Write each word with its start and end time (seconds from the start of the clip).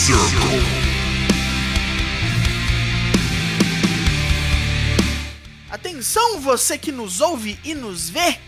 Circle. 0.00 0.64
Atenção, 5.70 6.40
você 6.40 6.78
que 6.78 6.90
nos 6.90 7.20
ouve 7.20 7.60
e 7.62 7.74
nos 7.74 8.08
vê. 8.08 8.38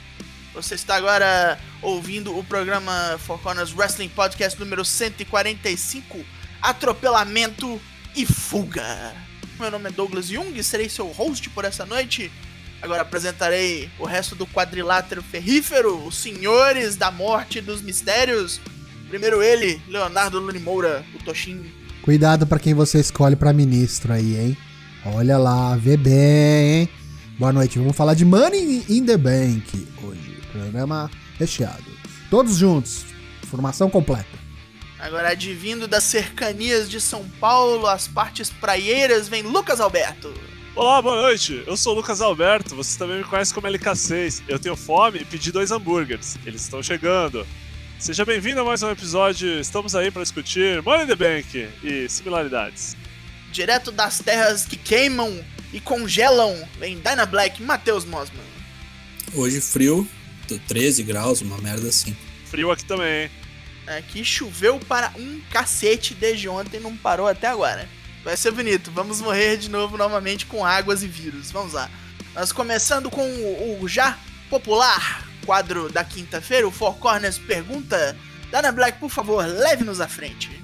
Você 0.54 0.74
está 0.74 0.96
agora 0.96 1.60
ouvindo 1.82 2.36
o 2.38 2.42
programa 2.42 3.18
Four 3.26 3.38
Corners 3.40 3.74
Wrestling 3.74 4.08
Podcast 4.08 4.58
número 4.58 4.82
145, 4.82 6.24
Atropelamento 6.62 7.78
e 8.16 8.24
Fuga. 8.24 9.14
Meu 9.60 9.70
nome 9.70 9.90
é 9.90 9.92
Douglas 9.92 10.28
Jung 10.28 10.62
serei 10.62 10.88
seu 10.88 11.08
host 11.08 11.50
por 11.50 11.66
essa 11.66 11.84
noite. 11.84 12.32
Agora 12.80 13.02
apresentarei 13.02 13.90
o 13.98 14.06
resto 14.06 14.34
do 14.34 14.46
quadrilátero 14.46 15.22
ferrífero, 15.22 16.02
os 16.02 16.16
senhores 16.16 16.96
da 16.96 17.10
morte 17.10 17.58
e 17.58 17.62
dos 17.62 17.82
mistérios. 17.82 18.58
Primeiro 19.12 19.42
ele, 19.42 19.78
Leonardo 19.88 20.40
Luni 20.40 20.58
Moura, 20.58 21.04
o 21.14 21.22
Toshin. 21.22 21.70
Cuidado 22.00 22.46
pra 22.46 22.58
quem 22.58 22.72
você 22.72 22.98
escolhe 22.98 23.36
pra 23.36 23.52
ministro 23.52 24.10
aí, 24.10 24.40
hein? 24.40 24.56
Olha 25.04 25.36
lá, 25.36 25.76
vê 25.76 25.98
bem, 25.98 26.80
hein? 26.80 26.88
Boa 27.38 27.52
noite, 27.52 27.78
vamos 27.78 27.94
falar 27.94 28.14
de 28.14 28.24
Money 28.24 28.86
in 28.88 29.04
the 29.04 29.18
Bank 29.18 29.86
hoje. 30.02 30.40
Programa 30.50 31.10
recheado. 31.38 31.84
Todos 32.30 32.56
juntos, 32.56 33.04
formação 33.50 33.90
completa. 33.90 34.24
Agora, 34.98 35.32
advindo 35.32 35.86
das 35.86 36.04
cercanias 36.04 36.88
de 36.88 36.98
São 36.98 37.22
Paulo, 37.38 37.86
as 37.86 38.08
partes 38.08 38.48
praieiras, 38.48 39.28
vem 39.28 39.42
Lucas 39.42 39.78
Alberto. 39.78 40.32
Olá, 40.74 41.02
boa 41.02 41.20
noite. 41.20 41.62
Eu 41.66 41.76
sou 41.76 41.92
o 41.92 41.96
Lucas 41.96 42.22
Alberto, 42.22 42.74
você 42.74 42.98
também 42.98 43.18
me 43.18 43.24
conhece 43.24 43.52
como 43.52 43.66
LK6. 43.66 44.44
Eu 44.48 44.58
tenho 44.58 44.74
fome 44.74 45.18
e 45.18 45.24
pedi 45.26 45.52
dois 45.52 45.70
hambúrgueres. 45.70 46.38
Eles 46.46 46.62
estão 46.62 46.82
chegando. 46.82 47.46
Seja 48.02 48.24
bem-vindo 48.24 48.60
a 48.60 48.64
mais 48.64 48.82
um 48.82 48.90
episódio. 48.90 49.60
Estamos 49.60 49.94
aí 49.94 50.10
para 50.10 50.24
discutir 50.24 50.82
Money 50.82 51.04
in 51.04 51.06
the 51.06 51.14
Bank 51.14 51.68
e 51.84 52.08
similaridades. 52.08 52.96
Direto 53.52 53.92
das 53.92 54.18
terras 54.18 54.64
que 54.64 54.76
queimam 54.76 55.32
e 55.72 55.78
congelam, 55.78 56.68
vem 56.80 56.98
Dyna 56.98 57.24
Black, 57.24 57.62
Matheus 57.62 58.04
Mosman. 58.04 58.42
Hoje 59.32 59.60
frio, 59.60 60.04
13 60.66 61.04
graus, 61.04 61.42
uma 61.42 61.58
merda 61.58 61.90
assim. 61.90 62.16
Frio 62.46 62.72
aqui 62.72 62.84
também, 62.84 63.22
hein? 63.22 63.30
Aqui 63.96 64.24
choveu 64.24 64.80
para 64.80 65.12
um 65.16 65.40
cacete 65.52 66.12
desde 66.12 66.48
ontem, 66.48 66.80
não 66.80 66.96
parou 66.96 67.28
até 67.28 67.46
agora. 67.46 67.88
Vai 68.24 68.36
ser 68.36 68.50
bonito, 68.50 68.90
vamos 68.90 69.20
morrer 69.20 69.58
de 69.58 69.70
novo 69.70 69.96
novamente 69.96 70.44
com 70.46 70.66
águas 70.66 71.04
e 71.04 71.06
vírus. 71.06 71.52
Vamos 71.52 71.74
lá. 71.74 71.88
Nós 72.34 72.50
começando 72.50 73.08
com 73.08 73.24
o, 73.24 73.80
o 73.80 73.86
já 73.86 74.18
popular 74.50 75.30
quadro 75.44 75.90
da 75.90 76.04
quinta-feira, 76.04 76.66
o 76.66 76.70
Four 76.70 76.96
Corners 76.96 77.38
pergunta. 77.38 78.16
Dana 78.50 78.72
Black, 78.72 78.98
por 78.98 79.10
favor, 79.10 79.46
leve-nos 79.46 80.00
à 80.00 80.08
frente. 80.08 80.62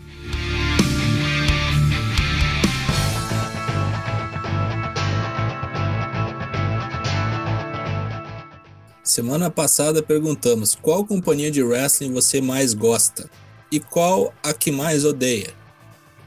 Semana 9.03 9.51
passada 9.51 10.03
perguntamos 10.03 10.75
qual 10.75 11.03
companhia 11.05 11.51
de 11.51 11.63
wrestling 11.63 12.13
você 12.13 12.43
mais 12.43 12.75
gosta 12.75 13.31
e 13.73 13.81
qual 13.81 14.35
a 14.43 14.53
que 14.53 14.71
mais 14.71 15.05
odeia. 15.05 15.55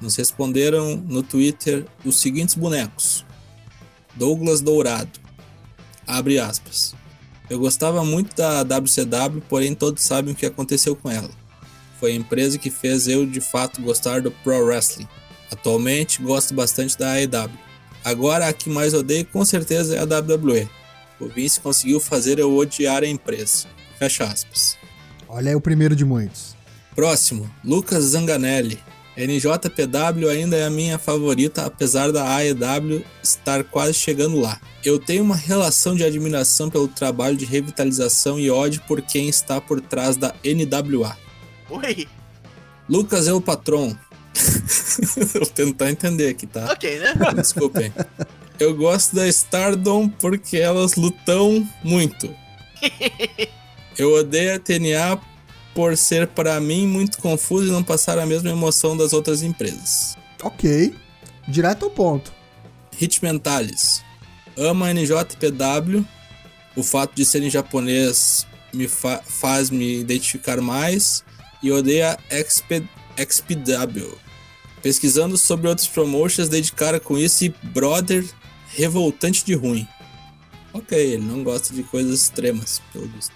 Nos 0.02 0.16
responderam 0.16 0.96
no 0.96 1.22
Twitter 1.22 1.86
os 2.04 2.20
seguintes 2.20 2.56
bonecos: 2.56 3.24
Douglas 4.16 4.62
Dourado, 4.62 5.20
abre 6.08 6.40
aspas. 6.40 6.96
Eu 7.52 7.60
gostava 7.60 8.02
muito 8.06 8.34
da 8.34 8.64
WCW, 8.64 9.44
porém 9.50 9.76
todos 9.76 10.02
sabem 10.04 10.34
o 10.34 10.38
que 10.38 10.46
aconteceu 10.46 10.96
com 10.96 11.12
ela. 11.12 11.30
Foi 12.00 12.14
a 12.14 12.16
empresa 12.16 12.58
que 12.58 12.72
fez 12.72 13.10
eu 13.10 13.26
de 13.26 13.42
fato 13.42 13.82
gostar 13.82 14.22
do 14.22 14.32
Pro 14.32 14.64
Wrestling. 14.64 15.06
Atualmente 15.52 16.22
gosto 16.22 16.54
bastante 16.54 16.98
da 16.98 17.12
AEW. 17.12 17.52
Agora 18.06 18.48
a 18.48 18.54
que 18.54 18.70
mais 18.70 18.94
odeio 18.94 19.26
com 19.26 19.44
certeza 19.44 19.98
é 19.98 20.00
a 20.00 20.06
WWE. 20.06 20.70
O 21.20 21.28
Vince 21.28 21.60
conseguiu 21.60 22.00
fazer 22.00 22.40
eu 22.40 22.56
odiar 22.56 23.04
a 23.04 23.08
empresa. 23.08 23.68
Fecha 24.00 24.24
aspas. 24.24 24.78
Olha 25.28 25.50
aí 25.50 25.56
o 25.56 25.60
primeiro 25.60 25.94
de 25.94 26.06
muitos. 26.06 26.56
Próximo, 26.96 27.52
Lucas 27.66 28.06
Zanganelli. 28.06 28.80
NJPW 29.18 30.30
ainda 30.30 30.56
é 30.56 30.66
a 30.66 30.70
minha 30.70 30.98
favorita, 30.98 31.66
apesar 31.66 32.12
da 32.12 32.36
AEW 32.36 33.04
estar 33.22 33.64
quase 33.64 33.94
chegando 33.94 34.40
lá. 34.40 34.60
Eu 34.84 34.98
tenho 34.98 35.24
uma 35.24 35.36
relação 35.36 35.96
de 35.96 36.04
admiração 36.04 36.70
pelo 36.70 36.88
trabalho 36.88 37.36
de 37.36 37.46
revitalização 37.46 38.40
e 38.40 38.50
ódio 38.50 38.82
por 38.88 39.02
quem 39.02 39.28
está 39.28 39.60
por 39.60 39.82
trás 39.82 40.16
da 40.16 40.34
NWA. 40.44 41.18
Oi. 41.70 42.08
Lucas 42.90 43.28
é 43.28 43.34
o 43.34 43.42
patrão. 43.42 43.98
Vou 45.34 45.46
tentar 45.46 45.92
entender 45.92 46.30
aqui, 46.30 46.48
tá? 46.48 46.72
Ok, 46.72 47.00
né? 47.00 47.14
Desculpem. 47.36 47.94
Eu 48.60 48.76
gosto 48.76 49.16
da 49.16 49.28
Stardom 49.28 50.08
porque 50.08 50.58
elas 50.58 50.96
lutam 50.96 51.68
muito. 51.84 52.34
Eu 53.98 54.14
odeio 54.14 54.56
a 54.56 54.60
TNA 54.60 55.20
por 55.74 55.96
ser 55.98 56.28
para 56.28 56.60
mim 56.60 56.88
muito 56.88 57.18
confuso 57.18 57.68
e 57.68 57.72
não 57.72 57.84
passar 57.84 58.20
a 58.20 58.26
mesma 58.26 58.50
emoção 58.50 58.96
das 58.96 59.14
outras 59.14 59.42
empresas. 59.42 60.18
Ok. 60.44 60.96
Direto 61.48 61.86
ao 61.86 61.92
ponto. 61.92 62.34
Hit 62.98 63.24
Mentalis. 63.24 64.04
Amo 64.58 64.84
a 64.84 64.94
NJPW. 64.94 66.06
O 66.76 66.84
fato 66.84 67.16
de 67.16 67.26
ser 67.26 67.42
em 67.44 67.50
japonês 67.50 68.46
me 68.74 68.88
fa 68.88 69.22
faz 69.26 69.70
me 69.70 70.00
identificar 70.00 70.62
mais. 70.62 71.24
E 71.62 71.72
odeio 71.72 72.08
a 72.08 72.18
XP 72.30 72.88
XPW. 73.18 74.18
Pesquisando 74.82 75.38
sobre 75.38 75.68
outros 75.68 75.88
promotions, 75.88 76.50
dei 76.50 76.62
de 76.62 76.72
cara 76.72 77.00
com 77.00 77.18
isso 77.18 77.46
e 77.46 77.50
brother, 77.62 78.26
revoltante 78.76 79.46
de 79.46 79.54
ruim. 79.54 79.88
Ok, 80.74 80.98
ele 80.98 81.24
não 81.24 81.44
gosta 81.44 81.74
de 81.74 81.84
coisas 81.84 82.22
extremas, 82.22 82.82
pelo 82.92 83.08
visto. 83.08 83.34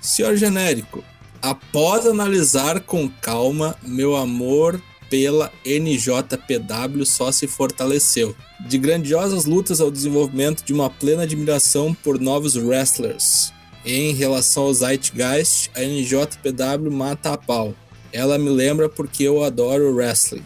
Senhor 0.00 0.36
genérico, 0.36 1.02
após 1.44 2.06
analisar 2.06 2.80
com 2.80 3.06
calma, 3.06 3.76
meu 3.82 4.16
amor 4.16 4.80
pela 5.10 5.52
NJPW 5.62 7.04
só 7.04 7.30
se 7.30 7.46
fortaleceu. 7.46 8.34
De 8.66 8.78
grandiosas 8.78 9.44
lutas 9.44 9.78
ao 9.78 9.90
desenvolvimento 9.90 10.64
de 10.64 10.72
uma 10.72 10.88
plena 10.88 11.24
admiração 11.24 11.92
por 11.92 12.18
novos 12.18 12.56
wrestlers. 12.56 13.52
Em 13.84 14.14
relação 14.14 14.62
ao 14.62 14.72
Zeitgeist, 14.72 15.70
a 15.74 15.82
NJPW 15.82 16.90
mata 16.90 17.34
a 17.34 17.36
pau. 17.36 17.74
Ela 18.10 18.38
me 18.38 18.48
lembra 18.48 18.88
porque 18.88 19.24
eu 19.24 19.44
adoro 19.44 19.94
wrestling. 19.94 20.44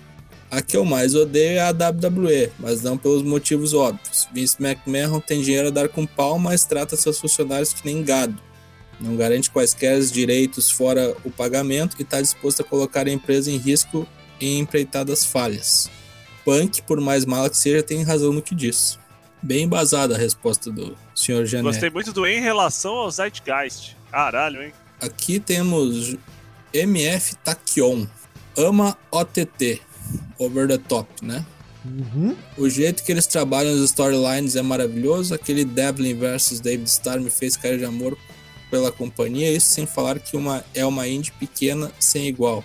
A 0.50 0.60
que 0.60 0.76
eu 0.76 0.84
mais 0.84 1.14
odeio 1.14 1.58
é 1.58 1.60
a 1.60 1.70
WWE, 1.70 2.50
mas 2.58 2.82
não 2.82 2.98
pelos 2.98 3.22
motivos 3.22 3.72
óbvios. 3.72 4.26
Vince 4.34 4.56
McMahon 4.58 5.20
tem 5.20 5.42
dinheiro 5.42 5.68
a 5.68 5.70
dar 5.70 5.88
com 5.88 6.04
pau, 6.04 6.40
mas 6.40 6.64
trata 6.64 6.96
seus 6.96 7.20
funcionários 7.20 7.72
que 7.72 7.86
nem 7.86 8.02
gado. 8.02 8.47
Não 9.00 9.16
garante 9.16 9.50
quaisquer 9.50 10.00
direitos 10.00 10.70
fora 10.70 11.16
o 11.24 11.30
pagamento 11.30 11.96
e 11.98 12.02
está 12.02 12.20
disposto 12.20 12.60
a 12.62 12.64
colocar 12.64 13.06
a 13.06 13.10
empresa 13.10 13.50
em 13.50 13.56
risco 13.56 14.06
em 14.40 14.58
empreitadas 14.58 15.24
falhas. 15.24 15.90
Punk, 16.44 16.82
por 16.82 17.00
mais 17.00 17.24
mala 17.24 17.50
que 17.50 17.56
seja, 17.56 17.82
tem 17.82 18.02
razão 18.02 18.32
no 18.32 18.42
que 18.42 18.54
diz. 18.54 18.98
Bem 19.40 19.64
embasada 19.64 20.14
a 20.14 20.18
resposta 20.18 20.70
do 20.70 20.96
Sr. 21.14 21.46
Janet. 21.46 21.62
Gostei 21.62 21.90
muito 21.90 22.12
do 22.12 22.26
em 22.26 22.40
relação 22.40 22.94
ao 22.94 23.10
Zeitgeist. 23.10 23.96
Caralho, 24.10 24.62
hein? 24.62 24.72
Aqui 25.00 25.38
temos 25.38 26.16
MF 26.72 27.36
Takion. 27.36 28.06
Ama 28.56 28.96
OTT. 29.12 29.80
Over 30.38 30.66
the 30.66 30.78
top, 30.78 31.08
né? 31.24 31.44
Uhum. 31.84 32.36
O 32.56 32.68
jeito 32.68 33.04
que 33.04 33.12
eles 33.12 33.26
trabalham 33.26 33.72
as 33.72 33.80
storylines 33.90 34.56
é 34.56 34.62
maravilhoso. 34.62 35.34
Aquele 35.34 35.64
Devlin 35.64 36.14
versus 36.18 36.58
David 36.60 36.88
Starr 36.88 37.20
me 37.20 37.30
fez 37.30 37.56
cair 37.56 37.78
de 37.78 37.84
amor 37.84 38.18
pela 38.70 38.92
companhia. 38.92 39.50
Isso 39.52 39.66
sem 39.66 39.86
falar 39.86 40.18
que 40.18 40.36
uma, 40.36 40.64
é 40.74 40.84
uma 40.84 41.06
indie 41.06 41.32
pequena 41.32 41.90
sem 41.98 42.26
igual. 42.26 42.64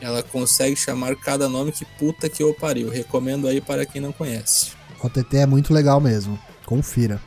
Ela 0.00 0.22
consegue 0.22 0.74
chamar 0.74 1.14
cada 1.16 1.48
nome 1.48 1.70
que 1.70 1.84
puta 1.84 2.28
que 2.28 2.42
eu 2.42 2.52
pariu. 2.52 2.88
Recomendo 2.88 3.46
aí 3.46 3.60
para 3.60 3.86
quem 3.86 4.00
não 4.00 4.12
conhece. 4.12 4.72
OTT 5.00 5.38
é 5.38 5.46
muito 5.46 5.72
legal 5.72 6.00
mesmo. 6.00 6.38
Confira. 6.66 7.20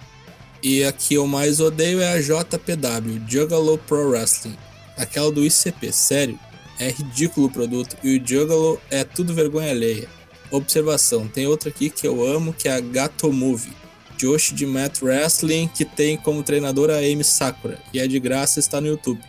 E 0.62 0.84
a 0.84 0.92
que 0.92 1.14
eu 1.14 1.28
mais 1.28 1.60
odeio 1.60 2.02
é 2.02 2.14
a 2.14 2.22
JPW, 2.22 3.22
Juggalo 3.28 3.78
Pro 3.78 4.10
Wrestling. 4.10 4.58
Aquela 4.98 5.32
do 5.32 5.46
ICP, 5.46 5.92
sério. 5.92 6.40
É 6.80 6.90
ridículo 6.90 7.48
o 7.48 7.52
produto 7.52 7.96
e 8.04 8.18
o 8.18 8.28
Juggalo 8.28 8.82
é 8.90 9.04
tudo 9.04 9.34
vergonha 9.34 9.72
alheia. 9.72 10.10
Observação, 10.52 11.28
tem 11.28 11.48
outra 11.48 11.70
aqui 11.70 11.90
que 11.90 12.08
eu 12.08 12.26
amo, 12.26 12.54
que 12.54 12.68
é 12.68 12.76
a 12.76 12.80
Gato 12.80 13.32
Movie. 13.32 13.74
Josh 14.18 14.54
de 14.54 14.66
Matt 14.66 15.02
Wrestling, 15.02 15.68
que 15.68 15.86
tem 15.86 16.18
como 16.18 16.44
treinadora 16.44 16.96
a 16.96 17.00
Amy 17.00 17.24
Sakura. 17.24 17.80
E 17.94 18.00
é 18.00 18.08
de 18.08 18.20
graça, 18.20 18.60
está 18.60 18.80
no 18.82 18.88
YouTube. 18.88 19.22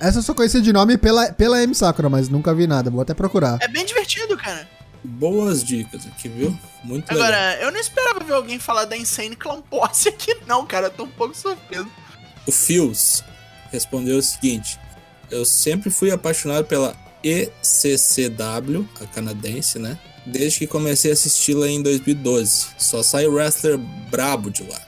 Essa 0.00 0.18
eu 0.18 0.22
só 0.22 0.34
conheci 0.34 0.60
de 0.60 0.72
nome 0.72 0.98
pela, 0.98 1.32
pela 1.32 1.62
M 1.62 1.74
Sakura, 1.74 2.08
mas 2.08 2.28
nunca 2.28 2.52
vi 2.52 2.66
nada. 2.66 2.90
Vou 2.90 3.00
até 3.00 3.14
procurar. 3.14 3.58
É 3.60 3.68
bem 3.68 3.84
divertido, 3.86 4.36
cara. 4.36 4.68
Boas 5.04 5.62
dicas 5.62 6.06
aqui, 6.06 6.28
viu? 6.28 6.56
Muito 6.84 7.10
Agora, 7.10 7.36
legal. 7.50 7.64
eu 7.64 7.72
não 7.72 7.78
esperava 7.80 8.20
ver 8.20 8.32
alguém 8.34 8.58
falar 8.58 8.84
da 8.84 8.96
Insane 8.96 9.36
Clown 9.36 9.62
Posse 9.62 10.08
aqui, 10.08 10.36
não, 10.46 10.66
cara. 10.66 10.86
Eu 10.86 10.90
tô 10.90 11.04
um 11.04 11.08
pouco 11.08 11.36
surpreso. 11.36 11.88
O 12.46 12.52
Fios 12.52 13.22
respondeu 13.70 14.18
o 14.18 14.22
seguinte: 14.22 14.78
Eu 15.30 15.44
sempre 15.44 15.90
fui 15.90 16.10
apaixonado 16.10 16.64
pela 16.64 16.94
ECCW, 17.22 18.88
a 19.00 19.06
canadense, 19.06 19.78
né? 19.78 19.98
Desde 20.26 20.60
que 20.60 20.66
comecei 20.66 21.10
a 21.10 21.14
assisti-la 21.14 21.68
em 21.68 21.82
2012. 21.82 22.66
Só 22.78 23.02
sai 23.02 23.26
wrestler 23.26 23.78
brabo 24.10 24.50
de 24.50 24.62
lá. 24.62 24.80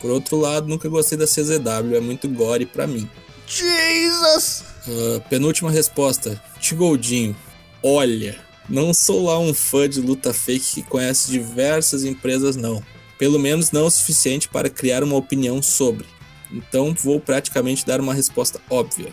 Por 0.00 0.10
outro 0.10 0.36
lado, 0.36 0.68
nunca 0.68 0.88
gostei 0.88 1.16
da 1.16 1.24
CZW, 1.24 1.96
é 1.96 2.00
muito 2.00 2.28
gore 2.28 2.66
pra 2.66 2.86
mim. 2.86 3.08
Jesus! 3.46 4.64
Uh, 4.86 5.20
penúltima 5.30 5.70
resposta. 5.70 6.40
Tigoldinho. 6.60 7.34
Olha, 7.82 8.38
não 8.68 8.92
sou 8.92 9.24
lá 9.24 9.38
um 9.38 9.54
fã 9.54 9.88
de 9.88 10.00
luta 10.00 10.32
fake 10.32 10.74
que 10.74 10.82
conhece 10.82 11.30
diversas 11.30 12.04
empresas, 12.04 12.56
não. 12.56 12.82
Pelo 13.18 13.38
menos 13.38 13.70
não 13.70 13.86
o 13.86 13.90
suficiente 13.90 14.48
para 14.48 14.68
criar 14.68 15.02
uma 15.02 15.16
opinião 15.16 15.62
sobre. 15.62 16.06
Então 16.52 16.94
vou 16.94 17.18
praticamente 17.18 17.86
dar 17.86 18.00
uma 18.00 18.12
resposta 18.12 18.60
óbvia. 18.68 19.12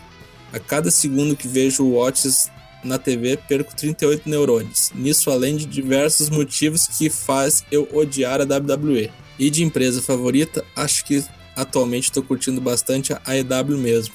A 0.52 0.58
cada 0.58 0.90
segundo 0.90 1.34
que 1.34 1.48
vejo 1.48 1.82
o 1.84 1.94
Watches 1.94 2.50
na 2.84 2.98
TV, 2.98 3.36
perco 3.48 3.74
38 3.74 4.28
neurônios. 4.28 4.90
Nisso, 4.94 5.30
além 5.30 5.56
de 5.56 5.64
diversos 5.66 6.28
motivos 6.28 6.86
que 6.86 7.08
faz 7.08 7.64
eu 7.70 7.88
odiar 7.92 8.40
a 8.40 8.44
WWE. 8.44 9.10
E 9.38 9.50
de 9.50 9.62
empresa 9.62 10.02
favorita, 10.02 10.64
acho 10.76 11.04
que 11.04 11.24
atualmente 11.56 12.04
estou 12.04 12.22
curtindo 12.22 12.60
bastante 12.60 13.12
a 13.12 13.20
AEW 13.26 13.78
mesmo. 13.78 14.14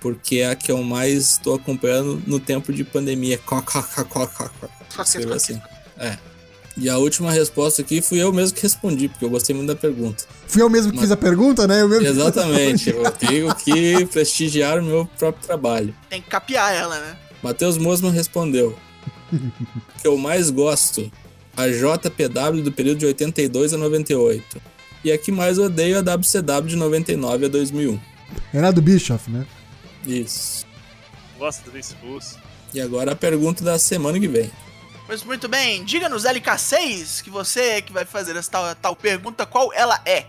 Porque 0.00 0.38
é 0.38 0.50
a 0.50 0.56
que 0.56 0.70
eu 0.72 0.82
mais 0.82 1.32
estou 1.32 1.54
acompanhando 1.54 2.22
no 2.26 2.40
tempo 2.40 2.72
de 2.72 2.82
pandemia. 2.84 3.38
Escreva 5.04 5.36
assim. 5.36 5.60
É. 5.98 6.16
E 6.76 6.88
a 6.88 6.96
última 6.96 7.30
resposta 7.30 7.82
aqui 7.82 8.00
fui 8.00 8.18
eu 8.18 8.32
mesmo 8.32 8.56
que 8.56 8.62
respondi, 8.62 9.08
porque 9.08 9.24
eu 9.24 9.30
gostei 9.30 9.54
muito 9.54 9.68
da 9.68 9.76
pergunta. 9.76 10.24
Fui 10.46 10.62
eu 10.62 10.70
mesmo 10.70 10.90
que 10.90 10.96
Mas- 10.96 11.04
fiz 11.04 11.12
a 11.12 11.16
pergunta, 11.16 11.66
né? 11.66 11.80
Exatamente, 12.02 12.88
eu 12.90 13.10
tenho 13.12 13.54
que 13.54 14.06
prestigiar 14.10 14.78
o 14.78 14.82
meu 14.82 15.08
próprio 15.18 15.46
trabalho. 15.46 15.94
Tem 16.08 16.22
que 16.22 16.30
capear 16.30 16.72
ela, 16.74 16.98
né? 16.98 17.16
Matheus 17.42 17.78
Mosman 17.78 18.12
respondeu: 18.12 18.78
O 19.32 20.00
que 20.00 20.06
eu 20.06 20.16
mais 20.16 20.50
gosto, 20.50 21.10
a 21.56 21.68
JPW 21.68 22.62
do 22.62 22.72
período 22.72 22.98
de 22.98 23.06
82 23.06 23.74
a 23.74 23.76
98. 23.76 24.60
E 25.04 25.10
a 25.10 25.18
que 25.18 25.32
mais 25.32 25.58
odeio 25.58 25.96
é 25.96 25.98
a 25.98 26.02
WCW 26.02 26.68
de 26.68 26.76
99 26.76 27.46
a 27.46 27.48
2001. 27.48 28.00
Era 28.54 28.70
do 28.70 28.80
Bischoff, 28.80 29.28
né? 29.30 29.46
Isso. 30.06 30.64
Gosta 31.38 31.64
do 31.64 31.72
Vince 31.72 31.96
Russo. 32.02 32.38
E 32.72 32.80
agora 32.80 33.12
a 33.12 33.16
pergunta 33.16 33.64
da 33.64 33.78
semana 33.78 34.18
que 34.18 34.28
vem. 34.28 34.50
Pois 35.06 35.24
muito 35.24 35.48
bem, 35.48 35.84
diga-nos 35.84 36.24
LK6 36.24 37.22
que 37.22 37.30
você 37.30 37.82
que 37.82 37.92
vai 37.92 38.04
fazer 38.04 38.36
essa 38.36 38.50
tal, 38.50 38.74
tal 38.76 38.96
pergunta, 38.96 39.44
qual 39.44 39.72
ela 39.74 40.00
é? 40.06 40.26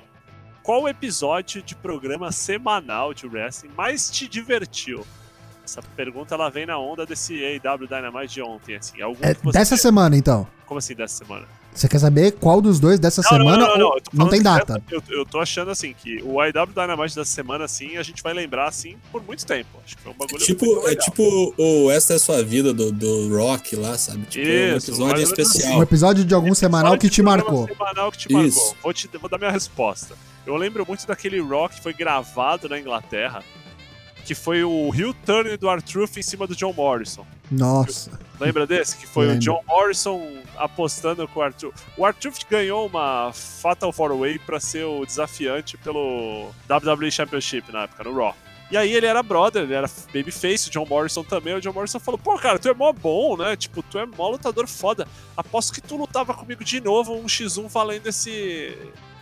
Qual 0.63 0.87
episódio 0.87 1.61
de 1.61 1.75
programa 1.75 2.31
semanal 2.31 3.13
de 3.13 3.27
wrestling 3.27 3.71
mais 3.77 4.09
te 4.09 4.27
divertiu? 4.27 5.05
Essa 5.63 5.81
pergunta 5.95 6.35
ela 6.35 6.49
vem 6.49 6.65
na 6.65 6.77
onda 6.77 7.05
desse 7.05 7.41
AW 7.63 7.87
Dynamite 7.87 8.33
de 8.33 8.41
ontem, 8.41 8.75
assim. 8.75 9.01
Algum 9.01 9.23
É 9.23 9.33
dessa 9.51 9.77
semana, 9.77 10.17
então. 10.17 10.45
Como 10.65 10.77
assim 10.77 10.93
dessa 10.93 11.23
semana? 11.23 11.45
Você 11.73 11.87
quer 11.87 11.99
saber 11.99 12.33
qual 12.33 12.61
dos 12.61 12.79
dois 12.79 12.99
dessa 12.99 13.21
Não, 13.23 13.29
semana 13.29 13.57
não, 13.57 13.67
não, 13.67 13.77
não, 13.77 13.89
não 13.89 14.01
falando 14.15 14.29
tem 14.31 14.41
data? 14.43 14.83
eu, 14.91 15.01
eu 15.09 15.25
tô 15.25 15.39
achando 15.39 15.71
assim 15.71 15.93
que 15.93 16.21
o 16.21 16.43
IW 16.43 16.67
Dynamite 16.67 17.15
dessa 17.15 17.31
semana, 17.31 17.63
assim, 17.65 17.97
a 17.97 18.03
gente 18.03 18.21
vai 18.21 18.31
lembrar 18.33 18.67
assim 18.67 18.95
por 19.11 19.23
muito 19.23 19.43
tempo. 19.45 19.69
Acho 19.83 19.95
que 19.97 20.03
foi 20.03 20.11
um 20.11 20.15
É 20.15 20.17
bagulho. 20.19 20.45
tipo, 20.45 20.65
muito 20.65 20.87
é 20.89 20.95
tipo 20.95 21.53
o 21.57 21.89
Esta 21.91 22.13
é 22.13 22.19
Sua 22.19 22.43
Vida 22.43 22.73
do, 22.73 22.91
do 22.91 23.35
Rock 23.35 23.75
lá, 23.75 23.97
sabe? 23.97 24.23
Tipo, 24.25 24.45
é 24.47 24.73
um 24.73 24.77
Isso, 24.77 24.91
episódio 24.91 25.23
especial. 25.23 25.79
Um 25.79 25.81
episódio 25.83 26.25
de 26.25 26.33
algum 26.33 26.47
Episódio 26.47 26.59
semanal 26.59 26.97
que 26.97 27.07
de 27.07 27.13
te 27.15 27.21
marcou. 27.23 27.67
Semanal 27.67 28.11
que 28.11 28.17
te 28.19 28.27
Isso. 28.27 28.59
marcou. 28.59 28.77
Vou, 28.83 28.93
te, 28.93 29.09
vou 29.17 29.29
dar 29.29 29.37
minha 29.39 29.51
resposta. 29.51 30.15
Eu 30.45 30.55
lembro 30.57 30.85
muito 30.85 31.07
daquele 31.07 31.39
rock 31.39 31.77
que 31.77 31.81
foi 31.81 31.93
gravado 31.93 32.67
na 32.69 32.77
Inglaterra, 32.77 33.41
que 34.25 34.33
foi 34.35 34.63
o 34.63 34.93
heel 34.93 35.13
turn 35.25 35.57
do 35.57 35.69
R-Truth 35.69 36.17
em 36.17 36.21
cima 36.21 36.47
do 36.47 36.55
John 36.55 36.73
Morrison. 36.73 37.25
Nossa. 37.51 38.19
Lembra 38.39 38.65
desse? 38.65 38.97
Que 38.97 39.05
foi 39.05 39.27
Lembro. 39.27 39.37
o 39.37 39.41
John 39.41 39.63
Morrison 39.67 40.21
apostando 40.57 41.27
com 41.27 41.39
o 41.39 41.43
R-Truth. 41.43 41.75
O 41.97 42.07
R-Truth 42.07 42.45
ganhou 42.49 42.87
uma 42.87 43.31
Fatal 43.33 43.91
4-Way 43.91 44.39
pra 44.39 44.59
ser 44.59 44.85
o 44.85 45.05
desafiante 45.05 45.77
pelo 45.77 46.51
WWE 46.69 47.11
Championship 47.11 47.71
na 47.71 47.83
época, 47.83 48.03
no 48.03 48.15
Raw. 48.15 48.35
E 48.71 48.77
aí 48.77 48.91
ele 48.91 49.05
era 49.05 49.21
brother, 49.21 49.63
ele 49.63 49.73
era 49.73 49.87
babyface, 50.11 50.69
o 50.69 50.71
John 50.71 50.85
Morrison 50.85 51.23
também. 51.23 51.53
O 51.53 51.61
John 51.61 51.73
Morrison 51.73 51.99
falou, 51.99 52.17
pô, 52.17 52.35
cara, 52.37 52.57
tu 52.57 52.67
é 52.69 52.73
mó 52.73 52.91
bom, 52.91 53.37
né? 53.37 53.55
Tipo, 53.55 53.83
tu 53.83 53.99
é 53.99 54.05
mó 54.05 54.29
lutador 54.29 54.67
foda. 54.67 55.07
Aposto 55.37 55.73
que 55.73 55.81
tu 55.81 55.95
lutava 55.95 56.33
comigo 56.33 56.63
de 56.63 56.81
novo, 56.81 57.13
um 57.13 57.25
x1 57.25 57.67
valendo 57.69 58.07
esse... 58.07 58.75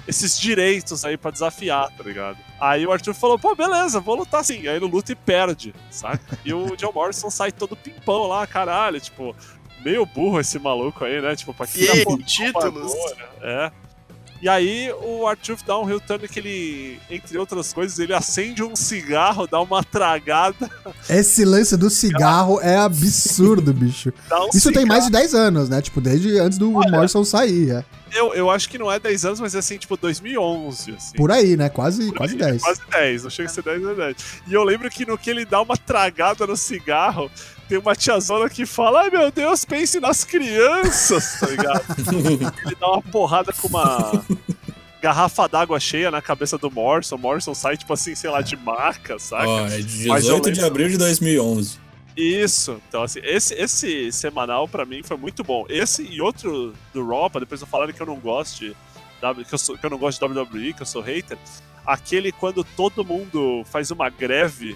Esses 0.07 0.37
direitos 0.39 1.05
aí 1.05 1.15
pra 1.15 1.31
desafiar, 1.31 1.89
tá 1.95 2.03
ligado? 2.03 2.37
Aí 2.59 2.85
o 2.85 2.91
Arthur 2.91 3.13
falou, 3.13 3.37
pô, 3.37 3.55
beleza, 3.55 3.99
vou 3.99 4.15
lutar 4.15 4.43
sim. 4.43 4.67
Aí 4.67 4.75
ele 4.75 4.85
luta 4.85 5.11
e 5.11 5.15
perde, 5.15 5.73
saca? 5.89 6.37
E 6.43 6.53
o 6.53 6.73
John 6.77 6.91
Morrison 6.93 7.29
sai 7.29 7.51
todo 7.51 7.75
pimpão 7.75 8.27
lá, 8.27 8.45
caralho, 8.47 8.99
tipo, 8.99 9.35
meio 9.85 10.05
burro 10.05 10.39
esse 10.39 10.57
maluco 10.59 11.05
aí, 11.05 11.21
né? 11.21 11.35
Tipo, 11.35 11.53
pra 11.53 11.67
que 11.67 11.83
E 11.83 11.89
aí, 11.89 12.01
apostou, 12.01 12.23
títulos? 12.25 12.91
né? 12.93 13.25
É. 13.41 13.71
E 14.41 14.49
aí 14.49 14.91
o 15.03 15.27
Arthur 15.27 15.55
dá 15.67 15.77
um 15.77 15.87
heel 15.87 15.99
turn 16.01 16.27
que 16.27 16.39
ele, 16.39 16.99
entre 17.11 17.37
outras 17.37 17.71
coisas, 17.71 17.99
ele 17.99 18.11
acende 18.11 18.63
um 18.63 18.75
cigarro, 18.75 19.45
dá 19.45 19.61
uma 19.61 19.83
tragada, 19.83 20.67
Esse 21.07 21.45
lance 21.45 21.77
do 21.77 21.91
cigarro 21.91 22.59
é 22.59 22.75
absurdo, 22.75 23.71
bicho. 23.71 24.11
um 24.31 24.47
Isso 24.51 24.71
tem 24.71 24.81
cigarro. 24.81 24.87
mais 24.87 25.05
de 25.05 25.11
10 25.11 25.35
anos, 25.35 25.69
né? 25.69 25.79
Tipo, 25.79 26.01
desde 26.01 26.39
antes 26.39 26.57
do 26.57 26.71
Morrison 26.71 27.23
sair, 27.23 27.69
é. 27.71 27.85
Eu, 28.13 28.33
eu 28.33 28.49
acho 28.49 28.69
que 28.69 28.77
não 28.77 28.91
é 28.91 28.99
10 28.99 29.25
anos, 29.25 29.39
mas 29.39 29.55
é 29.55 29.59
assim, 29.59 29.77
tipo 29.77 29.95
2011, 29.95 30.91
assim. 30.91 31.15
Por 31.15 31.31
aí, 31.31 31.55
né? 31.55 31.69
Quase, 31.69 32.07
Por 32.07 32.17
quase 32.17 32.33
aí, 32.33 32.39
10. 32.39 32.61
Quase 32.61 32.81
10, 32.91 33.23
não 33.23 33.29
chega 33.29 33.49
a 33.49 33.53
ser 33.53 33.63
10, 33.63 33.83
é 33.83 33.93
10. 33.93 34.15
E 34.47 34.53
eu 34.53 34.63
lembro 34.63 34.89
que 34.89 35.05
no 35.05 35.17
que 35.17 35.29
ele 35.29 35.45
dá 35.45 35.61
uma 35.61 35.77
tragada 35.77 36.45
no 36.45 36.57
cigarro, 36.57 37.31
tem 37.69 37.77
uma 37.77 37.95
tiazona 37.95 38.49
que 38.49 38.65
fala: 38.65 39.03
Ai 39.03 39.09
meu 39.09 39.31
Deus, 39.31 39.63
pense 39.63 39.99
nas 39.99 40.23
crianças, 40.23 41.39
tá 41.39 41.47
ligado? 41.47 41.83
ele 42.65 42.75
dá 42.79 42.87
uma 42.87 43.01
porrada 43.01 43.53
com 43.53 43.67
uma 43.67 44.23
garrafa 45.01 45.47
d'água 45.47 45.79
cheia 45.79 46.11
na 46.11 46.21
cabeça 46.21 46.57
do 46.57 46.69
Morrison. 46.69 47.15
O 47.15 47.19
Morrison 47.19 47.55
sai, 47.55 47.75
tipo 47.75 47.91
assim, 47.91 48.13
sei 48.13 48.29
lá, 48.29 48.41
de 48.41 48.55
maca, 48.55 49.17
saca? 49.17 49.47
Ó, 49.47 49.67
é 49.67 49.79
de 49.79 50.07
Mas 50.07 50.25
eu 50.25 50.39
18 50.39 50.51
de 50.51 50.63
abril 50.63 50.89
de 50.89 50.97
2011. 50.97 51.80
Isso. 52.15 52.81
Então, 52.87 53.03
assim, 53.03 53.19
esse, 53.23 53.53
esse 53.55 54.11
semanal 54.11 54.67
pra 54.67 54.85
mim 54.85 55.01
foi 55.03 55.17
muito 55.17 55.43
bom. 55.43 55.65
Esse 55.69 56.03
e 56.03 56.21
outro 56.21 56.73
do 56.93 57.07
Raw, 57.07 57.29
pra 57.29 57.39
depois 57.39 57.61
eu 57.61 57.67
falarem 57.67 57.93
que 57.93 58.01
eu 58.01 58.05
não 58.07 58.17
gosto 58.17 58.59
de. 58.59 58.75
Que 59.47 59.53
eu, 59.53 59.57
sou, 59.57 59.77
que 59.77 59.85
eu 59.85 59.89
não 59.89 59.97
gosto 59.99 60.19
de 60.27 60.39
WWE, 60.39 60.73
que 60.73 60.81
eu 60.81 60.85
sou 60.85 61.01
hater. 61.01 61.37
Aquele 61.85 62.31
quando 62.31 62.63
todo 62.63 63.05
mundo 63.05 63.63
faz 63.65 63.91
uma 63.91 64.09
greve 64.09 64.75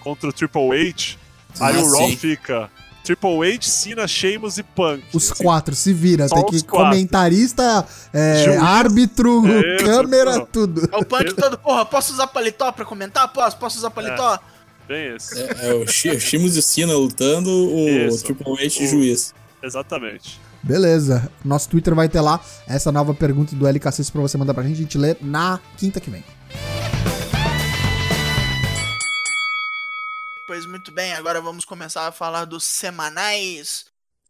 contra 0.00 0.28
o 0.28 0.32
Triple 0.32 0.70
H, 0.70 1.16
aí 1.60 1.76
Ah, 1.76 1.80
o 1.80 1.90
Raw 1.92 2.08
sim. 2.08 2.16
fica 2.16 2.70
Triple 3.02 3.52
H, 3.54 3.62
Cena, 3.62 4.06
Sheamus 4.06 4.58
e 4.58 4.62
Punk. 4.62 5.04
Os 5.12 5.32
Assim, 5.32 5.42
quatro, 5.42 5.74
se 5.74 5.92
vira. 5.92 6.28
Tem 6.28 6.46
que 6.46 6.62
comentarista, 6.64 7.86
é, 8.12 8.56
árbitro, 8.58 9.42
Isso, 9.46 9.84
câmera, 9.84 10.46
tudo. 10.46 10.80
tudo. 10.82 10.94
É 10.94 10.98
o 10.98 11.04
punk 11.04 11.34
todo, 11.34 11.58
porra, 11.58 11.84
posso 11.84 12.12
usar 12.12 12.26
paletó 12.28 12.70
pra 12.72 12.84
comentar? 12.84 13.26
Posso, 13.32 13.56
posso 13.56 13.78
usar 13.78 13.90
paletó? 13.90 14.38
Bem 14.90 15.14
esse. 15.14 15.40
É, 15.40 15.68
é 15.68 15.74
o 15.74 15.86
Shimos 15.86 16.56
e 16.56 16.58
o 16.58 16.62
Cena 16.62 16.94
lutando, 16.94 17.48
o 17.48 17.88
Isso. 17.88 18.24
Triple 18.24 18.52
H 18.54 18.82
O- 18.82 18.86
juiz. 18.88 19.32
Exatamente. 19.62 20.40
Beleza. 20.64 21.30
Nosso 21.44 21.68
Twitter 21.68 21.94
vai 21.94 22.08
ter 22.08 22.20
lá 22.20 22.40
essa 22.66 22.90
nova 22.90 23.14
pergunta 23.14 23.54
do 23.54 23.64
LK6 23.66 24.10
pra 24.10 24.20
você 24.20 24.36
mandar 24.36 24.52
pra 24.52 24.64
gente. 24.64 24.78
A 24.78 24.82
gente 24.82 24.98
lê 24.98 25.16
na 25.20 25.60
quinta 25.76 26.00
que 26.00 26.10
vem. 26.10 26.24
Pois 30.48 30.66
muito 30.66 30.90
bem, 30.90 31.12
agora 31.12 31.40
vamos 31.40 31.64
começar 31.64 32.08
a 32.08 32.12
falar 32.12 32.44
dos 32.44 32.64
semanais. 32.64 33.84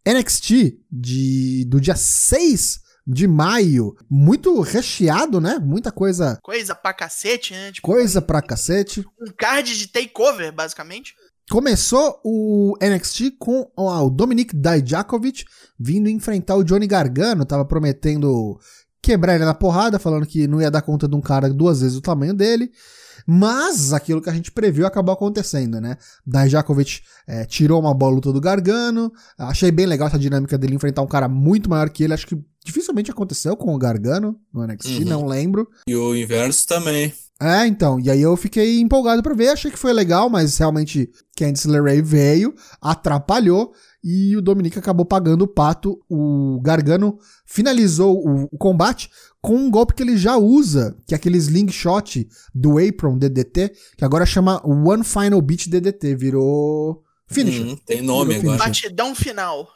NXT 0.06 0.76
de, 0.92 1.64
do 1.68 1.80
dia 1.80 1.96
6 1.96 2.80
de 3.12 3.26
maio. 3.26 3.96
Muito 4.08 4.60
recheado, 4.60 5.40
né? 5.40 5.58
Muita 5.58 5.90
coisa. 5.90 6.38
Coisa 6.42 6.74
pra 6.74 6.92
cacete, 6.94 7.52
né? 7.52 7.72
Tipo, 7.72 7.86
Coisa 7.86 8.22
pra 8.22 8.40
cacete. 8.40 9.04
um 9.20 9.32
card 9.36 9.76
de 9.76 9.88
takeover, 9.88 10.52
basicamente. 10.52 11.14
Começou 11.50 12.20
o 12.24 12.76
NXT 12.80 13.32
com 13.38 13.68
ó, 13.76 14.04
o 14.06 14.10
Dominic 14.10 14.54
Dijakovic 14.54 15.44
vindo 15.78 16.08
enfrentar 16.08 16.54
o 16.54 16.62
Johnny 16.62 16.86
Gargano. 16.86 17.44
Tava 17.44 17.64
prometendo 17.64 18.56
quebrar 19.02 19.34
ele 19.34 19.44
na 19.44 19.54
porrada, 19.54 19.98
falando 19.98 20.26
que 20.26 20.46
não 20.46 20.60
ia 20.60 20.70
dar 20.70 20.82
conta 20.82 21.08
de 21.08 21.16
um 21.16 21.20
cara 21.20 21.48
duas 21.52 21.80
vezes 21.80 21.96
o 21.96 22.00
tamanho 22.00 22.34
dele. 22.34 22.70
Mas 23.32 23.92
aquilo 23.92 24.20
que 24.20 24.28
a 24.28 24.32
gente 24.32 24.50
previu 24.50 24.84
acabou 24.84 25.12
acontecendo, 25.14 25.80
né? 25.80 25.96
Dijakovic 26.26 27.00
é, 27.28 27.44
tirou 27.44 27.78
uma 27.80 27.94
boa 27.94 28.10
luta 28.10 28.32
do 28.32 28.40
Gargano. 28.40 29.12
Achei 29.38 29.70
bem 29.70 29.86
legal 29.86 30.08
essa 30.08 30.18
dinâmica 30.18 30.58
dele 30.58 30.74
enfrentar 30.74 31.00
um 31.02 31.06
cara 31.06 31.28
muito 31.28 31.70
maior 31.70 31.88
que 31.90 32.02
ele. 32.02 32.12
Acho 32.12 32.26
que 32.26 32.36
dificilmente 32.64 33.08
aconteceu 33.12 33.56
com 33.56 33.72
o 33.72 33.78
Gargano 33.78 34.36
no 34.52 34.66
NXT, 34.66 34.98
Uhum. 34.98 35.04
não 35.04 35.26
lembro. 35.26 35.68
E 35.86 35.94
o 35.94 36.12
inverso 36.16 36.66
também. 36.66 37.14
É, 37.40 37.66
então, 37.66 38.00
e 38.00 38.10
aí 38.10 38.20
eu 38.20 38.36
fiquei 38.36 38.80
empolgado 38.80 39.22
pra 39.22 39.32
ver, 39.32 39.48
achei 39.48 39.70
que 39.70 39.78
foi 39.78 39.92
legal, 39.94 40.28
mas 40.28 40.58
realmente 40.58 41.08
Candice 41.34 41.68
LeRae 41.68 42.02
veio, 42.02 42.52
atrapalhou 42.82 43.72
e 44.02 44.36
o 44.36 44.42
Dominic 44.42 44.78
acabou 44.78 45.04
pagando 45.04 45.42
o 45.42 45.48
pato. 45.48 46.00
O 46.08 46.60
Gargano 46.62 47.18
finalizou 47.44 48.16
o, 48.16 48.48
o 48.50 48.58
combate 48.58 49.10
com 49.40 49.56
um 49.56 49.70
golpe 49.70 49.94
que 49.94 50.02
ele 50.02 50.16
já 50.16 50.36
usa, 50.36 50.96
que 51.06 51.14
é 51.14 51.16
aquele 51.16 51.38
slingshot 51.38 52.28
do 52.54 52.78
Apron 52.78 53.18
DDT, 53.18 53.72
que 53.96 54.04
agora 54.04 54.26
chama 54.26 54.60
One 54.66 55.04
Final 55.04 55.40
Beat 55.40 55.68
DDT, 55.68 56.14
virou 56.14 57.04
Finisher. 57.30 57.64
Hum, 57.64 57.76
tem 57.86 58.02
nome 58.02 58.34
Virou 58.34 58.54
agora. 58.54 58.68
Batidão 58.68 59.14
final. 59.14 59.68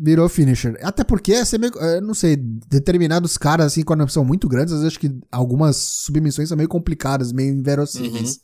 Virou 0.00 0.28
finisher. 0.28 0.78
Até 0.82 1.04
porque, 1.04 1.34
é 1.34 1.58
meio, 1.58 1.72
é, 1.78 2.00
não 2.00 2.14
sei, 2.14 2.36
determinados 2.36 3.36
caras, 3.36 3.66
assim, 3.66 3.82
quando 3.82 4.08
são 4.08 4.24
muito 4.24 4.48
grandes, 4.48 4.72
às 4.72 4.80
vezes 4.80 4.94
acho 4.94 5.00
que 5.00 5.14
algumas 5.30 5.76
submissões 5.76 6.48
são 6.48 6.56
meio 6.56 6.68
complicadas, 6.68 7.32
meio 7.32 7.52
inverossíveis. 7.52 8.40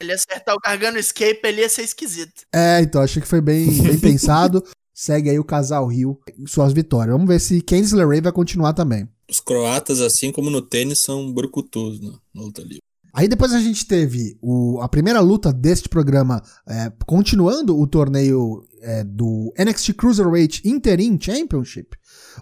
Ele 0.00 0.12
acertar 0.12 0.54
o 0.54 0.60
Gargano 0.60 0.98
Escape, 0.98 1.40
ele 1.44 1.60
ia 1.60 1.68
ser 1.68 1.82
esquisito. 1.82 2.42
É, 2.54 2.80
então, 2.80 3.02
achei 3.02 3.20
que 3.20 3.28
foi 3.28 3.40
bem, 3.40 3.82
bem 3.82 3.98
pensado. 4.00 4.64
Segue 4.94 5.30
aí 5.30 5.38
o 5.38 5.44
casal 5.44 5.86
Rio 5.86 6.18
suas 6.46 6.72
vitórias. 6.72 7.14
Vamos 7.14 7.28
ver 7.28 7.40
se 7.40 7.60
Candice 7.60 7.94
LeRae 7.94 8.20
vai 8.20 8.32
continuar 8.32 8.72
também. 8.72 9.08
Os 9.30 9.40
croatas, 9.40 10.00
assim 10.00 10.32
como 10.32 10.50
no 10.50 10.62
tênis, 10.62 11.00
são 11.00 11.32
brucutus 11.32 12.00
né, 12.00 12.12
na 12.34 12.42
luta 12.42 12.62
livre. 12.62 12.80
Aí 13.12 13.26
depois 13.26 13.52
a 13.52 13.60
gente 13.60 13.86
teve 13.86 14.38
o, 14.40 14.80
a 14.80 14.88
primeira 14.88 15.20
luta 15.20 15.52
deste 15.52 15.88
programa, 15.88 16.42
é, 16.66 16.92
continuando 17.06 17.78
o 17.78 17.86
torneio 17.86 18.64
é, 18.80 19.02
do 19.02 19.52
NXT 19.58 19.94
Cruiserweight 19.94 20.68
Interim 20.68 21.18
Championship. 21.20 21.96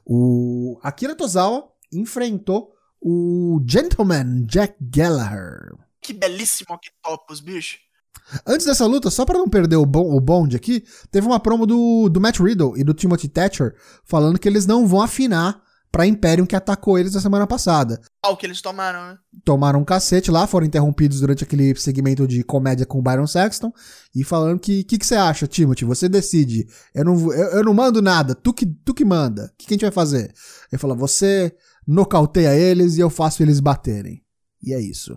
O 0.05 0.79
Akira 0.83 1.15
Tozawa 1.15 1.65
enfrentou 1.93 2.73
o 3.01 3.63
Gentleman 3.67 4.45
Jack 4.47 4.75
Gallagher. 4.81 5.75
Que 6.09 6.15
belíssimo 6.15 6.75
Octopus, 6.75 7.39
bicho. 7.39 7.77
Antes 8.47 8.65
dessa 8.65 8.87
luta, 8.87 9.11
só 9.11 9.27
para 9.27 9.37
não 9.37 9.47
perder 9.47 9.77
o, 9.77 9.85
bon, 9.85 10.17
o 10.17 10.19
bonde 10.19 10.57
aqui, 10.57 10.83
teve 11.11 11.27
uma 11.27 11.39
promo 11.39 11.67
do, 11.67 12.09
do 12.09 12.19
Matt 12.19 12.41
Riddle 12.41 12.79
e 12.79 12.83
do 12.83 12.95
Timothy 12.95 13.29
Thatcher 13.29 13.75
falando 14.07 14.39
que 14.39 14.49
eles 14.49 14.65
não 14.65 14.87
vão 14.87 15.03
afinar 15.03 15.63
pra 15.93 16.07
Imperium 16.07 16.47
que 16.47 16.57
atacou 16.57 16.99
eles 16.99 17.13
na 17.13 17.21
semana 17.21 17.47
passada. 17.47 18.01
Ah, 18.25 18.31
o 18.31 18.39
que 18.39 18.47
eles 18.47 18.63
tomaram, 18.63 19.07
né? 19.07 19.19
Tomaram 19.45 19.81
um 19.81 19.85
cacete 19.85 20.31
lá, 20.31 20.47
foram 20.47 20.65
interrompidos 20.67 21.21
durante 21.21 21.45
aquele 21.45 21.75
segmento 21.77 22.27
de 22.27 22.43
comédia 22.43 22.87
com 22.87 23.01
o 23.01 23.03
Byron 23.03 23.27
Saxton 23.27 23.71
e 24.17 24.25
falando 24.25 24.59
que, 24.59 24.81
o 24.81 24.85
que, 24.87 24.97
que 24.97 25.07
você 25.07 25.15
acha, 25.15 25.47
Timothy? 25.47 25.85
Você 25.85 26.09
decide. 26.09 26.67
Eu 26.95 27.05
não, 27.05 27.33
eu, 27.35 27.49
eu 27.49 27.65
não 27.65 27.75
mando 27.75 28.01
nada, 28.01 28.35
tu 28.35 28.55
que, 28.55 28.65
tu 28.65 28.95
que 28.95 29.05
manda. 29.05 29.53
O 29.53 29.59
que, 29.59 29.67
que 29.67 29.75
a 29.75 29.77
gente 29.77 29.85
vai 29.85 29.93
fazer? 29.93 30.33
Ele 30.73 30.81
falou, 30.81 30.97
você 30.97 31.55
nocauteia 31.87 32.57
eles 32.57 32.97
e 32.97 33.01
eu 33.01 33.11
faço 33.11 33.43
eles 33.43 33.61
baterem. 33.61 34.23
E 34.63 34.73
é 34.73 34.81
isso. 34.81 35.15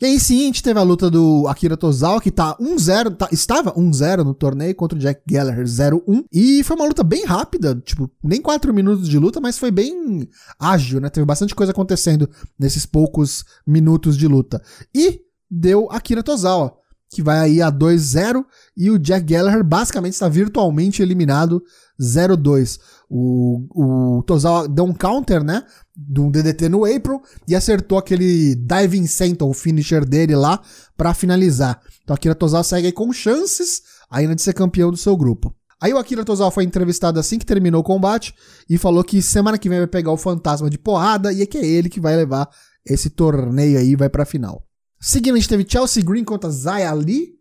E 0.00 0.06
aí 0.06 0.18
sim, 0.18 0.42
a 0.42 0.46
gente 0.46 0.62
teve 0.62 0.78
a 0.78 0.82
luta 0.82 1.08
do 1.08 1.46
Akira 1.46 1.76
Tozawa, 1.76 2.20
que 2.20 2.30
tá 2.30 2.56
1-0, 2.60 3.16
tá, 3.16 3.28
estava 3.30 3.72
1-0 3.72 4.24
no 4.24 4.34
torneio 4.34 4.74
contra 4.74 4.98
o 4.98 5.00
Jack 5.00 5.22
Gallagher 5.24 5.64
0-1. 5.64 6.24
E 6.32 6.64
foi 6.64 6.76
uma 6.76 6.86
luta 6.86 7.04
bem 7.04 7.24
rápida, 7.24 7.80
tipo, 7.84 8.10
nem 8.22 8.42
4 8.42 8.74
minutos 8.74 9.08
de 9.08 9.18
luta, 9.18 9.40
mas 9.40 9.56
foi 9.56 9.70
bem 9.70 10.28
ágil, 10.58 11.00
né? 11.00 11.08
Teve 11.08 11.24
bastante 11.24 11.54
coisa 11.54 11.70
acontecendo 11.70 12.28
nesses 12.58 12.84
poucos 12.84 13.44
minutos 13.64 14.16
de 14.16 14.26
luta. 14.26 14.60
E 14.92 15.20
deu 15.48 15.88
Akira 15.90 16.24
Tozawa, 16.24 16.76
que 17.08 17.22
vai 17.22 17.38
aí 17.38 17.62
a 17.62 17.70
2-0 17.70 18.44
e 18.76 18.90
o 18.90 18.98
Jack 18.98 19.24
Gallagher 19.24 19.62
basicamente 19.62 20.14
está 20.14 20.28
virtualmente 20.28 21.02
eliminado 21.02 21.62
0-2. 22.00 22.80
O, 23.16 24.18
o 24.18 24.22
Tozawa 24.24 24.68
deu 24.68 24.84
um 24.84 24.92
counter, 24.92 25.44
né? 25.44 25.62
De 25.96 26.20
um 26.20 26.32
DDT 26.32 26.68
no 26.68 26.84
April 26.84 27.22
e 27.46 27.54
acertou 27.54 27.96
aquele 27.96 28.56
Diving 28.56 29.06
Senton, 29.06 29.48
o 29.48 29.54
finisher 29.54 30.04
dele 30.04 30.34
lá, 30.34 30.60
para 30.96 31.14
finalizar. 31.14 31.80
Então 32.02 32.12
Akira 32.12 32.34
Tozawa 32.34 32.64
segue 32.64 32.88
aí 32.88 32.92
com 32.92 33.12
chances 33.12 33.82
ainda 34.10 34.34
de 34.34 34.42
ser 34.42 34.52
campeão 34.52 34.90
do 34.90 34.96
seu 34.96 35.16
grupo. 35.16 35.54
Aí 35.80 35.92
o 35.92 35.98
Akira 35.98 36.24
Tozawa 36.24 36.50
foi 36.50 36.64
entrevistado 36.64 37.20
assim 37.20 37.38
que 37.38 37.46
terminou 37.46 37.82
o 37.82 37.84
combate 37.84 38.34
e 38.68 38.76
falou 38.76 39.04
que 39.04 39.22
semana 39.22 39.58
que 39.58 39.68
vem 39.68 39.78
vai 39.78 39.86
pegar 39.86 40.10
o 40.10 40.16
fantasma 40.16 40.68
de 40.68 40.76
porrada 40.76 41.32
e 41.32 41.40
é 41.40 41.46
que 41.46 41.58
é 41.58 41.64
ele 41.64 41.88
que 41.88 42.00
vai 42.00 42.16
levar 42.16 42.50
esse 42.84 43.10
torneio 43.10 43.78
aí 43.78 43.94
vai 43.94 44.08
pra 44.08 44.24
final. 44.24 44.66
Seguindo, 45.00 45.34
a 45.34 45.38
gente 45.38 45.48
teve 45.48 45.64
Chelsea 45.68 46.02
Green 46.02 46.24
contra 46.24 46.50
Zaya 46.50 46.92
Lee. 46.92 47.34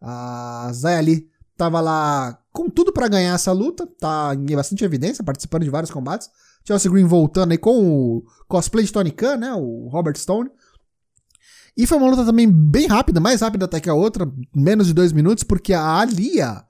A 0.00 0.70
Zaya 0.72 1.00
Lee 1.00 1.26
tava 1.54 1.82
lá 1.82 2.37
com 2.52 2.68
tudo 2.68 2.92
para 2.92 3.08
ganhar 3.08 3.34
essa 3.34 3.52
luta, 3.52 3.86
tá 3.98 4.32
em 4.34 4.56
bastante 4.56 4.84
evidência, 4.84 5.24
participando 5.24 5.64
de 5.64 5.70
vários 5.70 5.90
combates. 5.90 6.28
Chelsea 6.66 6.90
Green 6.90 7.04
voltando 7.04 7.52
aí 7.52 7.58
com 7.58 7.78
o 7.88 8.24
cosplay 8.46 8.84
de 8.84 8.92
Tony 8.92 9.10
Khan, 9.10 9.36
né, 9.36 9.52
o 9.54 9.88
Robert 9.88 10.16
Stone. 10.16 10.50
E 11.76 11.86
foi 11.86 11.96
uma 11.96 12.10
luta 12.10 12.24
também 12.24 12.50
bem 12.50 12.86
rápida, 12.86 13.20
mais 13.20 13.40
rápida 13.40 13.64
até 13.64 13.80
que 13.80 13.88
a 13.88 13.94
outra, 13.94 14.30
menos 14.54 14.86
de 14.88 14.92
dois 14.92 15.12
minutos, 15.12 15.44
porque 15.44 15.72
a 15.72 16.00
Alia 16.00 16.64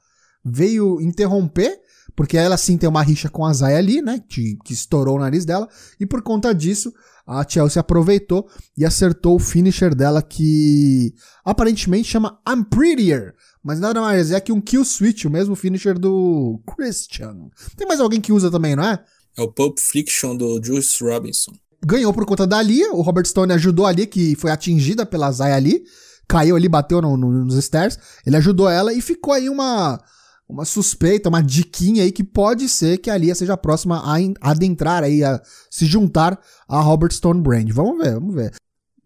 veio 0.45 1.01
interromper, 1.01 1.81
porque 2.15 2.37
ela 2.37 2.57
sim 2.57 2.77
tem 2.77 2.89
uma 2.89 3.03
rixa 3.03 3.29
com 3.29 3.45
a 3.45 3.53
Zaya 3.53 3.79
ali, 3.79 4.03
né, 4.03 4.23
que, 4.29 4.57
que 4.65 4.73
estourou 4.73 5.17
o 5.17 5.21
nariz 5.21 5.45
dela, 5.45 5.69
e 5.99 6.05
por 6.05 6.23
conta 6.23 6.55
disso, 6.55 6.93
a 7.27 7.47
Chelsea 7.47 7.81
aproveitou 7.81 8.49
e 8.77 8.85
acertou 8.85 9.37
o 9.37 9.41
finisher 9.41 9.95
dela, 9.95 10.23
que 10.23 11.15
aparentemente 11.45 12.09
chama 12.09 12.39
I'm 12.49 12.65
Prettier, 12.65 13.35
mas 13.69 13.81
nada 13.81 14.01
mais 14.01 14.33
é 14.33 14.41
que 14.41 14.51
um 14.51 14.63
kill 14.63 14.83
switch, 14.83 15.27
o 15.27 15.31
mesmo 15.31 15.55
finisher 15.55 15.99
do 15.99 16.59
Christian. 16.75 17.51
Tem 17.77 17.87
mais 17.87 18.01
alguém 18.01 18.19
que 18.19 18.33
usa 18.33 18.51
também, 18.51 18.75
não 18.75 18.83
é? 18.83 18.99
É 19.37 19.43
o 19.43 19.53
Pulp 19.53 19.79
Friction 19.79 20.35
do 20.35 20.59
Juice 20.65 21.05
Robinson. 21.05 21.53
Ganhou 21.85 22.11
por 22.15 22.25
conta 22.25 22.47
da 22.47 22.63
Lia, 22.63 22.91
o 22.95 23.03
Robert 23.03 23.27
Stone 23.27 23.53
ajudou 23.53 23.85
ali, 23.85 24.07
que 24.07 24.35
foi 24.37 24.51
atingida 24.51 25.05
pela 25.05 25.31
Zaya 25.31 25.55
ali, 25.55 25.85
caiu 26.27 26.57
ali, 26.57 26.67
bateu 26.67 27.03
no, 27.03 27.15
no, 27.15 27.45
nos 27.45 27.63
stairs, 27.63 27.99
ele 28.27 28.39
ajudou 28.39 28.71
ela 28.71 28.91
e 28.95 29.03
ficou 29.03 29.35
aí 29.35 29.51
uma, 29.51 30.03
uma 30.49 30.65
suspeita, 30.65 31.29
uma 31.29 31.43
diquinha 31.43 32.05
aí 32.05 32.11
que 32.11 32.25
pode 32.25 32.71
ser 32.71 32.97
que 32.97 33.11
a 33.11 33.19
Lia 33.19 33.35
seja 33.35 33.53
a 33.53 33.59
próxima 33.59 34.03
a 34.03 34.51
adentrar 34.51 35.03
aí, 35.05 35.23
a 35.23 35.43
se 35.71 35.85
juntar 35.85 36.41
a 36.67 36.81
Robert 36.81 37.13
Stone 37.13 37.43
Brand. 37.43 37.71
Vamos 37.71 38.03
ver, 38.03 38.15
vamos 38.15 38.35
ver. 38.35 38.55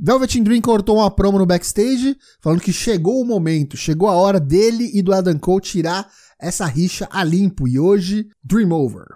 Velvet 0.04 0.40
Dream 0.40 0.60
cortou 0.60 0.96
uma 0.96 1.08
promo 1.08 1.38
no 1.38 1.46
backstage, 1.46 2.16
falando 2.40 2.60
que 2.60 2.72
chegou 2.72 3.20
o 3.20 3.24
momento, 3.24 3.76
chegou 3.76 4.08
a 4.08 4.16
hora 4.16 4.40
dele 4.40 4.90
e 4.92 5.00
do 5.00 5.14
Adam 5.14 5.38
Cole 5.38 5.60
tirar 5.60 6.10
essa 6.40 6.66
rixa 6.66 7.08
a 7.08 7.22
limpo. 7.22 7.68
E 7.68 7.78
hoje, 7.78 8.26
Dream 8.42 8.72
Over. 8.72 9.06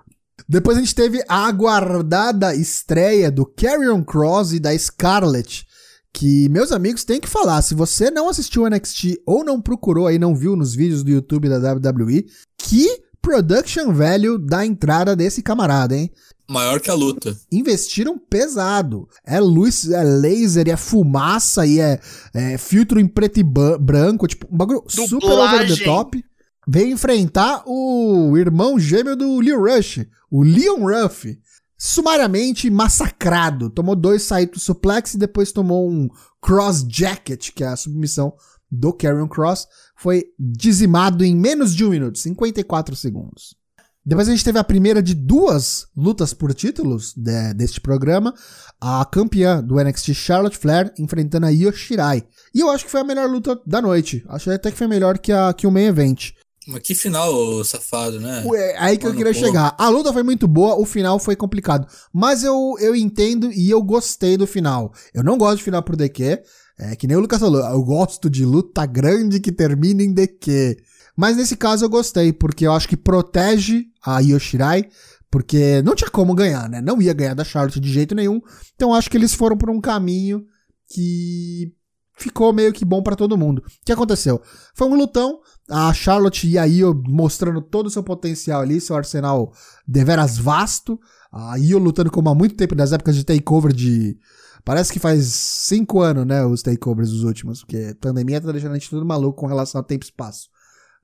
Depois 0.48 0.76
a 0.76 0.80
gente 0.80 0.94
teve 0.94 1.24
a 1.28 1.44
aguardada 1.48 2.54
estreia 2.54 3.32
do 3.32 3.44
Carrion 3.44 4.04
Cross 4.04 4.52
e 4.52 4.60
da 4.60 4.78
Scarlett. 4.78 5.66
Que, 6.12 6.48
meus 6.50 6.70
amigos, 6.70 7.02
tem 7.02 7.20
que 7.20 7.28
falar. 7.28 7.62
Se 7.62 7.74
você 7.74 8.08
não 8.08 8.28
assistiu 8.28 8.70
NXT 8.70 9.22
ou 9.26 9.44
não 9.44 9.60
procurou 9.60 10.06
aí, 10.06 10.20
não 10.20 10.36
viu 10.36 10.54
nos 10.54 10.72
vídeos 10.72 11.02
do 11.02 11.10
YouTube 11.10 11.48
da 11.48 11.58
WWE, 11.58 12.26
que 12.56 12.88
production 13.26 13.92
value 13.92 14.38
da 14.38 14.64
entrada 14.64 15.16
desse 15.16 15.42
camarada, 15.42 15.96
hein? 15.96 16.12
Maior 16.48 16.78
que 16.78 16.88
a 16.88 16.94
luta. 16.94 17.36
Investiram 17.50 18.16
pesado. 18.16 19.08
É 19.24 19.40
luz, 19.40 19.90
é 19.90 20.04
laser, 20.04 20.68
é 20.68 20.76
fumaça, 20.76 21.66
e 21.66 21.80
é, 21.80 21.98
é 22.32 22.56
filtro 22.56 23.00
em 23.00 23.08
preto 23.08 23.40
e 23.40 23.42
branco. 23.42 24.28
Tipo, 24.28 24.46
um 24.48 24.56
bagulho 24.56 24.80
Dublagem. 24.80 25.08
super 25.08 25.32
over 25.32 25.66
the 25.66 25.84
top. 25.84 26.24
Veio 26.68 26.92
enfrentar 26.92 27.64
o 27.66 28.36
irmão 28.36 28.78
gêmeo 28.78 29.16
do 29.16 29.40
Leo 29.40 29.60
Rush, 29.60 30.06
o 30.30 30.44
Leon 30.44 30.84
Ruff. 30.84 31.36
Sumariamente 31.76 32.70
massacrado. 32.70 33.68
Tomou 33.70 33.96
dois 33.96 34.22
Saito 34.22 34.60
suplex 34.60 35.14
e 35.14 35.18
depois 35.18 35.50
tomou 35.50 35.90
um 35.90 36.08
cross 36.40 36.86
jacket, 36.88 37.50
que 37.52 37.64
é 37.64 37.66
a 37.66 37.76
submissão 37.76 38.32
do 38.70 38.92
Karrion 38.92 39.28
Cross. 39.28 39.66
Foi 39.96 40.24
dizimado 40.38 41.24
em 41.24 41.36
menos 41.36 41.74
de 41.74 41.84
um 41.84 41.90
minuto, 41.90 42.18
54 42.18 42.94
segundos. 42.96 43.56
Depois 44.04 44.28
a 44.28 44.30
gente 44.30 44.44
teve 44.44 44.56
a 44.56 44.62
primeira 44.62 45.02
de 45.02 45.14
duas 45.14 45.88
lutas 45.96 46.32
por 46.32 46.54
títulos 46.54 47.12
de, 47.16 47.52
deste 47.54 47.80
programa. 47.80 48.32
A 48.80 49.04
campeã 49.04 49.60
do 49.60 49.82
NXT 49.82 50.14
Charlotte 50.14 50.56
Flair 50.56 50.92
enfrentando 50.96 51.46
a 51.46 51.50
Io 51.50 51.72
Shirai. 51.72 52.24
E 52.54 52.60
eu 52.60 52.70
acho 52.70 52.84
que 52.84 52.90
foi 52.90 53.00
a 53.00 53.04
melhor 53.04 53.28
luta 53.28 53.60
da 53.66 53.82
noite. 53.82 54.24
Acho 54.28 54.52
até 54.52 54.70
que 54.70 54.78
foi 54.78 54.86
melhor 54.86 55.18
que, 55.18 55.32
a, 55.32 55.52
que 55.52 55.66
o 55.66 55.72
main 55.72 55.86
event. 55.86 56.30
Mas 56.68 56.82
que 56.82 56.94
final, 56.94 57.64
safado, 57.64 58.20
né? 58.20 58.44
É 58.54 58.78
aí 58.78 58.96
que 58.96 59.04
Mano, 59.04 59.14
eu 59.14 59.18
queria 59.18 59.34
chegar. 59.34 59.74
A 59.78 59.88
luta 59.88 60.12
foi 60.12 60.22
muito 60.22 60.46
boa, 60.46 60.76
o 60.76 60.84
final 60.84 61.18
foi 61.18 61.34
complicado. 61.34 61.86
Mas 62.12 62.44
eu, 62.44 62.76
eu 62.78 62.94
entendo 62.94 63.52
e 63.52 63.70
eu 63.70 63.82
gostei 63.82 64.36
do 64.36 64.46
final. 64.46 64.92
Eu 65.14 65.24
não 65.24 65.36
gosto 65.36 65.58
de 65.58 65.64
final 65.64 65.82
por 65.82 65.96
DQ. 65.96 66.42
É 66.78 66.94
que 66.94 67.06
nem 67.06 67.16
o 67.16 67.20
Lucas 67.20 67.40
falou. 67.40 67.60
Eu 67.60 67.82
gosto 67.82 68.28
de 68.28 68.44
luta 68.44 68.84
grande 68.84 69.40
que 69.40 69.50
termina 69.50 70.02
em 70.02 70.12
DQ. 70.12 70.76
Mas 71.16 71.36
nesse 71.36 71.56
caso 71.56 71.84
eu 71.84 71.88
gostei, 71.88 72.32
porque 72.32 72.66
eu 72.66 72.72
acho 72.72 72.88
que 72.88 72.96
protege 72.96 73.86
a 74.04 74.20
Yoshirai, 74.20 74.88
porque 75.30 75.80
não 75.82 75.94
tinha 75.94 76.10
como 76.10 76.34
ganhar, 76.34 76.68
né? 76.68 76.80
Não 76.80 77.00
ia 77.00 77.14
ganhar 77.14 77.34
da 77.34 77.44
Charlotte 77.44 77.80
de 77.80 77.90
jeito 77.90 78.14
nenhum. 78.14 78.40
Então 78.74 78.92
acho 78.92 79.10
que 79.10 79.16
eles 79.16 79.32
foram 79.32 79.56
por 79.56 79.70
um 79.70 79.80
caminho 79.80 80.44
que 80.88 81.72
ficou 82.18 82.52
meio 82.52 82.72
que 82.72 82.84
bom 82.84 83.02
para 83.02 83.16
todo 83.16 83.36
mundo. 83.36 83.58
O 83.60 83.84
que 83.84 83.92
aconteceu? 83.92 84.42
Foi 84.74 84.88
um 84.88 84.94
lutão, 84.94 85.40
a 85.70 85.92
Charlotte 85.92 86.48
e 86.48 86.58
a 86.58 86.66
Io 86.66 86.94
mostrando 87.06 87.60
todo 87.60 87.86
o 87.86 87.90
seu 87.90 88.02
potencial 88.02 88.60
ali, 88.60 88.80
seu 88.80 88.96
arsenal 88.96 89.52
deveras 89.86 90.36
vasto. 90.38 90.98
A 91.32 91.58
Io 91.58 91.78
lutando 91.78 92.10
como 92.10 92.28
há 92.28 92.34
muito 92.34 92.54
tempo, 92.54 92.74
nas 92.74 92.92
épocas 92.92 93.16
de 93.16 93.24
takeover 93.24 93.72
de. 93.72 94.18
Parece 94.66 94.92
que 94.92 94.98
faz 94.98 95.26
cinco 95.26 96.00
anos, 96.00 96.26
né? 96.26 96.44
Os 96.44 96.60
takeovers 96.60 97.10
os 97.10 97.22
últimos, 97.22 97.60
porque 97.60 97.94
pandemia 98.00 98.40
tá 98.40 98.50
deixando 98.50 98.72
a 98.72 98.74
gente 98.74 98.90
tudo 98.90 99.06
maluco 99.06 99.38
com 99.38 99.46
relação 99.46 99.80
a 99.80 99.84
tempo 99.84 100.04
e 100.04 100.08
espaço. 100.08 100.48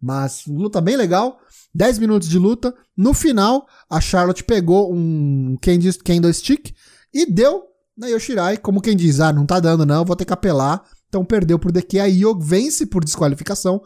Mas 0.01 0.43
luta 0.49 0.81
bem 0.81 0.97
legal. 0.97 1.39
10 1.73 2.01
minutos 2.01 2.29
de 2.29 2.41
luta. 2.41 2.75
No 2.97 3.15
final, 3.15 3.65
a 3.89 4.01
Charlotte 4.01 4.43
pegou 4.43 4.93
um 4.93 5.57
Kendo 5.63 6.33
Stick 6.35 6.75
e 7.15 7.25
deu 7.25 7.63
na 7.97 8.09
Yoshirai. 8.09 8.57
Como 8.57 8.83
quem 8.83 8.97
diz, 8.97 9.21
ah, 9.21 9.33
não 9.33 9.47
tá 9.47 9.61
dando 9.61 9.87
não, 9.87 10.05
vou 10.05 10.17
ter 10.17 10.25
que 10.25 10.33
apelar. 10.33 10.83
Então 11.09 11.25
perdeu 11.25 11.57
por 11.57 11.71
DQ. 11.71 12.01
A 12.01 12.09
Io 12.09 12.37
vence 12.37 12.85
por 12.85 13.05
desqualificação. 13.05 13.81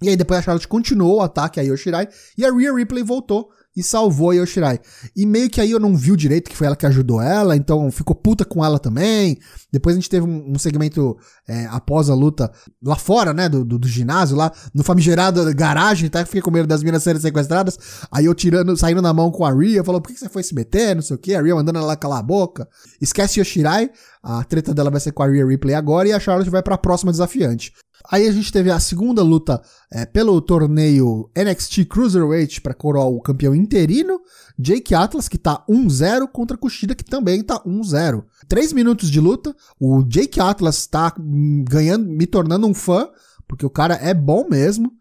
E 0.00 0.08
aí 0.08 0.16
depois 0.16 0.38
a 0.38 0.42
Charlotte 0.42 0.68
continuou 0.68 1.16
o 1.16 1.20
ataque 1.20 1.58
a 1.58 1.64
Yoshirai 1.64 2.08
e 2.38 2.44
a 2.44 2.52
Rhea 2.52 2.72
Ripley 2.72 3.02
voltou 3.02 3.50
e 3.76 3.82
salvou 3.82 4.30
a 4.30 4.34
Yoshirai. 4.34 4.80
E 5.14 5.24
meio 5.24 5.48
que 5.48 5.60
aí 5.60 5.70
eu 5.70 5.78
não 5.78 5.96
vi 5.96 6.16
direito 6.16 6.50
que 6.50 6.56
foi 6.56 6.66
ela 6.66 6.76
que 6.76 6.86
ajudou 6.86 7.22
ela, 7.22 7.56
então 7.56 7.90
ficou 7.90 8.14
puta 8.14 8.44
com 8.44 8.64
ela 8.64 8.78
também. 8.78 9.38
Depois 9.72 9.94
a 9.94 9.98
gente 9.98 10.10
teve 10.10 10.26
um, 10.26 10.52
um 10.52 10.58
segmento 10.58 11.16
é, 11.48 11.66
após 11.66 12.10
a 12.10 12.14
luta 12.14 12.50
lá 12.82 12.96
fora, 12.96 13.32
né, 13.32 13.48
do, 13.48 13.64
do, 13.64 13.78
do, 13.78 13.88
ginásio, 13.88 14.36
lá 14.36 14.52
no 14.74 14.82
famigerado 14.82 15.54
garagem, 15.54 16.10
tá? 16.10 16.24
Fiquei 16.24 16.40
com 16.40 16.50
medo 16.50 16.66
das 16.66 16.82
minas 16.82 17.02
serem 17.02 17.20
sequestradas. 17.20 17.78
Aí 18.10 18.24
eu 18.24 18.34
tirando, 18.34 18.76
saindo 18.76 19.00
na 19.00 19.12
mão 19.12 19.30
com 19.30 19.44
a 19.44 19.52
Rhea, 19.52 19.84
falou, 19.84 20.00
por 20.00 20.12
que 20.12 20.18
você 20.18 20.28
foi 20.28 20.42
se 20.42 20.54
meter, 20.54 20.94
não 20.94 21.02
sei 21.02 21.16
o 21.16 21.18
que. 21.18 21.34
A 21.34 21.42
Rhea 21.42 21.54
mandando 21.54 21.78
ela 21.78 21.96
calar 21.96 22.18
a 22.18 22.22
boca. 22.22 22.68
Esquece 23.00 23.40
Yoshirai, 23.40 23.90
a 24.22 24.42
treta 24.44 24.74
dela 24.74 24.90
vai 24.90 25.00
ser 25.00 25.12
com 25.12 25.22
a 25.22 25.28
Rhea 25.28 25.46
Ripley 25.46 25.74
agora 25.74 26.08
e 26.08 26.12
a 26.12 26.20
Charlotte 26.20 26.50
vai 26.50 26.62
pra 26.62 26.76
próxima 26.76 27.12
desafiante. 27.12 27.72
Aí 28.08 28.26
a 28.26 28.32
gente 28.32 28.52
teve 28.52 28.70
a 28.70 28.80
segunda 28.80 29.22
luta 29.22 29.60
é, 29.90 30.06
pelo 30.06 30.40
torneio 30.40 31.30
NXT 31.36 31.84
Cruiserweight 31.84 32.60
para 32.60 32.74
coroar 32.74 33.08
o 33.08 33.20
campeão 33.20 33.54
interino, 33.54 34.20
Jake 34.58 34.94
Atlas, 34.94 35.28
que 35.28 35.38
tá 35.38 35.64
1-0, 35.68 36.28
contra 36.28 36.56
Kushida, 36.56 36.94
que 36.94 37.04
também 37.04 37.42
tá 37.42 37.60
1-0. 37.60 38.24
Três 38.48 38.72
minutos 38.72 39.10
de 39.10 39.20
luta, 39.20 39.54
o 39.78 40.02
Jake 40.04 40.40
Atlas 40.40 40.86
tá 40.86 41.14
hum, 41.18 41.64
ganhando, 41.68 42.06
me 42.06 42.26
tornando 42.26 42.66
um 42.66 42.74
fã, 42.74 43.08
porque 43.46 43.66
o 43.66 43.70
cara 43.70 43.94
é 43.94 44.14
bom 44.14 44.46
mesmo. 44.48 44.92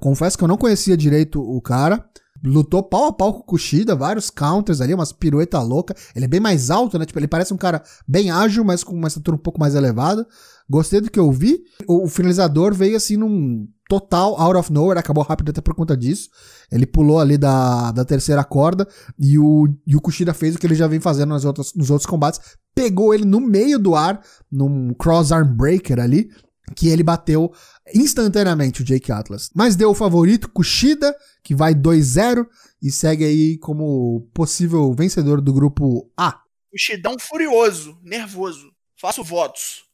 Confesso 0.00 0.36
que 0.36 0.44
eu 0.44 0.48
não 0.48 0.56
conhecia 0.56 0.96
direito 0.96 1.40
o 1.40 1.60
cara. 1.60 2.04
Lutou 2.44 2.82
pau 2.82 3.06
a 3.06 3.12
pau 3.12 3.32
com 3.32 3.40
o 3.40 3.44
Kushida, 3.44 3.96
vários 3.96 4.30
counters 4.30 4.80
ali, 4.80 4.94
umas 4.94 5.12
pirueta 5.12 5.60
louca. 5.60 5.94
Ele 6.14 6.24
é 6.24 6.28
bem 6.28 6.38
mais 6.38 6.70
alto, 6.70 6.98
né? 6.98 7.04
Tipo, 7.04 7.18
ele 7.18 7.26
parece 7.26 7.52
um 7.52 7.56
cara 7.56 7.82
bem 8.06 8.30
ágil, 8.30 8.64
mas 8.64 8.84
com 8.84 8.94
uma 8.94 9.08
estatura 9.08 9.36
um 9.36 9.40
pouco 9.40 9.58
mais 9.58 9.74
elevada. 9.74 10.26
Gostei 10.68 11.00
do 11.00 11.10
que 11.10 11.18
eu 11.18 11.30
vi. 11.32 11.60
O, 11.86 12.04
o 12.04 12.08
finalizador 12.08 12.74
veio 12.74 12.96
assim 12.96 13.16
num 13.16 13.66
total 13.88 14.38
out 14.38 14.56
of 14.58 14.72
nowhere, 14.72 14.98
acabou 14.98 15.24
rápido 15.24 15.50
até 15.50 15.60
por 15.60 15.74
conta 15.74 15.96
disso. 15.96 16.28
Ele 16.70 16.86
pulou 16.86 17.18
ali 17.18 17.38
da, 17.38 17.90
da 17.90 18.04
terceira 18.04 18.44
corda 18.44 18.86
e 19.18 19.38
o, 19.38 19.66
e 19.86 19.96
o 19.96 20.00
Kushida 20.00 20.34
fez 20.34 20.54
o 20.54 20.58
que 20.58 20.66
ele 20.66 20.74
já 20.74 20.86
vem 20.86 21.00
fazendo 21.00 21.30
nas 21.30 21.44
outras, 21.44 21.72
nos 21.74 21.90
outros 21.90 22.06
combates. 22.06 22.40
Pegou 22.74 23.14
ele 23.14 23.24
no 23.24 23.40
meio 23.40 23.78
do 23.78 23.94
ar, 23.94 24.22
num 24.52 24.92
cross 24.92 25.32
arm 25.32 25.56
breaker 25.56 25.98
ali, 25.98 26.30
que 26.76 26.88
ele 26.88 27.02
bateu 27.02 27.50
instantaneamente 27.94 28.82
o 28.82 28.84
Jake 28.84 29.10
Atlas. 29.10 29.50
Mas 29.54 29.74
deu 29.74 29.90
o 29.90 29.94
favorito, 29.94 30.50
Kushida, 30.50 31.16
que 31.42 31.54
vai 31.54 31.74
2-0 31.74 32.46
e 32.82 32.90
segue 32.92 33.24
aí 33.24 33.58
como 33.58 34.28
possível 34.34 34.92
vencedor 34.92 35.40
do 35.40 35.52
grupo 35.52 36.10
A. 36.14 36.42
Kushidão 36.70 37.16
furioso, 37.18 37.98
nervoso. 38.02 38.70
Faço 39.00 39.24
votos. 39.24 39.87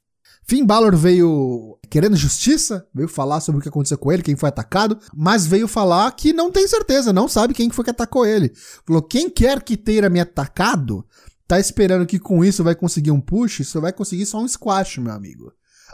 Finn 0.47 0.67
Balor 0.67 0.95
veio 0.95 1.79
querendo 1.89 2.17
justiça, 2.17 2.87
veio 2.95 3.09
falar 3.09 3.41
sobre 3.41 3.59
o 3.59 3.63
que 3.63 3.69
aconteceu 3.69 3.97
com 3.97 4.13
ele, 4.13 4.23
quem 4.23 4.37
foi 4.37 4.49
atacado, 4.49 4.99
mas 5.15 5.47
veio 5.47 5.69
falar 5.69 6.11
que 6.13 6.33
não 6.33 6.51
tem 6.51 6.67
certeza, 6.67 7.13
não 7.13 7.29
sabe 7.29 7.55
quem 7.55 7.71
foi 7.71 7.85
que 7.85 7.91
atacou 7.91 8.27
ele. 8.27 8.53
Falou: 8.87 9.03
quem 9.03 9.31
quer 9.31 9.63
que 9.63 9.77
tenha 9.77 10.09
me 10.11 10.21
atacado, 10.21 11.05
tá 11.47 11.59
esperando 11.59 12.07
que 12.07 12.19
com 12.19 12.45
isso 12.45 12.65
vai 12.65 12.75
conseguir 12.75 13.11
um 13.11 13.21
push, 13.21 13.61
isso 13.61 13.81
vai 13.81 13.93
conseguir 13.93 14.27
só 14.27 14.39
um 14.39 14.49
squash, 14.49 14.99
meu 14.99 15.13
amigo. 15.13 15.53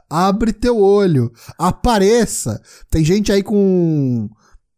Abre 0.09 0.52
teu 0.52 0.78
olho, 0.78 1.30
apareça. 1.57 2.61
Tem 2.90 3.04
gente 3.04 3.30
aí 3.30 3.42
com 3.42 4.28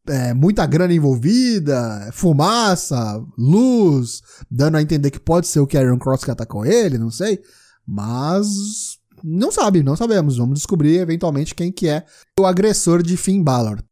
é, 0.08 0.34
muita 0.34 0.66
grana 0.66 0.92
envolvida, 0.92 2.10
fumaça, 2.12 3.22
luz, 3.38 4.20
dando 4.50 4.76
a 4.76 4.82
entender 4.82 5.10
que 5.10 5.20
pode 5.20 5.46
ser 5.46 5.60
o 5.60 5.66
Karrion 5.66 5.98
Cross 5.98 6.24
que 6.24 6.30
atacou 6.30 6.66
ele, 6.66 6.98
não 6.98 7.10
sei. 7.10 7.40
Mas 7.86 8.98
não 9.22 9.50
sabe, 9.52 9.82
não 9.82 9.96
sabemos. 9.96 10.36
Vamos 10.36 10.58
descobrir 10.58 10.98
eventualmente 10.98 11.54
quem 11.54 11.70
que 11.70 11.88
é 11.88 12.04
o 12.38 12.46
agressor 12.46 13.02
de 13.02 13.16
Finn 13.16 13.42
Balor. 13.42 13.82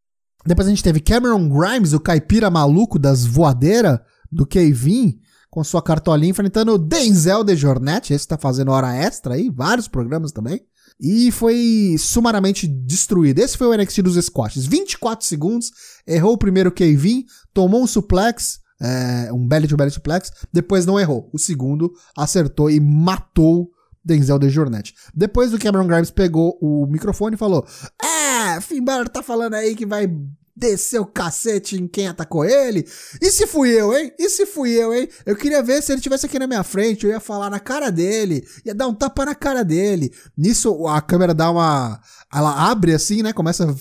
Depois 0.45 0.67
a 0.67 0.71
gente 0.71 0.83
teve 0.83 1.01
Cameron 1.01 1.49
Grimes, 1.49 1.93
o 1.93 2.01
caipira 2.01 2.51
maluco 2.51 2.99
das 2.99 3.27
voadeiras 3.27 3.99
do 4.33 4.47
Kevin, 4.47 5.19
com 5.51 5.63
sua 5.63 5.83
cartolinha 5.83 6.31
enfrentando 6.31 6.73
o 6.73 6.79
Denzel 6.79 7.45
de 7.45 7.57
Jornet. 7.57 8.13
Esse 8.13 8.27
tá 8.27 8.39
fazendo 8.39 8.71
hora 8.71 8.95
extra 8.95 9.35
aí, 9.35 9.51
vários 9.51 9.89
programas 9.89 10.33
também. 10.33 10.61
E 10.99 11.31
foi 11.31 11.97
sumariamente 11.99 12.67
destruído. 12.67 13.39
Esse 13.39 13.57
foi 13.57 13.67
o 13.67 13.77
NXT 13.77 14.03
dos 14.03 14.23
squashes. 14.25 14.67
24 14.67 15.27
segundos, 15.27 15.71
errou 16.07 16.35
o 16.35 16.39
primeiro 16.39 16.71
Kevin, 16.71 17.25
tomou 17.53 17.83
um 17.83 17.87
suplex, 17.87 18.61
é, 18.81 19.33
um 19.33 19.47
belly 19.47 19.67
to 19.67 19.77
belly 19.77 19.91
suplex, 19.91 20.31
depois 20.53 20.87
não 20.87 21.01
errou. 21.01 21.29
O 21.33 21.39
segundo 21.39 21.93
acertou 22.17 22.71
e 22.71 22.81
matou 22.81 23.71
Denzel 24.05 24.39
de 24.39 24.49
Jornet. 24.49 24.95
Depois 25.15 25.53
o 25.53 25.59
Cameron 25.59 25.87
Grimes 25.87 26.11
pegou 26.11 26.59
o 26.61 26.87
microfone 26.87 27.35
e 27.35 27.39
falou: 27.39 27.67
É, 28.03 28.61
Finn 28.61 28.85
Balor 28.85 29.09
tá 29.09 29.23
falando 29.23 29.55
aí 29.55 29.75
que 29.75 29.87
vai 29.87 30.07
descer 30.61 31.01
o 31.01 31.07
cacete 31.07 31.77
em 31.81 31.89
quem 31.89 32.07
atacou 32.07 32.45
ele. 32.45 32.87
E 33.21 33.31
se 33.31 33.47
fui 33.47 33.71
eu, 33.71 33.97
hein? 33.97 34.13
E 34.19 34.29
se 34.29 34.45
fui 34.45 34.71
eu, 34.73 34.93
hein? 34.93 35.09
Eu 35.25 35.35
queria 35.35 35.63
ver 35.63 35.83
se 35.83 35.91
ele 35.91 36.03
tivesse 36.03 36.27
aqui 36.27 36.39
na 36.39 36.47
minha 36.47 36.63
frente, 36.63 37.07
eu 37.07 37.11
ia 37.11 37.19
falar 37.19 37.49
na 37.49 37.59
cara 37.59 37.91
dele, 37.91 38.45
ia 38.65 38.75
dar 38.75 38.87
um 38.87 38.95
tapa 38.95 39.25
na 39.25 39.35
cara 39.35 39.65
dele. 39.65 40.13
Nisso 40.37 40.87
a 40.87 41.01
câmera 41.01 41.33
dá 41.33 41.51
uma 41.51 42.01
ela 42.33 42.71
abre 42.71 42.95
assim, 42.95 43.23
né? 43.23 43.33
Começa 43.33 43.75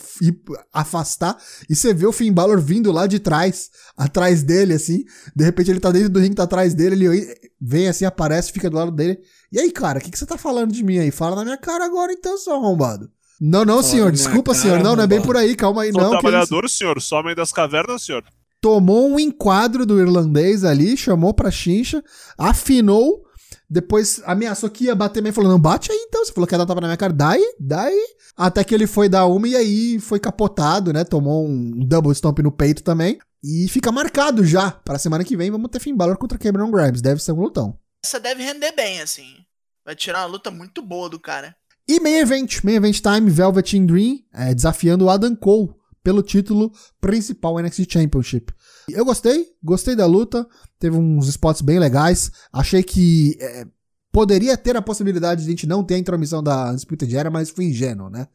a 0.74 0.82
afastar 0.82 1.38
e 1.70 1.76
você 1.76 1.94
vê 1.94 2.08
o 2.08 2.14
Finn 2.14 2.34
Balor 2.34 2.60
vindo 2.60 2.92
lá 2.92 3.06
de 3.06 3.20
trás, 3.20 3.70
atrás 3.96 4.42
dele 4.42 4.74
assim. 4.74 5.04
De 5.36 5.44
repente 5.44 5.70
ele 5.70 5.80
tá 5.80 5.92
dentro 5.92 6.10
do 6.10 6.20
ringue, 6.20 6.36
tá 6.36 6.44
atrás 6.44 6.74
dele, 6.74 7.06
ele 7.06 7.36
vem 7.62 7.88
assim, 7.88 8.06
aparece, 8.06 8.52
fica 8.52 8.70
do 8.70 8.78
lado 8.78 8.92
dele. 8.92 9.20
E 9.52 9.60
aí, 9.60 9.72
cara, 9.72 10.00
o 10.00 10.02
que, 10.02 10.12
que 10.12 10.18
você 10.20 10.26
tá 10.26 10.38
falando 10.38 10.72
de 10.72 10.84
mim 10.84 10.98
aí? 11.00 11.12
Fala 11.12 11.36
na 11.36 11.44
minha 11.44 11.58
cara 11.58 11.86
agora 11.86 12.12
então, 12.12 12.38
seu 12.38 12.54
arrombado. 12.54 13.10
Não, 13.42 13.64
não, 13.64 13.76
Fala 13.78 13.84
senhor, 13.84 14.12
desculpa, 14.12 14.52
cara, 14.52 14.62
senhor. 14.62 14.84
Não, 14.84 14.96
não 14.96 15.04
é 15.04 15.08
bem 15.08 15.22
por 15.22 15.38
aí, 15.38 15.56
calma 15.56 15.84
aí, 15.84 15.92
Sou 15.92 16.02
não. 16.02 16.12
trabalhador, 16.12 16.64
que... 16.64 16.70
senhor, 16.70 17.02
sou 17.02 17.20
homem 17.20 17.36
das 17.36 17.52
cavernas, 17.52 18.04
senhor. 18.04 18.24
Tomou 18.62 19.10
um 19.10 19.20
enquadro 19.20 19.86
do 19.86 20.00
irlandês 20.00 20.66
ali, 20.66 20.98
chamou 20.98 21.34
pra 21.34 21.50
chincha, 21.50 22.04
afinou, 22.38 23.24
depois 23.70 24.22
ameaçou 24.26 24.70
que 24.70 24.86
ia 24.86 24.96
bater 24.96 25.26
e 25.26 25.32
falou: 25.32 25.50
Não, 25.50 25.60
bate 25.60 25.92
aí 25.92 26.06
então. 26.08 26.26
Você 26.26 26.34
falou 26.34 26.48
que 26.48 26.54
ia 26.54 26.58
dar 26.58 26.66
tapa 26.66 26.82
na 26.82 26.88
minha 26.88 26.98
cara, 26.98 27.14
dai, 27.14 27.40
dai. 27.60 27.94
Até 28.36 28.64
que 28.64 28.74
ele 28.74 28.88
foi 28.88 29.08
dar 29.08 29.26
uma 29.28 29.48
e 29.48 29.56
aí 29.56 30.00
foi 30.00 30.20
capotado, 30.20 30.92
né? 30.92 31.04
Tomou 31.04 31.48
um 31.48 31.72
double 31.86 32.12
stomp 32.14 32.40
no 32.40 32.52
peito 32.52 32.84
também. 32.84 33.20
E 33.44 33.68
fica 33.70 33.92
marcado 33.92 34.44
já 34.44 34.72
para 34.72 34.98
semana 34.98 35.24
que 35.24 35.38
vem. 35.38 35.52
Vamos 35.52 35.70
ter 35.70 35.80
Finn 35.80 35.96
Balor 35.96 36.18
contra 36.18 36.38
Cameron 36.38 36.72
Grimes. 36.72 37.02
Deve 37.02 37.22
ser 37.22 37.32
um 37.32 37.42
lutão. 37.42 37.78
Essa 38.04 38.20
deve 38.20 38.44
render 38.44 38.72
bem, 38.74 39.02
assim. 39.02 39.38
Vai 39.86 39.96
tirar 39.96 40.20
uma 40.20 40.34
luta 40.34 40.52
muito 40.52 40.82
boa 40.82 41.10
do 41.10 41.20
cara. 41.20 41.56
E 41.88 42.00
main 42.00 42.20
event, 42.20 42.64
main 42.64 42.76
event 42.76 43.02
time, 43.02 43.30
Velvet 43.30 43.76
in 43.76 43.86
Dream, 43.86 44.20
é, 44.34 44.54
desafiando 44.54 45.06
o 45.06 45.10
Adam 45.10 45.36
Cole 45.36 45.70
pelo 46.04 46.22
título 46.22 46.72
principal 47.02 47.60
NXT 47.60 47.92
Championship. 47.92 48.54
Eu 48.88 49.04
gostei, 49.04 49.48
gostei 49.64 49.96
da 49.96 50.06
luta, 50.06 50.48
teve 50.80 50.96
uns 50.96 51.28
spots 51.28 51.62
bem 51.62 51.80
legais, 51.80 52.32
achei 52.54 52.84
que 52.84 53.38
é, 53.40 53.66
poderia 54.12 54.56
ter 54.56 54.76
a 54.78 54.82
possibilidade 54.82 55.42
de 55.42 55.48
a 55.48 55.50
gente 55.50 55.68
não 55.68 55.84
ter 55.84 55.96
a 55.96 55.98
intromissão 55.98 56.44
da 56.44 56.72
Undisputed 56.72 57.16
Era, 57.16 57.30
mas 57.30 57.50
fui 57.50 57.66
ingênuo, 57.66 58.10
né? 58.10 58.28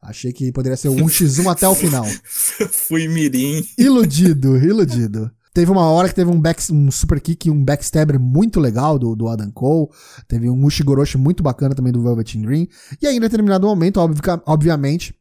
Achei 0.00 0.32
que 0.32 0.50
poderia 0.50 0.76
ser 0.76 0.88
um 0.88 1.08
x 1.08 1.38
1 1.38 1.48
até 1.48 1.68
o 1.68 1.76
final. 1.76 2.04
Fui 2.72 3.06
mirim. 3.06 3.64
Iludido, 3.78 4.56
iludido. 4.56 5.30
Teve 5.54 5.70
uma 5.70 5.84
hora 5.90 6.08
que 6.08 6.14
teve 6.14 6.30
um, 6.30 6.40
back, 6.40 6.72
um 6.72 6.90
super 6.90 7.20
kick 7.20 7.50
um 7.50 7.62
backstabber 7.62 8.18
muito 8.18 8.58
legal 8.58 8.98
do, 8.98 9.14
do 9.14 9.28
Adam 9.28 9.50
Cole. 9.50 9.88
Teve 10.26 10.48
um 10.48 10.64
Ushigoroshi 10.64 11.18
muito 11.18 11.42
bacana 11.42 11.74
também 11.74 11.92
do 11.92 12.02
Velvet 12.02 12.38
Dream. 12.38 12.66
E 13.00 13.06
aí, 13.06 13.16
em 13.16 13.20
determinado 13.20 13.66
momento, 13.66 14.00
obviamente, 14.46 15.14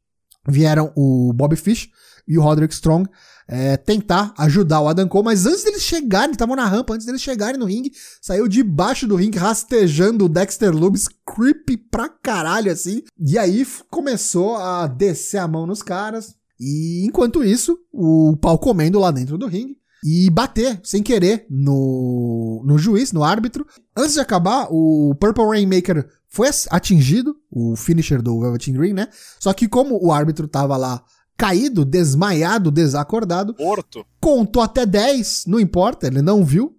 vieram 0.47 0.91
o 0.95 1.33
Bobby 1.33 1.57
Fish 1.57 1.89
e 2.25 2.37
o 2.37 2.41
Roderick 2.41 2.73
Strong 2.73 3.09
é, 3.45 3.75
tentar 3.75 4.33
ajudar 4.37 4.79
o 4.79 4.87
Adam 4.87 5.07
Cole, 5.09 5.25
mas 5.25 5.45
antes 5.45 5.65
deles 5.65 5.81
chegarem, 5.81 6.31
estavam 6.31 6.55
na 6.55 6.65
rampa, 6.65 6.93
antes 6.93 7.05
deles 7.05 7.21
chegarem 7.21 7.59
no 7.59 7.65
ringue, 7.65 7.91
saiu 8.21 8.47
debaixo 8.47 9.05
do 9.05 9.17
ringue 9.17 9.37
rastejando 9.37 10.25
o 10.25 10.29
Dexter 10.29 10.73
Loomis, 10.73 11.09
creepy 11.25 11.75
pra 11.75 12.07
caralho 12.07 12.71
assim. 12.71 13.03
E 13.19 13.37
aí 13.37 13.67
começou 13.89 14.55
a 14.55 14.87
descer 14.87 15.39
a 15.39 15.47
mão 15.47 15.67
nos 15.67 15.83
caras. 15.83 16.33
E 16.57 17.03
enquanto 17.05 17.43
isso, 17.43 17.77
o 17.91 18.37
pau 18.37 18.57
comendo 18.57 18.99
lá 18.99 19.11
dentro 19.11 19.37
do 19.37 19.47
ringue 19.47 19.80
e 20.03 20.29
bater, 20.29 20.79
sem 20.83 21.03
querer, 21.03 21.45
no, 21.49 22.63
no 22.65 22.77
juiz, 22.77 23.11
no 23.11 23.23
árbitro. 23.23 23.65
Antes 23.95 24.13
de 24.13 24.19
acabar, 24.19 24.67
o 24.71 25.15
Purple 25.19 25.45
Rainmaker 25.45 26.07
foi 26.27 26.49
atingido, 26.69 27.35
o 27.51 27.75
finisher 27.75 28.21
do 28.21 28.39
Velvet 28.39 28.71
Green, 28.71 28.93
né? 28.93 29.07
Só 29.39 29.53
que 29.53 29.67
como 29.67 29.99
o 30.03 30.11
árbitro 30.11 30.47
tava 30.47 30.77
lá 30.77 31.03
caído, 31.37 31.83
desmaiado, 31.83 32.71
desacordado, 32.71 33.55
Morto. 33.59 34.05
contou 34.19 34.61
até 34.61 34.85
10, 34.85 35.45
não 35.47 35.59
importa, 35.59 36.07
ele 36.07 36.21
não 36.21 36.45
viu. 36.45 36.77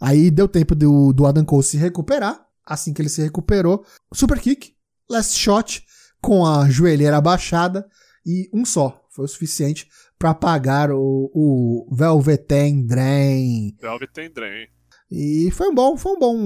Aí 0.00 0.30
deu 0.30 0.48
tempo 0.48 0.74
do, 0.74 1.12
do 1.12 1.26
Adam 1.26 1.44
Cole 1.44 1.62
se 1.62 1.76
recuperar. 1.76 2.40
Assim 2.64 2.92
que 2.92 3.00
ele 3.00 3.08
se 3.08 3.22
recuperou, 3.22 3.84
super 4.12 4.38
kick, 4.40 4.74
last 5.08 5.38
shot, 5.38 5.82
com 6.20 6.44
a 6.46 6.68
joelheira 6.68 7.16
abaixada 7.16 7.86
e 8.24 8.48
um 8.52 8.64
só. 8.64 9.04
Foi 9.10 9.24
o 9.24 9.28
suficiente 9.28 9.88
para 10.18 10.34
pagar 10.34 10.90
o, 10.90 11.30
o 11.32 11.94
Velveteen 11.94 12.84
Drain. 12.84 13.76
Velveteen 13.80 14.30
Drain. 14.30 14.66
E 15.10 15.50
foi 15.52 15.68
um 15.68 15.74
bom, 15.74 15.96
foi 15.96 16.12
um 16.12 16.18
bom 16.18 16.36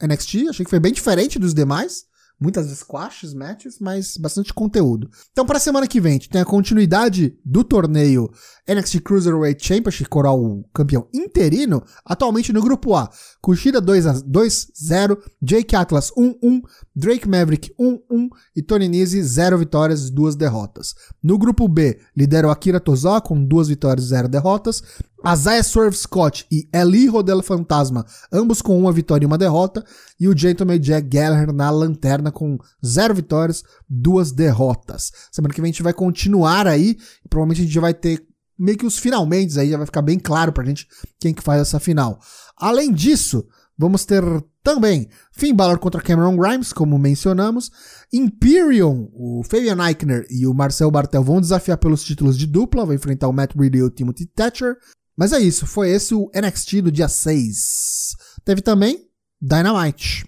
NXT, 0.00 0.48
achei 0.48 0.64
que 0.64 0.70
foi 0.70 0.78
bem 0.78 0.92
diferente 0.92 1.38
dos 1.38 1.52
demais, 1.52 2.04
muitas 2.42 2.66
squashes 2.78 3.32
matches, 3.32 3.78
mas 3.78 4.16
bastante 4.16 4.52
conteúdo. 4.52 5.08
Então, 5.30 5.46
pra 5.46 5.60
semana 5.60 5.86
que 5.86 6.00
vem, 6.00 6.10
a 6.10 6.14
gente 6.14 6.28
tem 6.28 6.40
a 6.40 6.44
continuidade 6.44 7.38
do 7.44 7.62
torneio 7.62 8.28
NXT 8.68 9.00
Cruiserweight 9.00 9.64
Championship, 9.64 10.08
coroar 10.08 10.34
o 10.34 10.64
campeão 10.74 11.06
interino, 11.14 11.82
atualmente 12.04 12.52
no 12.52 12.60
grupo 12.60 12.94
A. 12.94 13.08
Kushida 13.40 13.80
2-0, 13.80 15.18
Jake 15.40 15.76
Atlas 15.76 16.10
1-1, 16.16 16.62
Drake 16.94 17.28
Maverick 17.28 17.72
1-1 17.78 18.28
e 18.56 18.62
Tony 18.62 18.88
Nese 18.88 19.22
0 19.22 19.58
vitórias 19.58 20.08
e 20.08 20.12
2 20.12 20.36
derrotas. 20.36 20.94
No 21.22 21.38
grupo 21.38 21.68
B, 21.68 21.98
lidera 22.16 22.48
o 22.48 22.50
Akira 22.50 22.80
Tozawa 22.80 23.20
com 23.20 23.44
2 23.44 23.68
vitórias 23.68 24.06
e 24.06 24.08
0 24.10 24.28
derrotas. 24.28 24.82
Isaiah 25.26 25.62
Swerve 25.62 25.96
Scott 25.96 26.46
e 26.50 26.68
Eli 26.72 27.06
Rodelo 27.06 27.42
Fantasma, 27.42 28.04
ambos 28.32 28.60
com 28.60 28.78
uma 28.78 28.92
vitória 28.92 29.24
e 29.24 29.26
uma 29.26 29.38
derrota, 29.38 29.84
e 30.18 30.28
o 30.28 30.36
Gentleman 30.36 30.78
Jack 30.78 31.08
Gallagher 31.08 31.52
na 31.52 31.70
lanterna 31.70 32.32
com 32.32 32.58
zero 32.84 33.14
vitórias, 33.14 33.62
duas 33.88 34.32
derrotas. 34.32 35.12
Semana 35.30 35.54
que 35.54 35.60
vem 35.60 35.70
a 35.70 35.72
gente 35.72 35.82
vai 35.82 35.92
continuar 35.92 36.66
aí, 36.66 36.96
e 37.24 37.28
provavelmente 37.28 37.62
a 37.62 37.64
gente 37.64 37.78
vai 37.78 37.94
ter 37.94 38.26
meio 38.58 38.78
que 38.78 38.86
os 38.86 38.98
finalmente 38.98 39.58
aí, 39.58 39.70
já 39.70 39.76
vai 39.76 39.86
ficar 39.86 40.02
bem 40.02 40.18
claro 40.18 40.52
pra 40.52 40.64
gente 40.64 40.86
quem 41.18 41.32
que 41.32 41.42
faz 41.42 41.60
essa 41.60 41.80
final. 41.80 42.18
Além 42.56 42.92
disso, 42.92 43.46
vamos 43.76 44.04
ter 44.04 44.22
também 44.62 45.08
Finn 45.32 45.54
Balor 45.54 45.78
contra 45.78 46.00
Cameron 46.00 46.36
Grimes, 46.36 46.72
como 46.72 46.98
mencionamos. 46.98 47.70
Imperium, 48.12 49.10
o 49.12 49.42
Fabian 49.42 49.84
Eichner 49.84 50.26
e 50.30 50.46
o 50.46 50.54
Marcel 50.54 50.90
Bartel 50.90 51.24
vão 51.24 51.40
desafiar 51.40 51.78
pelos 51.78 52.04
títulos 52.04 52.38
de 52.38 52.46
dupla, 52.46 52.84
vão 52.84 52.94
enfrentar 52.94 53.28
o 53.28 53.32
Matt 53.32 53.54
Riddle 53.56 53.80
e 53.80 53.82
o 53.82 53.90
Timothy 53.90 54.26
Thatcher. 54.26 54.76
Mas 55.16 55.32
é 55.32 55.38
isso, 55.38 55.66
foi 55.66 55.90
esse 55.90 56.14
o 56.14 56.30
NXT 56.34 56.82
do 56.82 56.90
dia 56.90 57.08
6. 57.08 58.16
Teve 58.44 58.62
também 58.62 59.08
Dynamite. 59.40 60.24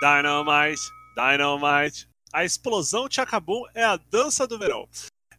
Dynamite, 0.00 0.82
Dynamite. 1.14 2.08
A 2.32 2.44
explosão 2.44 3.08
te 3.08 3.20
acabou 3.20 3.66
é 3.74 3.82
a 3.82 3.96
dança 3.96 4.46
do 4.46 4.58
verão. 4.58 4.88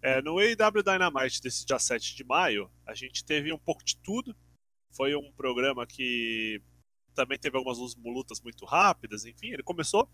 É, 0.01 0.21
no 0.21 0.39
AEW 0.39 0.83
Dynamite 0.83 1.41
desse 1.41 1.65
dia 1.65 1.77
7 1.77 2.15
de 2.15 2.23
maio, 2.23 2.71
a 2.87 2.95
gente 2.95 3.23
teve 3.23 3.53
um 3.53 3.57
pouco 3.59 3.83
de 3.83 3.97
tudo. 3.97 4.35
Foi 4.91 5.15
um 5.15 5.31
programa 5.33 5.85
que 5.85 6.61
também 7.13 7.37
teve 7.37 7.57
algumas 7.57 7.77
lutas 8.03 8.41
muito 8.41 8.65
rápidas, 8.65 9.25
enfim, 9.25 9.47
ele 9.51 9.63
começou 9.63 10.09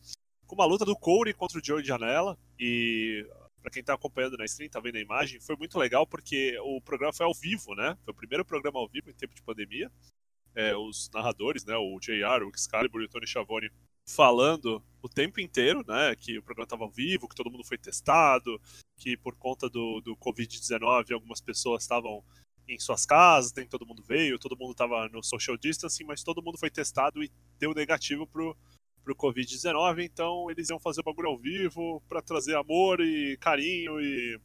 com 0.46 0.56
uma 0.56 0.66
luta 0.66 0.86
do 0.86 0.96
Corey 0.96 1.34
contra 1.34 1.58
o 1.58 1.64
Joey 1.64 1.84
Janela 1.84 2.38
e 2.60 3.26
para 3.62 3.71
quem 3.71 3.84
tá 3.84 3.93
acompanhando 3.93 4.38
na 4.38 4.45
stream, 4.45 4.69
tá 4.69 4.80
vendo 4.80 4.97
a 4.97 5.02
imagem, 5.02 5.39
foi 5.39 5.56
muito 5.56 5.78
legal 5.78 6.06
porque 6.06 6.58
o 6.62 6.82
programa 6.82 7.13
foi 7.13 7.26
ao 7.26 7.34
vivo, 7.34 7.76
né? 7.76 7.97
Foi 8.04 8.13
o 8.13 8.17
primeiro 8.17 8.43
programa 8.43 8.80
ao 8.80 8.88
vivo 8.88 9.10
em 9.10 9.13
tempo 9.13 9.36
de 9.36 9.41
pandemia. 9.41 9.91
É, 10.54 10.76
os 10.76 11.10
narradores, 11.13 11.63
né, 11.63 11.76
o 11.78 11.97
JR, 12.00 12.43
o 12.43 12.52
Excalibur 12.54 13.02
e 13.02 13.06
o 13.06 13.10
Tony 13.10 13.26
Schiavone 13.26 13.71
falando 14.06 14.84
o 15.02 15.08
tempo 15.08 15.39
inteiro, 15.39 15.82
né, 15.88 16.13
que 16.15 16.38
o 16.38 16.43
programa 16.43 16.65
estava 16.65 16.84
ao 16.84 16.91
vivo, 16.91 17.28
que 17.28 17.36
todo 17.36 17.50
mundo 17.50 17.63
foi 17.63 17.78
testado, 17.78 18.60
que 18.97 19.15
por 19.15 19.36
conta 19.38 19.69
do, 19.69 20.02
do 20.02 20.17
Covid-19 20.17 21.13
algumas 21.13 21.39
pessoas 21.39 21.84
estavam 21.84 22.21
em 22.67 22.78
suas 22.80 23.06
casas, 23.06 23.54
nem 23.54 23.67
todo 23.67 23.86
mundo 23.86 24.04
veio, 24.04 24.39
todo 24.39 24.58
mundo 24.58 24.71
estava 24.71 25.08
no 25.10 25.24
social 25.24 25.58
distancing, 25.58 26.04
mas 26.04 26.24
todo 26.24 26.41
mundo 26.41 26.58
foi 26.58 26.69
testado 26.69 27.24
e 27.24 27.32
deu 27.58 27.74
negativo 27.74 28.28
pro, 28.28 28.58
pro 29.04 29.16
Covid-19, 29.16 30.04
então 30.04 30.50
eles 30.50 30.70
iam 30.70 30.80
fazer 30.80 31.02
o 31.02 31.04
bagulho 31.04 31.30
ao 31.30 31.38
vivo 31.38 32.02
para 32.08 32.22
trazer 32.22 32.56
amor 32.56 33.02
e 33.02 33.38
carinho 33.38 34.00
e 34.00 34.40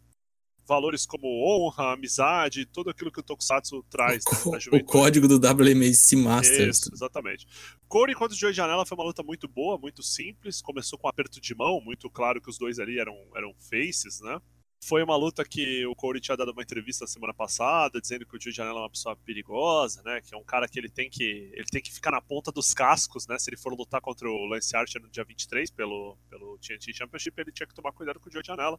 valores 0.67 1.07
como 1.07 1.27
honra, 1.45 1.93
amizade, 1.93 2.67
tudo 2.67 2.91
aquilo 2.91 3.13
que 3.13 3.21
o 3.21 3.23
Tokusatsu 3.23 3.85
traz 3.89 4.25
O, 4.45 4.51
né, 4.51 4.59
o 4.73 4.85
código 4.85 5.29
do 5.29 5.37
WMC 5.37 6.17
Masters. 6.17 6.79
Isso, 6.79 6.91
exatamente. 6.93 7.47
Corey 7.89 8.15
contra 8.15 8.35
o 8.35 8.39
Joey 8.39 8.53
Janela 8.53 8.85
foi 8.85 8.99
uma 8.99 9.05
luta 9.05 9.23
muito 9.23 9.47
boa, 9.47 9.79
muito 9.79 10.03
simples. 10.03 10.61
Começou 10.61 10.99
com 10.99 11.07
um 11.07 11.11
aperto 11.11 11.41
de 11.41 11.55
mão, 11.55 11.81
muito 11.81 12.11
claro 12.11 12.41
que 12.41 12.51
os 12.51 12.59
dois 12.59 12.79
ali 12.79 12.99
eram, 12.99 13.17
eram 13.37 13.55
faces, 13.61 14.21
né? 14.21 14.41
Foi 14.85 15.03
uma 15.03 15.17
luta 15.17 15.45
que 15.45 15.85
o 15.87 15.97
Corey 15.97 16.21
tinha 16.21 16.37
dado 16.37 16.53
uma 16.53 16.63
entrevista 16.63 17.07
semana 17.07 17.35
passada, 17.35 18.01
dizendo 18.01 18.25
que 18.25 18.37
o 18.37 18.41
Joey 18.41 18.55
Janela 18.55 18.79
é 18.79 18.83
uma 18.83 18.91
pessoa 18.91 19.17
perigosa, 19.17 20.03
né? 20.05 20.21
Que 20.21 20.35
é 20.35 20.39
um 20.39 20.45
cara 20.45 20.69
que 20.69 20.79
ele 20.79 20.89
tem 20.89 21.11
que 21.11 21.51
ele 21.53 21.67
tem 21.67 21.83
que 21.83 21.93
ficar 21.93 22.13
na 22.13 22.21
ponta 22.21 22.53
dos 22.53 22.73
cascos, 22.73 23.27
né? 23.27 23.39
Se 23.39 23.51
ele 23.51 23.57
for 23.57 23.73
lutar 23.75 24.01
contra 24.01 24.29
o 24.29 24.47
Lance 24.47 24.77
Archer 24.77 25.03
no 25.03 25.09
dia 25.09 25.25
23 25.25 25.71
pelo, 25.71 26.17
pelo 26.29 26.59
TNT 26.59 26.93
Championship, 26.93 27.41
ele 27.41 27.53
tinha 27.53 27.67
que 27.67 27.75
tomar 27.75 27.93
cuidado 27.93 28.21
com 28.21 28.29
o 28.29 28.33
Joey 28.33 28.45
Janela. 28.45 28.79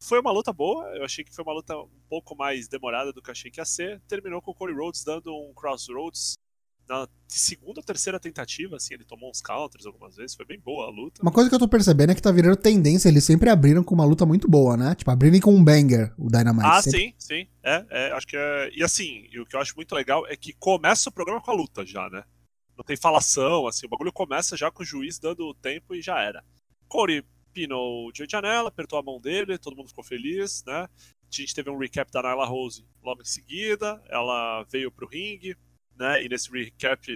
Foi 0.00 0.20
uma 0.20 0.32
luta 0.32 0.52
boa, 0.52 0.84
eu 0.96 1.04
achei 1.04 1.24
que 1.24 1.34
foi 1.34 1.44
uma 1.44 1.54
luta 1.54 1.76
um 1.76 2.02
pouco 2.08 2.36
mais 2.36 2.68
demorada 2.68 3.12
do 3.12 3.22
que 3.22 3.30
achei 3.30 3.50
que 3.50 3.60
ia 3.60 3.64
ser. 3.64 4.00
Terminou 4.08 4.42
com 4.42 4.50
o 4.50 4.54
Cody 4.54 4.74
Rhodes 4.74 5.04
dando 5.04 5.32
um 5.34 5.54
crossroads 5.54 6.34
na 6.88 7.08
segunda 7.28 7.80
ou 7.80 7.84
terceira 7.84 8.20
tentativa, 8.20 8.76
assim, 8.76 8.94
ele 8.94 9.04
tomou 9.04 9.30
uns 9.30 9.40
counters 9.40 9.86
algumas 9.86 10.16
vezes, 10.16 10.36
foi 10.36 10.44
bem 10.44 10.58
boa 10.58 10.86
a 10.86 10.90
luta. 10.90 11.22
Uma 11.22 11.32
coisa 11.32 11.48
que 11.48 11.54
eu 11.54 11.58
tô 11.58 11.68
percebendo 11.68 12.10
é 12.10 12.14
que 12.14 12.22
tá 12.22 12.30
virando 12.30 12.56
tendência, 12.56 13.08
eles 13.08 13.24
sempre 13.24 13.48
abriram 13.48 13.82
com 13.82 13.94
uma 13.94 14.04
luta 14.04 14.26
muito 14.26 14.48
boa, 14.48 14.76
né? 14.76 14.94
Tipo, 14.94 15.10
abriram 15.10 15.40
com 15.40 15.54
um 15.54 15.64
banger, 15.64 16.12
o 16.18 16.28
Dynamite. 16.28 16.66
Ah, 16.66 16.82
sempre. 16.82 17.00
sim, 17.00 17.14
sim. 17.18 17.46
É, 17.62 17.86
é, 17.90 18.12
acho 18.12 18.26
que 18.26 18.36
é. 18.36 18.70
E 18.74 18.82
assim, 18.82 19.26
e 19.30 19.40
o 19.40 19.46
que 19.46 19.56
eu 19.56 19.60
acho 19.60 19.74
muito 19.76 19.94
legal 19.94 20.26
é 20.26 20.36
que 20.36 20.52
começa 20.52 21.08
o 21.08 21.12
programa 21.12 21.40
com 21.40 21.50
a 21.50 21.54
luta 21.54 21.86
já, 21.86 22.08
né? 22.10 22.24
Não 22.76 22.84
tem 22.84 22.96
falação, 22.96 23.66
assim, 23.66 23.86
o 23.86 23.88
bagulho 23.88 24.12
começa 24.12 24.56
já 24.56 24.70
com 24.70 24.82
o 24.82 24.86
juiz 24.86 25.18
dando 25.18 25.46
o 25.46 25.54
tempo 25.54 25.94
e 25.94 26.02
já 26.02 26.20
era. 26.20 26.44
Corey 26.88 27.24
pinou 27.52 28.08
o 28.08 28.12
Joey 28.14 28.28
Janela, 28.30 28.68
apertou 28.68 28.98
a 28.98 29.02
mão 29.02 29.20
dele, 29.20 29.58
todo 29.58 29.76
mundo 29.76 29.88
ficou 29.88 30.04
feliz, 30.04 30.64
né? 30.66 30.82
A 30.84 30.88
gente 31.30 31.54
teve 31.54 31.70
um 31.70 31.78
recap 31.78 32.10
da 32.10 32.22
Nyla 32.22 32.44
Rose 32.44 32.84
logo 33.02 33.22
em 33.22 33.26
seguida, 33.26 34.02
ela 34.08 34.64
veio 34.64 34.90
pro 34.90 35.08
ringue, 35.08 35.56
né? 36.02 36.24
E 36.24 36.28
nesse 36.28 36.50
recap 36.50 37.06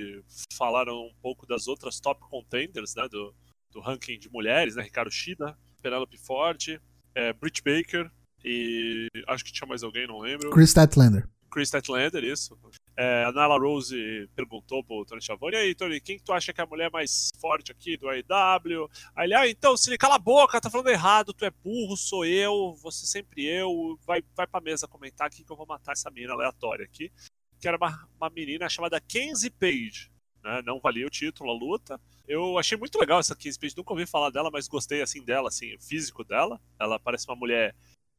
falaram 0.53 1.07
um 1.07 1.15
pouco 1.21 1.47
das 1.47 1.67
outras 1.67 2.01
top 2.01 2.21
contenders, 2.31 2.95
né? 2.95 3.09
Do, 3.09 3.35
do 3.73 3.81
ranking 3.81 4.19
de 4.19 4.31
mulheres, 4.31 4.77
né? 4.77 4.83
Ricardo 4.83 5.11
Shida, 5.11 5.59
Penelope 5.83 6.17
Ford, 6.17 6.81
é, 7.15 7.33
Britt 7.33 7.63
Baker 7.63 8.11
e 8.45 9.09
acho 9.27 9.45
que 9.45 9.53
tinha 9.53 9.67
mais 9.67 9.83
alguém, 9.83 10.07
não 10.07 10.21
lembro. 10.21 10.51
Chris 10.51 10.71
Statlander. 10.71 11.29
Chris 11.51 11.69
Statlander, 11.69 12.23
isso. 12.23 12.57
É, 12.97 13.25
a 13.25 13.33
Nyla 13.33 13.59
Rose 13.59 14.31
perguntou 14.35 14.83
pro 14.85 15.05
Tony 15.05 15.21
Schiavone, 15.21 15.55
e 15.55 15.59
aí, 15.59 15.75
Tony, 15.75 16.01
quem 16.01 16.17
que 16.17 16.25
tu 16.25 16.33
acha 16.33 16.53
que 16.53 16.61
é 16.61 16.65
a 16.65 16.67
mulher 16.67 16.91
mais 16.91 17.31
forte 17.41 17.73
aqui 17.73 17.97
do 17.97 18.09
AEW? 18.09 18.89
Aí 19.15 19.27
ele, 19.27 19.35
ah, 19.35 19.49
então, 19.49 19.77
se 19.77 19.91
ele 19.91 19.99
cala 19.99 20.15
a 20.15 20.19
boca, 20.19 20.61
tá 20.61 20.71
falando 20.71 20.89
errado, 20.89 21.35
tu 21.35 21.45
é 21.45 21.51
burro, 21.51 21.97
sou 21.97 22.25
eu, 22.25 22.75
você 22.83 23.05
sempre 23.05 23.45
eu, 23.45 23.99
vai, 24.07 24.23
vai 24.35 24.47
pra 24.47 24.61
mesa 24.61 24.89
comentar 24.89 25.27
aqui 25.27 25.45
que 25.45 25.53
eu 25.53 25.57
vou 25.57 25.67
matar 25.67 25.93
essa 25.93 26.11
menina 26.11 26.33
aleatória 26.33 26.85
aqui. 26.85 27.11
Que 27.61 27.69
era 27.69 27.77
uma, 27.77 28.09
uma 28.17 28.31
menina 28.31 28.69
chamada 28.69 29.01
Kenzie 29.01 29.51
Page, 29.51 30.11
né? 30.43 30.63
Não 30.65 30.81
valia 30.81 31.07
o 31.07 31.11
título, 31.11 31.51
a 31.51 31.55
luta. 31.55 32.01
Eu 32.27 32.59
achei 32.59 32.77
muito 32.77 32.99
legal 32.99 33.21
essa 33.21 33.37
Kenzie 33.37 33.59
Page, 33.61 33.77
nunca 33.77 33.93
ouvi 33.93 34.07
falar 34.07 34.31
dela, 34.31 34.51
mas 34.51 34.69
gostei, 34.69 35.03
assim, 35.03 35.25
dela, 35.25 35.49
assim, 35.49 35.75
o 35.75 35.81
físico 35.81 36.25
dela. 36.25 36.61
Ela 36.79 36.99
parece 36.99 37.27
uma 37.29 37.37
mulher 37.37 37.75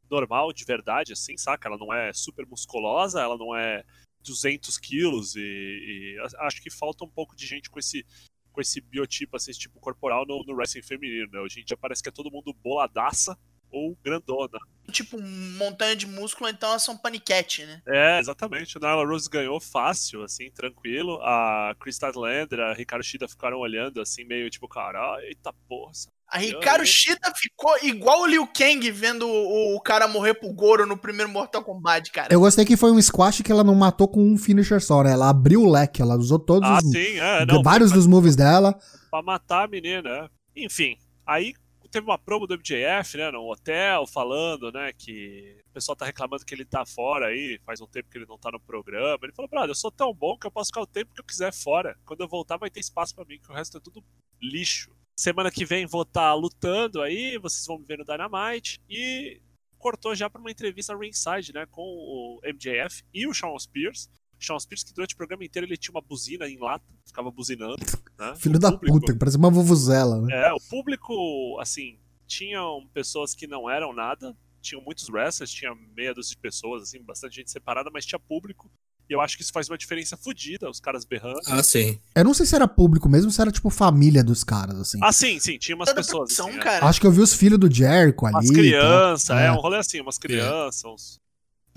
normal, 0.10 0.52
de 0.54 0.64
verdade, 0.66 1.14
assim, 1.14 1.38
saca? 1.38 1.68
Ela 1.68 1.78
não 1.78 1.94
é 1.94 2.14
super 2.14 2.46
musculosa, 2.46 3.22
ela 3.22 3.38
não 3.38 3.56
é 3.56 3.84
200 4.24 4.78
quilos 4.78 5.36
e, 5.36 5.42
e 5.42 6.18
acho 6.40 6.62
que 6.62 6.70
falta 6.70 7.06
um 7.06 7.10
pouco 7.10 7.36
de 7.36 7.46
gente 7.46 7.70
com 7.70 7.80
esse 7.80 8.06
com 8.52 8.62
esse 8.62 8.82
biotipo, 8.82 9.38
assim, 9.38 9.52
esse 9.52 9.60
tipo 9.60 9.80
corporal 9.80 10.26
no, 10.26 10.44
no 10.44 10.56
wrestling 10.56 10.82
feminino, 10.82 11.30
né? 11.32 11.40
Hoje 11.40 11.62
em 11.62 11.64
dia 11.64 11.78
parece 11.78 12.02
que 12.02 12.10
é 12.10 12.12
todo 12.12 12.32
mundo 12.32 12.52
boladaça 12.52 13.38
ou 13.78 13.98
grandona. 14.04 14.58
Tipo, 14.92 15.22
montanha 15.22 15.96
de 15.98 16.08
músculo, 16.08 16.50
então 16.50 16.70
elas 16.70 16.84
são 16.84 16.98
paniquete, 16.98 17.66
né? 17.66 17.82
É, 17.88 18.20
exatamente. 18.20 18.78
A 18.78 18.80
Nyla 18.80 19.06
Rose 19.06 19.30
ganhou 19.30 19.60
fácil, 19.60 20.24
assim, 20.24 20.50
tranquilo. 20.52 21.20
A 21.22 21.76
Chris 21.78 21.96
Statlander, 21.96 22.60
a 22.62 22.74
Ricardo 22.74 23.04
Shida 23.04 23.28
ficaram 23.28 23.58
olhando, 23.58 24.00
assim, 24.02 24.24
meio 24.24 24.50
tipo, 24.50 24.66
cara, 24.68 25.18
eita 25.26 25.52
porra. 25.68 25.92
A 26.30 26.38
Ricardo 26.38 26.82
aí." 26.82 26.88
Shida 26.88 27.34
ficou 27.36 27.74
igual 27.84 28.22
o 28.22 28.26
Liu 28.28 28.48
Kang 28.48 28.90
vendo 28.92 29.28
o, 29.28 29.76
o 29.76 29.82
cara 29.82 30.08
morrer 30.08 30.36
pro 30.36 30.54
Goro 30.54 30.86
no 30.86 30.98
primeiro 30.98 31.30
Mortal 31.30 31.64
Kombat, 31.66 32.10
cara. 32.12 32.34
Eu 32.34 32.40
gostei 32.40 32.64
que 32.64 32.78
foi 32.78 32.90
um 32.92 33.02
squash 33.02 33.42
que 33.42 33.52
ela 33.52 33.66
não 33.66 33.76
matou 33.76 34.08
com 34.08 34.24
um 34.24 34.38
finisher 34.38 34.82
só, 34.82 35.04
né? 35.04 35.12
Ela 35.12 35.30
abriu 35.30 35.64
o 35.64 35.70
leque, 35.70 36.02
ela 36.02 36.16
usou 36.16 36.40
todos 36.40 36.68
Ah, 36.70 36.78
os. 36.78 36.90
sim, 36.90 37.20
é. 37.20 37.46
Não, 37.46 37.62
vários 37.62 37.90
foi 37.92 37.98
dos 38.00 38.08
moves 38.08 38.38
dela. 38.38 38.74
pra 39.12 39.22
matar 39.22 39.66
a 39.66 39.68
menina. 39.68 40.10
é. 40.10 40.30
Enfim, 40.66 40.98
aí 41.26 41.54
teve 41.88 42.06
uma 42.06 42.18
promo 42.18 42.46
do 42.46 42.56
MJF, 42.56 43.18
né, 43.18 43.32
no 43.32 43.50
hotel, 43.52 44.06
falando, 44.06 44.72
né, 44.72 44.92
que 44.94 45.58
o 45.70 45.74
pessoal 45.74 45.96
tá 45.96 46.06
reclamando 46.06 46.46
que 46.46 46.54
ele 46.54 46.66
tá 46.66 46.86
fora 46.86 47.28
aí, 47.28 47.60
faz 47.66 47.82
um 47.82 47.88
tempo 47.88 48.10
que 48.10 48.18
ele 48.18 48.26
não 48.26 48.38
tá 48.38 48.52
no 48.52 48.60
programa. 48.60 49.20
Ele 49.24 49.34
falou, 49.34 49.50
brother, 49.50 49.70
eu 49.70 49.76
sou 49.76 49.92
tão 49.92 50.14
bom 50.14 50.38
que 50.38 50.48
eu 50.48 50.52
posso 50.52 50.68
ficar 50.68 50.82
o 50.82 50.88
tempo 50.88 51.14
que 51.14 51.22
eu 51.22 51.26
quiser 51.26 51.54
fora. 51.54 51.98
Quando 52.06 52.22
eu 52.22 52.28
voltar 52.28 52.58
vai 52.58 52.70
ter 52.70 52.80
espaço 52.80 53.16
pra 53.16 53.26
mim, 53.26 53.40
que 53.40 53.52
o 53.52 53.56
resto 53.56 53.78
é 53.78 53.82
tudo 53.82 54.04
lixo. 54.42 54.96
Semana 55.20 55.50
que 55.50 55.66
vem 55.66 55.86
vou 55.86 56.04
estar 56.04 56.34
lutando 56.34 57.02
aí, 57.02 57.38
vocês 57.40 57.66
vão 57.66 57.80
me 57.80 57.86
ver 57.86 57.98
no 57.98 58.06
Dynamite. 58.06 58.80
E 58.90 59.42
cortou 59.78 60.16
já 60.16 60.30
pra 60.30 60.42
uma 60.42 60.52
entrevista 60.52 60.96
ringside, 60.96 61.54
né, 61.54 61.66
com 61.68 61.82
o 61.82 62.40
MJF 62.44 63.04
e 63.14 63.28
o 63.28 63.34
Shawn 63.34 63.58
Spears. 63.58 64.10
Sean 64.40 64.60
Spears, 64.60 64.84
que 64.84 64.94
durante 64.94 65.14
o 65.14 65.18
programa 65.18 65.44
inteiro 65.44 65.68
ele 65.68 65.78
tinha 65.78 65.92
uma 65.94 66.02
buzina 66.02 66.48
em 66.48 66.58
lata, 66.58 66.86
ficava 67.06 67.32
buzinando. 67.32 67.78
Né? 68.20 68.36
Filho 68.38 68.58
O 68.58 68.60
da 68.60 68.72
público- 68.72 69.00
puta, 69.00 69.16
parece 69.18 69.38
uma 69.38 69.50
vuvuzela, 69.50 70.22
né? 70.22 70.48
É, 70.48 70.54
o 70.54 70.60
público, 70.70 71.58
assim, 71.60 71.98
tinham 72.28 72.88
pessoas 72.94 73.34
que 73.34 73.48
não 73.48 73.70
eram 73.70 73.94
nada, 73.94 74.36
tinham 74.62 74.82
muitos 74.82 75.10
wrestlers, 75.10 75.52
tinha 75.52 75.74
meia 75.96 76.14
dúzia 76.14 76.32
de 76.36 76.38
pessoas, 76.42 76.84
assim, 76.84 77.02
bastante 77.02 77.38
gente 77.38 77.52
separada, 77.52 77.90
mas 77.92 78.06
tinha 78.06 78.20
público. 78.20 78.70
E 79.10 79.14
eu 79.14 79.22
acho 79.22 79.38
que 79.38 79.42
isso 79.44 79.54
faz 79.54 79.70
uma 79.70 79.78
diferença 79.78 80.18
fodida, 80.18 80.70
os 80.70 80.82
caras 80.82 81.06
berrando. 81.06 81.40
Ah, 81.48 81.64
sim. 81.64 81.98
Eu 82.14 82.26
não 82.26 82.34
sei 82.34 82.46
se 82.46 82.54
era 82.54 82.68
público 82.68 83.08
mesmo, 83.08 83.32
se 83.32 83.40
era 83.40 83.50
tipo 83.50 83.70
família 83.70 84.22
dos 84.22 84.44
caras, 84.44 84.78
assim. 84.78 85.00
Ah, 85.02 85.14
sim, 85.14 85.40
sim, 85.40 85.58
tinha 85.58 85.76
umas 85.78 85.88
Toda 85.88 86.02
pessoas. 86.02 86.18
produção, 86.36 86.50
assim, 86.50 86.58
é. 86.58 86.62
cara. 86.62 86.86
Acho 86.86 87.00
que 87.00 87.08
eu 87.08 87.12
vi 87.12 87.22
os 87.22 87.34
filhos 87.34 87.58
do 87.58 87.74
Jericho 87.74 88.26
ali. 88.26 88.36
Umas 88.36 88.52
crianças, 88.52 89.30
é. 89.30 89.46
É. 89.46 89.52
um 89.54 89.56
rolê 89.56 89.78
assim, 89.78 90.02
umas 90.02 90.18
crianças. 90.18 90.84
Uns... 90.84 91.20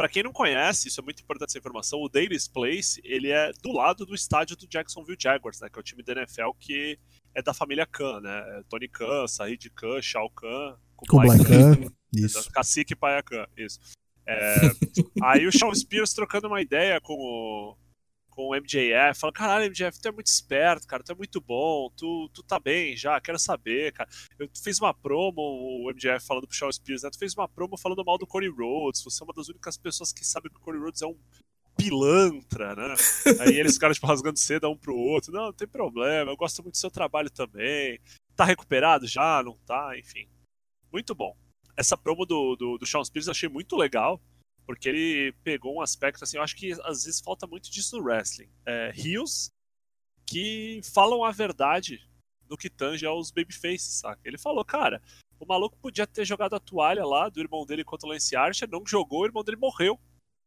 Pra 0.01 0.09
quem 0.09 0.23
não 0.23 0.33
conhece, 0.33 0.89
isso 0.89 0.99
é 0.99 1.05
muito 1.05 1.23
importante 1.23 1.51
essa 1.51 1.59
informação, 1.59 2.01
o 2.01 2.09
Daily's 2.09 2.49
Place, 2.49 2.99
ele 3.05 3.31
é 3.31 3.53
do 3.63 3.71
lado 3.71 4.07
do 4.07 4.15
estádio 4.15 4.57
do 4.57 4.67
Jacksonville 4.67 5.19
Jaguars, 5.21 5.61
né, 5.61 5.69
que 5.69 5.79
é 5.79 5.81
o 5.81 5.83
time 5.83 6.03
da 6.03 6.13
NFL 6.15 6.53
que 6.59 6.99
é 7.35 7.43
da 7.43 7.53
família 7.53 7.85
Khan, 7.85 8.19
né, 8.23 8.39
é 8.61 8.63
Tony 8.67 8.89
Khan, 8.89 9.29
Said 9.29 9.69
Khan, 9.75 10.01
Shao 10.01 10.31
Khan, 10.31 10.79
Kublai 10.97 11.37
Khan, 11.37 11.77
Khan. 11.77 11.93
Isso. 12.15 12.51
Cacique 12.51 12.97
Paia 12.97 13.23
Khan, 13.23 13.45
isso. 13.55 13.79
É, 14.27 14.55
aí 15.23 15.47
o 15.47 15.53
Sean 15.53 15.75
Spears 15.75 16.15
trocando 16.15 16.47
uma 16.47 16.63
ideia 16.63 16.99
com 16.99 17.13
o, 17.13 17.77
com 18.41 18.49
o 18.49 18.55
MJF, 18.55 19.21
falando, 19.21 19.35
caralho, 19.35 19.67
MJF, 19.67 20.01
tu 20.01 20.09
é 20.09 20.13
muito 20.13 20.29
esperto, 20.29 20.87
cara, 20.87 21.03
tu 21.03 21.13
é 21.13 21.15
muito 21.15 21.41
bom, 21.43 21.91
tu, 21.95 22.31
tu 22.33 22.43
tá 22.43 22.59
bem 22.59 22.97
já, 22.97 23.21
quero 23.21 23.39
saber, 23.39 23.93
cara. 23.93 24.09
Eu 24.39 24.49
fez 24.63 24.81
uma 24.81 24.95
promo, 24.95 25.43
o 25.43 25.93
MJF 25.93 26.27
falando 26.27 26.47
pro 26.47 26.57
Sean 26.57 26.73
Spears, 26.73 27.03
né? 27.03 27.11
Tu 27.11 27.19
fez 27.19 27.35
uma 27.35 27.47
promo 27.47 27.77
falando 27.77 28.03
mal 28.03 28.17
do 28.17 28.27
Cody 28.27 28.49
Rhodes, 28.49 29.05
você 29.05 29.23
é 29.23 29.25
uma 29.25 29.35
das 29.35 29.49
únicas 29.49 29.77
pessoas 29.77 30.11
que 30.11 30.25
sabe 30.25 30.49
que 30.49 30.57
o 30.57 30.61
Cody 30.61 30.79
Rhodes 30.79 31.03
é 31.03 31.07
um 31.07 31.19
pilantra, 31.77 32.75
né? 32.75 32.95
Aí 33.41 33.59
eles 33.59 33.75
ficaram, 33.75 33.93
tipo, 33.93 34.07
rasgando 34.07 34.39
seda 34.39 34.69
um 34.71 34.77
pro 34.77 34.97
outro. 34.97 35.33
Não, 35.33 35.47
não 35.47 35.53
tem 35.53 35.69
problema, 35.69 36.31
eu 36.31 36.37
gosto 36.37 36.63
muito 36.63 36.75
do 36.75 36.79
seu 36.79 36.91
trabalho 36.91 37.29
também. 37.29 38.01
Tá 38.35 38.45
recuperado 38.45 39.07
já? 39.07 39.43
Não 39.43 39.59
tá? 39.67 39.99
Enfim. 39.99 40.27
Muito 40.91 41.15
bom. 41.15 41.37
Essa 41.77 41.97
promo 41.97 42.25
do, 42.25 42.57
do, 42.57 42.79
do 42.79 42.87
Sean 42.87 43.05
Spears 43.05 43.27
eu 43.27 43.33
achei 43.33 43.49
muito 43.51 43.77
legal, 43.77 44.21
porque 44.71 44.89
ele 44.89 45.33
pegou 45.43 45.75
um 45.75 45.81
aspecto, 45.81 46.23
assim, 46.23 46.37
eu 46.37 46.45
acho 46.45 46.55
que 46.55 46.71
às 46.85 47.03
vezes 47.03 47.21
falta 47.21 47.45
muito 47.45 47.69
disso 47.69 47.97
no 47.97 48.05
wrestling. 48.05 48.49
É, 48.65 48.93
heels 48.97 49.51
que 50.25 50.81
falam 50.95 51.25
a 51.25 51.33
verdade 51.33 52.09
no 52.49 52.57
que 52.57 52.71
tange 52.71 53.05
aos 53.05 53.33
babyfaces, 53.33 53.99
saca? 53.99 54.21
Ele 54.25 54.39
falou, 54.39 54.65
cara, 54.65 55.03
o 55.41 55.45
maluco 55.45 55.77
podia 55.79 56.07
ter 56.07 56.25
jogado 56.25 56.55
a 56.55 56.61
toalha 56.61 57.05
lá 57.05 57.29
do 57.29 57.41
irmão 57.41 57.67
dele 57.67 57.83
contra 57.83 58.07
o 58.07 58.13
Lance 58.13 58.37
Archer, 58.37 58.71
não 58.71 58.87
jogou, 58.87 59.23
o 59.23 59.27
irmão 59.27 59.43
dele 59.43 59.57
morreu. 59.57 59.99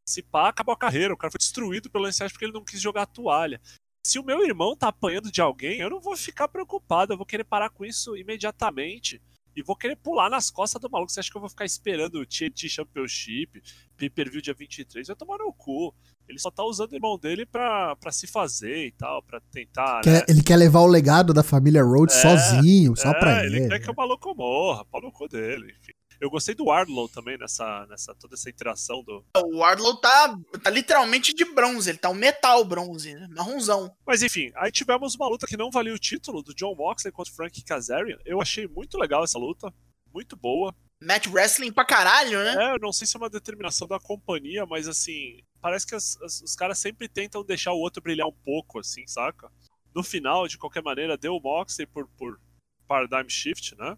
Se 0.07 0.21
pá, 0.21 0.47
acabou 0.47 0.73
a 0.73 0.77
carreira. 0.77 1.13
O 1.13 1.17
cara 1.17 1.31
foi 1.31 1.39
destruído 1.39 1.89
pelo 1.89 2.05
Lance 2.05 2.23
Archer 2.23 2.33
porque 2.33 2.45
ele 2.45 2.53
não 2.53 2.63
quis 2.63 2.79
jogar 2.79 3.01
a 3.01 3.05
toalha. 3.05 3.59
Se 4.05 4.19
o 4.19 4.23
meu 4.23 4.41
irmão 4.45 4.73
tá 4.73 4.87
apanhando 4.87 5.29
de 5.29 5.41
alguém, 5.41 5.81
eu 5.81 5.89
não 5.89 5.99
vou 5.99 6.15
ficar 6.15 6.47
preocupado. 6.47 7.11
Eu 7.11 7.17
vou 7.17 7.25
querer 7.25 7.43
parar 7.43 7.69
com 7.69 7.83
isso 7.83 8.15
imediatamente. 8.15 9.21
E 9.55 9.61
vou 9.61 9.75
querer 9.75 9.95
pular 9.95 10.29
nas 10.29 10.49
costas 10.49 10.81
do 10.81 10.89
maluco. 10.89 11.11
Você 11.11 11.19
acha 11.19 11.29
que 11.31 11.37
eu 11.37 11.41
vou 11.41 11.49
ficar 11.49 11.65
esperando 11.65 12.15
o 12.19 12.25
TNT 12.25 12.67
Championship, 12.69 13.61
pay-per-view 13.97 14.41
dia 14.41 14.53
23? 14.53 15.07
Vai 15.07 15.15
tomar 15.15 15.37
no 15.37 15.53
cu. 15.53 15.93
Ele 16.27 16.39
só 16.39 16.49
tá 16.49 16.63
usando 16.63 16.93
o 16.93 16.95
irmão 16.95 17.17
dele 17.19 17.45
pra, 17.45 17.95
pra 17.97 18.11
se 18.11 18.25
fazer 18.25 18.87
e 18.87 18.91
tal, 18.93 19.21
pra 19.21 19.39
tentar. 19.51 19.97
né? 19.97 20.01
Quer- 20.21 20.25
ele 20.29 20.41
quer 20.41 20.55
levar 20.55 20.79
o 20.79 20.87
legado 20.87 21.33
da 21.33 21.43
família 21.43 21.83
Rhodes 21.83 22.15
É, 22.15 22.21
sozinho, 22.21 22.95
só 22.95 23.09
é, 23.11 23.19
pra 23.19 23.45
ele 23.45 23.57
ele. 23.57 23.67
quer 23.69 23.79
que 23.79 23.91
o 23.91 23.95
maluco 23.95 24.33
morra, 24.33 24.85
pau 24.85 25.01
no 25.01 25.11
cu 25.11 25.27
dele, 25.27 25.75
enfim. 25.81 25.91
Eu 26.23 26.29
gostei 26.29 26.55
do 26.55 26.65
Wardlow 26.67 27.09
também 27.09 27.37
nessa, 27.37 27.85
nessa 27.87 28.15
toda 28.15 28.35
essa 28.35 28.49
interação 28.49 29.03
do. 29.03 29.25
O 29.35 29.57
Wardlow 29.57 29.97
tá, 29.97 30.33
tá 30.63 30.69
literalmente 30.69 31.33
de 31.33 31.43
bronze, 31.43 31.89
ele 31.89 31.97
tá 31.97 32.09
um 32.09 32.13
metal 32.13 32.63
bronze, 32.63 33.13
né? 33.13 33.27
marronzão. 33.35 33.93
Mas 34.05 34.23
enfim, 34.23 34.49
aí 34.55 34.71
tivemos 34.71 35.15
uma 35.15 35.27
luta 35.27 35.45
que 35.45 35.57
não 35.57 35.69
valia 35.69 35.93
o 35.93 35.99
título 35.99 36.41
do 36.41 36.55
John 36.55 36.73
Moxley 36.75 37.11
contra 37.11 37.33
Frank 37.33 37.61
Kazarian. 37.65 38.17
Eu 38.23 38.41
achei 38.41 38.65
muito 38.67 38.97
legal 38.97 39.21
essa 39.25 39.37
luta, 39.37 39.73
muito 40.13 40.37
boa. 40.37 40.73
Match 41.03 41.27
wrestling 41.27 41.73
pra 41.73 41.83
caralho, 41.83 42.41
né? 42.41 42.69
É, 42.69 42.75
eu 42.75 42.79
não 42.79 42.93
sei 42.93 43.05
se 43.05 43.17
é 43.17 43.19
uma 43.19 43.29
determinação 43.29 43.85
da 43.85 43.99
companhia, 43.99 44.65
mas 44.65 44.87
assim, 44.87 45.41
parece 45.59 45.85
que 45.85 45.93
as- 45.93 46.17
as- 46.21 46.39
os 46.41 46.55
caras 46.55 46.79
sempre 46.79 47.09
tentam 47.09 47.43
deixar 47.43 47.73
o 47.73 47.79
outro 47.79 48.01
brilhar 48.01 48.27
um 48.27 48.35
pouco, 48.45 48.79
assim, 48.79 49.05
saca? 49.07 49.51
No 49.93 50.01
final, 50.01 50.47
de 50.47 50.57
qualquer 50.57 50.81
maneira, 50.81 51.17
deu 51.17 51.35
o 51.35 51.41
Moxley 51.41 51.85
por, 51.85 52.07
por 52.17 52.39
paradigm 52.87 53.27
shift, 53.27 53.75
né? 53.75 53.97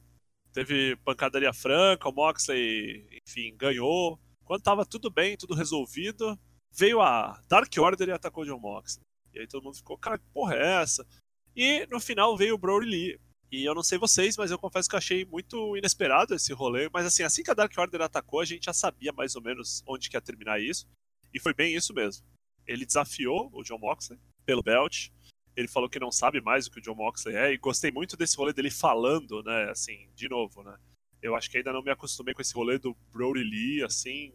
Teve 0.55 0.95
pancadaria 1.03 1.51
franca, 1.51 2.07
o 2.07 2.13
Moxley, 2.13 3.05
enfim, 3.27 3.53
ganhou. 3.57 4.17
Quando 4.45 4.63
tava 4.63 4.85
tudo 4.85 5.11
bem, 5.11 5.35
tudo 5.35 5.53
resolvido, 5.53 6.39
veio 6.71 7.01
a 7.01 7.43
Dark 7.49 7.69
Order 7.77 8.07
e 8.07 8.11
atacou 8.13 8.43
o 8.43 8.45
John 8.45 8.57
Moxley. 8.57 9.03
E 9.33 9.39
aí 9.39 9.47
todo 9.47 9.61
mundo 9.65 9.75
ficou, 9.75 9.97
cara, 9.97 10.17
que 10.17 10.23
porra 10.33 10.55
é 10.55 10.81
essa? 10.81 11.05
E 11.53 11.85
no 11.87 11.99
final 11.99 12.37
veio 12.37 12.55
o 12.55 12.57
Brody 12.57 12.85
Lee. 12.85 13.19
E 13.51 13.65
eu 13.65 13.75
não 13.75 13.83
sei 13.83 13.97
vocês, 13.97 14.37
mas 14.37 14.49
eu 14.49 14.57
confesso 14.57 14.87
que 14.87 14.95
eu 14.95 14.97
achei 14.97 15.25
muito 15.25 15.75
inesperado 15.75 16.33
esse 16.33 16.53
rolê. 16.53 16.89
Mas 16.93 17.05
assim, 17.05 17.23
assim 17.23 17.43
que 17.43 17.51
a 17.51 17.53
Dark 17.53 17.77
Order 17.77 18.01
atacou, 18.01 18.39
a 18.39 18.45
gente 18.45 18.63
já 18.63 18.73
sabia 18.73 19.11
mais 19.11 19.35
ou 19.35 19.41
menos 19.41 19.83
onde 19.85 20.09
que 20.09 20.15
ia 20.15 20.21
terminar 20.21 20.61
isso. 20.61 20.87
E 21.33 21.39
foi 21.39 21.53
bem 21.53 21.75
isso 21.75 21.93
mesmo. 21.93 22.25
Ele 22.65 22.85
desafiou 22.85 23.49
o 23.51 23.61
John 23.61 23.77
Moxley 23.77 24.17
pelo 24.45 24.63
belt. 24.63 25.09
Ele 25.55 25.67
falou 25.67 25.89
que 25.89 25.99
não 25.99 26.11
sabe 26.11 26.41
mais 26.41 26.67
o 26.67 26.71
que 26.71 26.79
o 26.79 26.81
John 26.81 26.95
Moxley 26.95 27.35
é. 27.35 27.53
E 27.53 27.57
gostei 27.57 27.91
muito 27.91 28.17
desse 28.17 28.35
rolê 28.35 28.51
dele 28.51 28.69
falando, 28.69 29.41
né? 29.43 29.69
Assim, 29.69 30.09
de 30.15 30.27
novo, 30.27 30.63
né? 30.63 30.75
Eu 31.21 31.35
acho 31.35 31.49
que 31.49 31.57
ainda 31.57 31.71
não 31.71 31.81
me 31.81 31.91
acostumei 31.91 32.33
com 32.33 32.41
esse 32.41 32.53
rolê 32.53 32.77
do 32.77 32.95
Brody 33.11 33.43
Lee, 33.43 33.83
assim, 33.83 34.33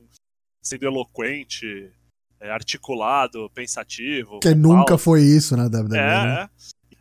sendo 0.63 0.87
eloquente, 0.87 1.93
é, 2.41 2.51
articulado, 2.51 3.51
pensativo. 3.51 4.41
Que 4.41 4.55
nunca 4.55 4.97
foi 4.97 5.23
isso 5.23 5.57
na 5.57 5.65
WWE. 5.67 5.91
né? 5.91 6.43
É, 6.43 6.45
é. 6.45 6.51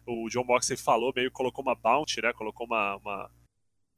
O 0.06 0.28
John 0.30 0.44
Moxley 0.44 0.78
falou, 0.78 1.14
meio 1.16 1.32
colocou 1.32 1.64
uma 1.64 1.76
bounty, 1.76 2.22
né? 2.22 2.34
Colocou 2.34 2.66
uma, 2.68 2.98
uma, 2.98 3.32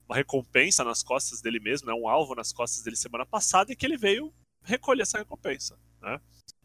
uma 0.08 0.16
recompensa 0.16 0.84
nas 0.84 1.02
costas 1.02 1.40
dele 1.40 1.58
mesmo, 1.58 1.88
né? 1.88 1.94
Um 1.94 2.08
alvo 2.08 2.34
nas 2.34 2.52
costas 2.52 2.84
dele 2.84 2.96
semana 2.96 3.26
passada 3.26 3.72
e 3.72 3.76
que 3.76 3.84
ele 3.84 3.96
veio 3.96 4.32
recolher 4.62 5.02
essa 5.02 5.18
recompensa, 5.18 5.76
né? 6.00 6.20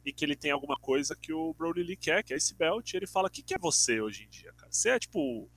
E 0.08 0.14
que 0.14 0.24
ele 0.24 0.38
tem 0.38 0.52
alguma 0.52 0.78
coisa 0.78 1.18
que 1.22 1.34
o 1.34 1.54
Brody 1.54 1.84
Lee 1.84 1.98
quer, 1.98 2.24
que 2.24 2.34
é 2.34 2.38
esse 2.38 2.56
belt, 2.56 2.94
e 2.94 2.96
ele 2.96 3.06
fala, 3.06 3.28
o 3.28 3.30
que, 3.30 3.44
que 3.44 3.54
é 3.54 3.58
você 3.58 4.00
hoje 4.00 4.24
em 4.24 4.30
dia, 4.30 4.54
cara? 4.54 4.72
Você 4.72 4.92
é, 4.92 4.98
tipo, 4.98 5.52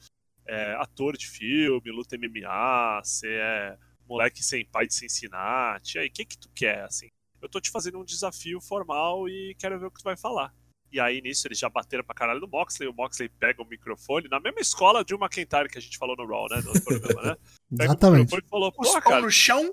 é, 0.45 0.75
ator 0.75 1.17
de 1.17 1.29
filme, 1.29 1.93
luta 1.93 2.19
MMA, 2.19 3.01
você 3.01 3.29
é 3.29 3.79
moleque 4.09 4.43
sem 4.43 4.67
pai 4.67 4.89
de 4.89 4.95
Cincinnati, 4.95 5.97
e 5.97 6.01
aí, 6.01 6.09
o 6.09 6.13
que 6.13 6.25
que 6.25 6.37
tu 6.37 6.51
quer, 6.53 6.83
assim? 6.83 7.07
Eu 7.41 7.49
tô 7.49 7.61
te 7.61 7.71
fazendo 7.71 8.01
um 8.01 8.05
desafio 8.05 8.61
formal 8.61 9.29
e 9.29 9.55
quero 9.57 9.79
ver 9.79 9.87
o 9.87 9.91
que 9.93 10.01
tu 10.01 10.05
vai 10.05 10.17
falar. 10.17 10.53
E 10.93 10.99
aí, 10.99 11.21
nisso, 11.21 11.47
eles 11.47 11.61
já 11.61 11.69
bateram 11.69 12.03
pra 12.03 12.13
caralho 12.13 12.41
no 12.41 12.49
Moxley. 12.49 12.89
O 12.89 12.93
Moxley 12.93 13.29
pega 13.29 13.63
o 13.63 13.65
microfone, 13.65 14.27
na 14.29 14.41
mesma 14.41 14.61
escola 14.61 15.05
de 15.05 15.15
uma 15.15 15.27
McIntyre 15.27 15.69
que 15.69 15.79
a 15.79 15.81
gente 15.81 15.97
falou 15.97 16.17
no 16.17 16.27
Raw, 16.27 16.49
né? 16.51 16.57
No 16.57 16.83
programa, 16.83 17.23
né? 17.23 17.37
Pega 17.71 17.85
Exatamente. 17.85 18.33
o 18.33 18.37
microfone 18.37 18.43
e 18.45 18.51
falou: 18.51 18.73
Pô, 18.73 19.01
cara, 19.01 19.21
no 19.21 19.31
chão. 19.31 19.73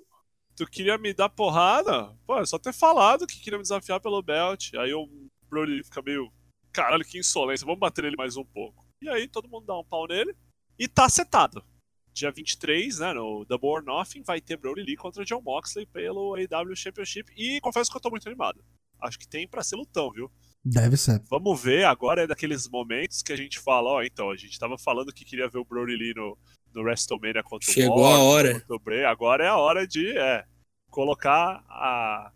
Tu 0.57 0.65
queria 0.65 0.97
me 0.97 1.13
dar 1.13 1.29
porrada? 1.29 2.13
Pô, 2.25 2.39
é 2.39 2.45
só 2.45 2.57
ter 2.57 2.73
falado 2.73 3.27
que 3.27 3.39
queria 3.39 3.59
me 3.59 3.61
desafiar 3.61 4.01
pelo 4.01 4.23
belt. 4.23 4.73
Aí 4.73 4.91
o 4.91 5.07
Brody 5.47 5.83
fica 5.83 6.01
meio. 6.01 6.33
Caralho, 6.73 7.05
que 7.05 7.19
insolência, 7.19 7.65
vamos 7.65 7.79
bater 7.79 8.03
nele 8.03 8.17
mais 8.17 8.35
um 8.35 8.43
pouco. 8.43 8.85
E 9.01 9.07
aí 9.07 9.27
todo 9.27 9.47
mundo 9.47 9.67
dá 9.67 9.77
um 9.77 9.83
pau 9.83 10.07
nele 10.07 10.35
e 10.77 10.87
tá 10.87 11.07
setado. 11.07 11.63
Dia 12.11 12.31
23, 12.31 12.99
né, 12.99 13.13
no 13.13 13.45
Double 13.45 13.69
or 13.69 13.83
Nothing, 13.83 14.23
vai 14.23 14.41
ter 14.41 14.57
Brody 14.57 14.81
Lee 14.81 14.95
contra 14.95 15.23
John 15.23 15.41
Moxley 15.41 15.85
pelo 15.85 16.35
AW 16.35 16.75
Championship. 16.75 17.31
E 17.37 17.61
confesso 17.61 17.91
que 17.91 17.97
eu 17.97 18.01
tô 18.01 18.09
muito 18.09 18.27
animado. 18.27 18.63
Acho 18.99 19.19
que 19.19 19.27
tem 19.27 19.47
pra 19.47 19.63
ser 19.63 19.75
lutão, 19.75 20.11
viu? 20.11 20.31
Deve 20.65 20.97
ser. 20.97 21.21
Vamos 21.29 21.61
ver, 21.61 21.85
agora 21.85 22.23
é 22.23 22.27
daqueles 22.27 22.67
momentos 22.67 23.21
que 23.21 23.31
a 23.31 23.35
gente 23.35 23.59
fala, 23.59 23.89
ó, 23.89 24.03
então, 24.03 24.31
a 24.31 24.35
gente 24.35 24.57
tava 24.57 24.77
falando 24.77 25.13
que 25.13 25.23
queria 25.23 25.47
ver 25.47 25.59
o 25.59 25.65
Brody 25.65 25.95
Lee 25.95 26.13
no, 26.15 26.35
no 26.77 26.83
WrestleMania 26.83 27.43
contra 27.43 27.71
Chegou 27.71 27.99
o 28.01 28.05
a 28.05 28.17
Morrison, 28.17 28.25
hora. 28.27 28.63
o 28.69 28.79
Bray, 28.79 29.03
agora 29.05 29.43
é 29.43 29.47
a 29.47 29.57
hora 29.57 29.87
de 29.87 30.15
é, 30.17 30.45
colocar 30.89 31.63
a, 31.67 32.31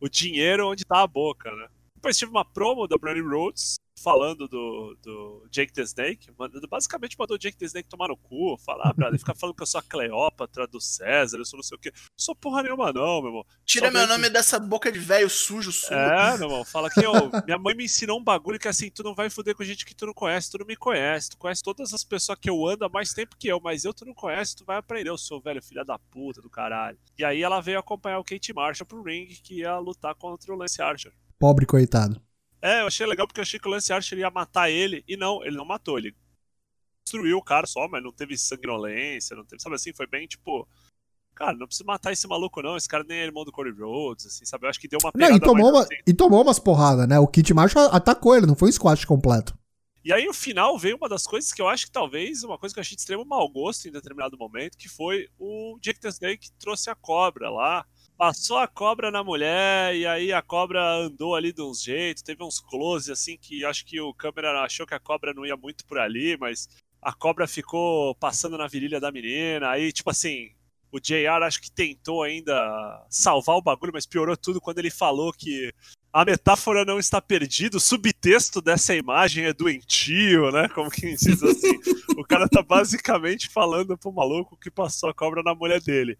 o 0.00 0.08
dinheiro 0.08 0.68
onde 0.68 0.84
tá 0.84 1.02
a 1.02 1.06
boca, 1.06 1.50
né? 1.50 1.68
Depois 1.94 2.16
tive 2.18 2.30
uma 2.30 2.44
promo 2.44 2.86
da 2.86 2.98
Brody 2.98 3.20
Rhodes 3.22 3.76
falando 3.98 4.46
do, 4.46 4.96
do 5.02 5.46
Jake 5.50 5.72
the 5.72 5.82
Snake, 5.82 6.30
mandando, 6.38 6.68
basicamente 6.68 7.16
mandou 7.18 7.36
o 7.36 7.38
Jake 7.38 7.56
the 7.56 7.64
Snake 7.64 7.88
tomar 7.88 8.08
no 8.08 8.16
cu, 8.16 8.56
falar, 8.58 8.90
ah, 8.90 8.92
brother, 8.92 9.18
ficar 9.18 9.34
falando 9.34 9.56
que 9.56 9.62
eu 9.62 9.66
sou 9.66 9.78
a 9.78 9.82
Cleópatra 9.82 10.66
do 10.66 10.80
César, 10.80 11.38
eu 11.38 11.44
sou 11.44 11.56
não 11.56 11.64
sei 11.64 11.76
o 11.76 11.80
quê. 11.80 11.92
Sou 12.16 12.34
porra 12.34 12.62
nenhuma 12.62 12.92
não, 12.92 13.20
meu 13.20 13.30
irmão. 13.30 13.46
Tira 13.64 13.90
meu 13.90 14.06
nome 14.06 14.28
dessa 14.28 14.58
boca 14.58 14.92
de 14.92 14.98
velho 14.98 15.28
sujo, 15.28 15.72
sujo. 15.72 15.94
é, 15.94 16.36
meu 16.38 16.48
irmão, 16.48 16.64
fala 16.64 16.90
que 16.90 17.04
ó, 17.04 17.30
minha 17.44 17.58
mãe 17.58 17.74
me 17.74 17.84
ensinou 17.84 18.18
um 18.18 18.24
bagulho 18.24 18.58
que 18.58 18.68
assim, 18.68 18.90
tu 18.90 19.02
não 19.02 19.14
vai 19.14 19.30
foder 19.30 19.54
com 19.54 19.64
gente 19.64 19.84
que 19.84 19.94
tu 19.94 20.06
não 20.06 20.14
conhece, 20.14 20.50
tu 20.50 20.58
não 20.58 20.66
me 20.66 20.76
conhece, 20.76 21.30
tu 21.30 21.38
conhece 21.38 21.62
todas 21.62 21.92
as 21.92 22.04
pessoas 22.04 22.38
que 22.38 22.50
eu 22.50 22.66
ando 22.66 22.84
há 22.84 22.88
mais 22.88 23.12
tempo 23.12 23.36
que 23.36 23.48
eu, 23.48 23.60
mas 23.60 23.84
eu 23.84 23.94
tu 23.94 24.04
não 24.04 24.14
conhece, 24.14 24.56
tu 24.56 24.64
vai 24.64 24.76
aprender, 24.76 25.10
eu 25.10 25.18
sou 25.18 25.40
velho 25.40 25.62
filha 25.62 25.84
da 25.84 25.98
puta 25.98 26.40
do 26.40 26.50
caralho. 26.50 26.98
E 27.18 27.24
aí 27.24 27.42
ela 27.42 27.60
veio 27.60 27.78
acompanhar 27.78 28.18
o 28.18 28.24
Kate 28.24 28.52
Marshall 28.52 28.86
pro 28.86 29.02
ring, 29.02 29.26
que 29.26 29.60
ia 29.60 29.78
lutar 29.78 30.14
contra 30.14 30.52
o 30.52 30.56
Lance 30.56 30.80
Archer. 30.82 31.12
Pobre 31.38 31.66
coitado. 31.66 32.20
É, 32.66 32.80
eu 32.82 32.86
achei 32.88 33.06
legal 33.06 33.26
porque 33.26 33.40
eu 33.40 33.42
achei 33.42 33.60
que 33.60 33.68
o 33.68 33.70
Lance 33.70 33.92
Archer 33.92 34.18
ia 34.18 34.30
matar 34.30 34.68
ele, 34.68 35.04
e 35.06 35.16
não, 35.16 35.44
ele 35.44 35.56
não 35.56 35.64
matou, 35.64 35.98
ele 35.98 36.14
destruiu 37.04 37.38
o 37.38 37.42
cara 37.42 37.66
só, 37.66 37.86
mas 37.86 38.02
não 38.02 38.12
teve 38.12 38.36
sanguinolência, 38.36 39.36
não 39.36 39.44
teve, 39.44 39.62
sabe 39.62 39.76
assim, 39.76 39.92
foi 39.92 40.06
bem 40.06 40.26
tipo... 40.26 40.66
Cara, 41.32 41.52
não 41.52 41.66
precisa 41.66 41.84
matar 41.84 42.12
esse 42.12 42.26
maluco, 42.26 42.62
não. 42.62 42.78
Esse 42.78 42.88
cara 42.88 43.04
nem 43.06 43.18
é 43.18 43.24
irmão 43.24 43.44
do 43.44 43.52
Cody 43.52 43.70
Rhodes, 43.70 44.24
assim, 44.24 44.46
sabe? 44.46 44.64
Eu 44.64 44.70
acho 44.70 44.80
que 44.80 44.88
deu 44.88 44.98
uma 45.02 45.12
Não, 45.14 45.26
pegada 45.26 45.36
e 45.36 45.38
tomou, 45.38 45.70
uma, 45.70 45.82
assim. 45.82 45.94
e 46.06 46.14
tomou 46.14 46.42
umas 46.42 46.58
porradas, 46.58 47.06
né? 47.06 47.18
O 47.18 47.28
Kit 47.28 47.52
Marshall 47.52 47.90
atacou 47.92 48.34
ele, 48.34 48.46
não 48.46 48.56
foi 48.56 48.70
um 48.70 48.72
squash 48.72 49.04
completo. 49.04 49.54
E 50.02 50.14
aí, 50.14 50.24
no 50.24 50.32
final, 50.32 50.78
veio 50.78 50.96
uma 50.96 51.10
das 51.10 51.26
coisas 51.26 51.52
que 51.52 51.60
eu 51.60 51.68
acho 51.68 51.84
que 51.84 51.92
talvez, 51.92 52.42
uma 52.42 52.56
coisa 52.56 52.74
que 52.74 52.78
eu 52.78 52.80
achei 52.80 52.96
de 52.96 53.02
extremo 53.02 53.22
mau 53.24 53.46
gosto 53.50 53.86
em 53.86 53.92
determinado 53.92 54.38
momento, 54.38 54.78
que 54.78 54.88
foi 54.88 55.28
o 55.38 55.78
Jake 55.82 56.00
the 56.00 56.08
Snake 56.08 56.48
que 56.48 56.52
trouxe 56.52 56.88
a 56.88 56.94
cobra 56.94 57.50
lá 57.50 57.84
Passou 58.16 58.56
a 58.56 58.66
cobra 58.66 59.10
na 59.10 59.22
mulher 59.22 59.94
e 59.94 60.06
aí 60.06 60.32
a 60.32 60.40
cobra 60.40 60.82
andou 61.00 61.34
ali 61.34 61.52
de 61.52 61.60
uns 61.60 61.82
jeitos, 61.82 62.22
teve 62.22 62.42
uns 62.42 62.58
close 62.58 63.12
assim 63.12 63.36
que 63.36 63.62
acho 63.62 63.84
que 63.84 64.00
o 64.00 64.14
câmera 64.14 64.62
achou 64.62 64.86
que 64.86 64.94
a 64.94 64.98
cobra 64.98 65.34
não 65.34 65.44
ia 65.44 65.54
muito 65.54 65.84
por 65.84 65.98
ali, 65.98 66.34
mas 66.40 66.66
a 67.02 67.12
cobra 67.12 67.46
ficou 67.46 68.14
passando 68.14 68.56
na 68.56 68.66
virilha 68.66 68.98
da 68.98 69.12
menina, 69.12 69.68
aí 69.68 69.92
tipo 69.92 70.08
assim, 70.08 70.50
o 70.90 70.98
JR 70.98 71.42
acho 71.42 71.60
que 71.60 71.70
tentou 71.70 72.22
ainda 72.22 73.04
salvar 73.10 73.56
o 73.56 73.62
bagulho, 73.62 73.92
mas 73.92 74.06
piorou 74.06 74.34
tudo 74.34 74.62
quando 74.62 74.78
ele 74.78 74.90
falou 74.90 75.30
que 75.30 75.70
a 76.10 76.24
metáfora 76.24 76.86
não 76.86 76.98
está 76.98 77.20
perdida, 77.20 77.76
o 77.76 77.80
subtexto 77.80 78.62
dessa 78.62 78.94
imagem 78.94 79.44
é 79.44 79.52
doentio, 79.52 80.50
né? 80.50 80.66
Como 80.70 80.90
quem 80.90 81.14
diz 81.14 81.42
assim. 81.42 81.78
o 82.16 82.24
cara 82.24 82.48
tá 82.48 82.62
basicamente 82.62 83.50
falando 83.50 83.98
pro 83.98 84.10
maluco 84.10 84.56
que 84.56 84.70
passou 84.70 85.10
a 85.10 85.14
cobra 85.14 85.42
na 85.42 85.54
mulher 85.54 85.82
dele. 85.82 86.18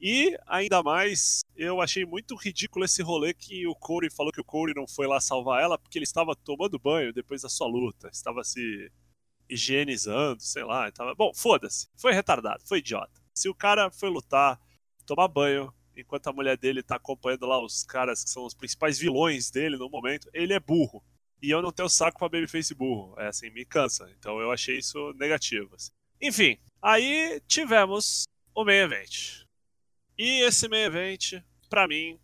E, 0.00 0.36
ainda 0.46 0.82
mais, 0.82 1.40
eu 1.56 1.80
achei 1.80 2.04
muito 2.04 2.36
ridículo 2.36 2.84
esse 2.84 3.02
rolê 3.02 3.32
que 3.32 3.66
o 3.66 3.74
Corey 3.74 4.10
falou 4.10 4.32
que 4.32 4.40
o 4.40 4.44
Corey 4.44 4.74
não 4.74 4.86
foi 4.86 5.06
lá 5.06 5.20
salvar 5.20 5.62
ela 5.62 5.78
porque 5.78 5.98
ele 5.98 6.04
estava 6.04 6.36
tomando 6.36 6.78
banho 6.78 7.12
depois 7.12 7.42
da 7.42 7.48
sua 7.48 7.66
luta. 7.66 8.08
Estava 8.12 8.44
se 8.44 8.90
higienizando, 9.48 10.42
sei 10.42 10.64
lá. 10.64 10.90
Tava... 10.92 11.14
Bom, 11.14 11.32
foda-se. 11.34 11.88
Foi 11.96 12.12
retardado, 12.12 12.62
foi 12.66 12.78
idiota. 12.78 13.20
Se 13.34 13.48
o 13.48 13.54
cara 13.54 13.90
foi 13.90 14.10
lutar, 14.10 14.60
tomar 15.06 15.28
banho, 15.28 15.72
enquanto 15.96 16.26
a 16.26 16.32
mulher 16.32 16.56
dele 16.56 16.82
tá 16.82 16.96
acompanhando 16.96 17.46
lá 17.46 17.62
os 17.62 17.84
caras 17.84 18.22
que 18.22 18.30
são 18.30 18.44
os 18.44 18.54
principais 18.54 18.98
vilões 18.98 19.50
dele 19.50 19.76
no 19.76 19.88
momento, 19.88 20.28
ele 20.32 20.52
é 20.52 20.60
burro. 20.60 21.02
E 21.42 21.50
eu 21.50 21.62
não 21.62 21.72
tenho 21.72 21.88
saco 21.88 22.18
pra 22.18 22.28
babyface 22.28 22.74
burro. 22.74 23.14
É 23.18 23.28
assim, 23.28 23.50
me 23.50 23.64
cansa. 23.64 24.10
Então 24.18 24.40
eu 24.40 24.50
achei 24.50 24.78
isso 24.78 25.12
negativo. 25.14 25.74
Assim. 25.74 25.90
Enfim, 26.20 26.58
aí 26.82 27.40
tivemos 27.46 28.24
o 28.54 28.64
main 28.64 28.78
event. 28.78 29.45
E 30.18 30.42
esse 30.46 30.68
main 30.68 30.82
event, 30.84 31.34
pra 31.68 31.86
mim, 31.86 32.18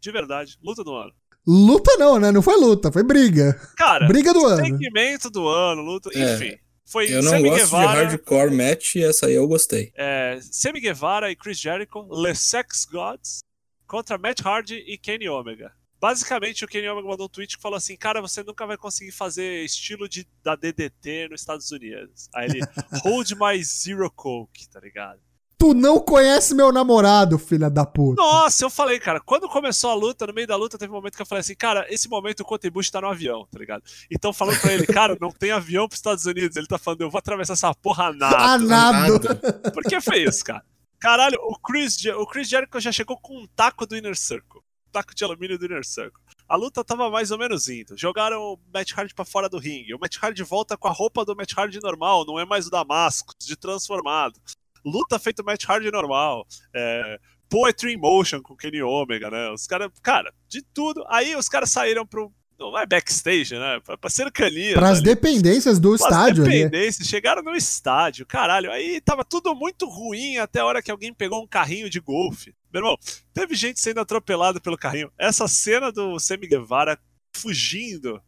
de 0.00 0.10
verdade, 0.12 0.56
luta 0.62 0.82
do 0.84 0.94
ano. 0.94 1.12
Luta 1.46 1.96
não, 1.96 2.20
né? 2.20 2.30
Não 2.30 2.40
foi 2.42 2.56
luta, 2.56 2.92
foi 2.92 3.02
briga. 3.02 3.52
Cara, 3.76 4.06
briga 4.06 4.32
do 4.32 4.46
ano. 4.46 4.64
segmento 4.64 5.28
do 5.28 5.48
ano, 5.48 5.82
luta, 5.82 6.10
É. 6.14 6.34
enfim. 6.34 6.58
Foi 6.84 7.10
Eu 7.10 7.22
não 7.22 7.30
Sammy 7.30 7.48
gosto 7.48 7.64
Guevara, 7.64 8.00
de 8.06 8.16
hardcore 8.16 8.50
match 8.54 8.94
e 8.96 9.02
essa 9.04 9.26
aí 9.26 9.34
eu 9.34 9.48
gostei. 9.48 9.92
é, 9.96 10.38
Sammy 10.42 10.78
Guevara 10.80 11.30
e 11.30 11.36
Chris 11.36 11.58
Jericho, 11.58 12.06
Les 12.12 12.38
Sex 12.38 12.84
Gods, 12.84 13.38
contra 13.86 14.18
Matt 14.18 14.40
Hardy 14.44 14.76
e 14.86 14.98
Kenny 14.98 15.28
Omega. 15.28 15.72
Basicamente, 16.00 16.64
o 16.64 16.68
Kenny 16.68 16.88
Omega 16.88 17.08
mandou 17.08 17.26
um 17.26 17.30
tweet 17.30 17.56
que 17.56 17.62
falou 17.62 17.76
assim: 17.76 17.96
Cara, 17.96 18.20
você 18.20 18.42
nunca 18.42 18.66
vai 18.66 18.76
conseguir 18.76 19.12
fazer 19.12 19.64
estilo 19.64 20.08
de, 20.08 20.26
da 20.44 20.54
DDT 20.56 21.28
nos 21.30 21.40
Estados 21.40 21.70
Unidos. 21.70 22.28
Aí 22.34 22.48
ele, 22.50 22.60
Hold 23.04 23.30
my 23.38 23.62
Zero 23.64 24.10
Coke, 24.10 24.68
tá 24.68 24.80
ligado? 24.80 25.20
Tu 25.62 25.74
não 25.74 26.00
conhece 26.00 26.56
meu 26.56 26.72
namorado, 26.72 27.38
filha 27.38 27.70
da 27.70 27.86
puta. 27.86 28.20
Nossa, 28.20 28.64
eu 28.64 28.68
falei, 28.68 28.98
cara, 28.98 29.20
quando 29.20 29.48
começou 29.48 29.90
a 29.90 29.94
luta, 29.94 30.26
no 30.26 30.34
meio 30.34 30.44
da 30.44 30.56
luta, 30.56 30.76
teve 30.76 30.90
um 30.90 30.96
momento 30.96 31.14
que 31.14 31.22
eu 31.22 31.26
falei 31.26 31.38
assim, 31.38 31.54
cara, 31.54 31.86
esse 31.88 32.08
momento 32.08 32.40
o 32.40 32.44
Cote 32.44 32.68
Bush 32.68 32.90
tá 32.90 33.00
no 33.00 33.06
avião, 33.06 33.46
tá 33.48 33.60
ligado? 33.60 33.84
Então 34.10 34.32
falando 34.32 34.60
pra 34.60 34.72
ele, 34.72 34.84
cara, 34.88 35.16
não 35.20 35.30
tem 35.30 35.52
avião 35.52 35.86
pros 35.86 36.00
Estados 36.00 36.26
Unidos. 36.26 36.56
Ele 36.56 36.66
tá 36.66 36.78
falando, 36.78 37.02
eu 37.02 37.10
vou 37.10 37.20
atravessar 37.20 37.52
essa 37.52 37.72
porra 37.76 38.06
a 38.06 38.10
nada. 38.12 38.58
nada. 38.58 39.36
Por 39.72 39.84
que 39.84 40.00
foi 40.00 40.24
isso, 40.24 40.44
cara? 40.44 40.64
Caralho, 40.98 41.38
o 41.40 41.56
Chris, 41.56 41.96
o 42.06 42.26
Chris 42.26 42.48
Jericho 42.48 42.80
já 42.80 42.90
chegou 42.90 43.16
com 43.16 43.38
um 43.38 43.46
taco 43.54 43.86
do 43.86 43.96
Inner 43.96 44.16
Circle. 44.16 44.62
Um 44.88 44.90
taco 44.90 45.14
de 45.14 45.22
alumínio 45.22 45.60
do 45.60 45.66
Inner 45.66 45.86
Circle. 45.86 46.20
A 46.48 46.56
luta 46.56 46.82
tava 46.82 47.08
mais 47.08 47.30
ou 47.30 47.38
menos 47.38 47.68
indo. 47.68 47.96
Jogaram 47.96 48.40
o 48.42 48.58
Matt 48.74 48.94
Hardy 48.98 49.14
pra 49.14 49.24
fora 49.24 49.48
do 49.48 49.58
ringue. 49.58 49.94
O 49.94 49.98
Matt 50.00 50.16
Hardy 50.20 50.42
volta 50.42 50.76
com 50.76 50.88
a 50.88 50.92
roupa 50.92 51.24
do 51.24 51.36
Matt 51.36 51.52
Hardy 51.56 51.78
normal, 51.80 52.26
não 52.26 52.36
é 52.36 52.44
mais 52.44 52.66
o 52.66 52.70
Damascus, 52.70 53.36
de 53.38 53.54
transformado. 53.54 54.40
Luta 54.84 55.18
feito 55.18 55.44
Matt 55.44 55.64
Hardy 55.68 55.90
normal. 55.90 56.46
É, 56.74 57.18
Poetry 57.48 57.92
in 57.94 57.98
Motion 57.98 58.40
com 58.40 58.56
Kenny 58.56 58.82
Omega, 58.82 59.30
né? 59.30 59.50
Os 59.50 59.66
caras, 59.66 59.90
cara, 60.02 60.32
de 60.48 60.62
tudo. 60.62 61.04
Aí 61.08 61.36
os 61.36 61.48
caras 61.48 61.70
saíram 61.70 62.06
pro. 62.06 62.32
Não 62.58 62.78
é 62.78 62.86
backstage, 62.86 63.54
né? 63.58 63.80
Pra, 63.84 63.98
pra 63.98 64.08
cercania. 64.08 64.74
Pras 64.74 64.98
ali. 64.98 65.04
dependências 65.04 65.80
do 65.80 65.90
Pras 65.90 66.02
estádio 66.02 66.44
ali. 66.44 66.52
dependências, 66.52 67.08
chegaram 67.08 67.42
no 67.42 67.56
estádio, 67.56 68.24
caralho. 68.24 68.70
Aí 68.70 69.00
tava 69.00 69.24
tudo 69.24 69.54
muito 69.54 69.86
ruim 69.88 70.38
até 70.38 70.60
a 70.60 70.64
hora 70.64 70.80
que 70.80 70.90
alguém 70.90 71.12
pegou 71.12 71.42
um 71.42 71.46
carrinho 71.46 71.90
de 71.90 71.98
golfe. 71.98 72.54
Meu 72.72 72.80
irmão, 72.80 72.96
teve 73.34 73.54
gente 73.54 73.80
sendo 73.80 74.00
atropelada 74.00 74.60
pelo 74.60 74.78
carrinho. 74.78 75.10
Essa 75.18 75.48
cena 75.48 75.90
do 75.90 76.18
Sammy 76.20 76.46
Guevara 76.46 76.98
fugindo 77.36 78.22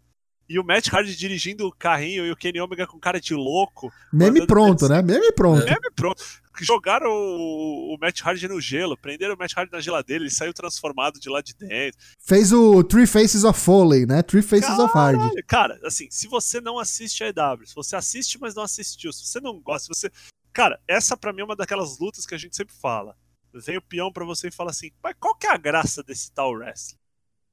e 0.48 0.58
o 0.58 0.64
Matt 0.64 0.92
Hardy 0.92 1.16
dirigindo 1.16 1.66
o 1.66 1.72
carrinho 1.72 2.26
e 2.26 2.30
o 2.30 2.36
Kenny 2.36 2.60
Omega 2.60 2.86
com 2.86 2.98
cara 2.98 3.20
de 3.20 3.34
louco. 3.34 3.90
Meme 4.12 4.46
pronto, 4.46 4.88
né? 4.88 5.00
Meme 5.00 5.32
pronto. 5.32 5.64
Meme 5.64 5.90
pronto. 5.94 6.22
Jogaram 6.60 7.10
o, 7.10 7.94
o 7.94 7.98
Matt 8.00 8.20
Hardy 8.22 8.46
no 8.46 8.60
gelo, 8.60 8.96
prenderam 8.96 9.34
o 9.34 9.38
Matt 9.38 9.52
Hardy 9.56 9.72
na 9.72 9.80
geladeira, 9.80 10.22
ele 10.22 10.30
saiu 10.30 10.54
transformado 10.54 11.18
de 11.18 11.28
lá 11.28 11.40
de 11.40 11.54
dentro. 11.54 11.98
Fez 12.20 12.52
o 12.52 12.84
Three 12.84 13.06
Faces 13.06 13.44
of 13.44 13.58
Foley, 13.58 14.06
né? 14.06 14.22
Three 14.22 14.42
Faces 14.42 14.78
of 14.78 14.92
Hard. 14.94 15.18
Caralho, 15.18 15.46
Cara, 15.46 15.80
assim, 15.84 16.08
se 16.10 16.28
você 16.28 16.60
não 16.60 16.78
assiste 16.78 17.24
a 17.24 17.28
EW, 17.28 17.66
se 17.66 17.74
você 17.74 17.96
assiste, 17.96 18.38
mas 18.40 18.54
não 18.54 18.62
assistiu, 18.62 19.12
se 19.12 19.26
você 19.26 19.40
não 19.40 19.60
gosta, 19.60 19.92
se 19.92 20.00
você. 20.00 20.10
Cara, 20.52 20.80
essa 20.86 21.16
pra 21.16 21.32
mim 21.32 21.40
é 21.40 21.44
uma 21.44 21.56
daquelas 21.56 21.98
lutas 21.98 22.24
que 22.24 22.34
a 22.34 22.38
gente 22.38 22.56
sempre 22.56 22.74
fala. 22.74 23.16
Vem 23.52 23.76
o 23.76 23.82
peão 23.82 24.12
pra 24.12 24.24
você 24.24 24.48
e 24.48 24.52
fala 24.52 24.70
assim, 24.70 24.90
mas 25.02 25.14
qual 25.18 25.34
que 25.36 25.46
é 25.46 25.50
a 25.50 25.56
graça 25.56 26.02
desse 26.02 26.32
tal 26.32 26.52
wrestling? 26.52 26.98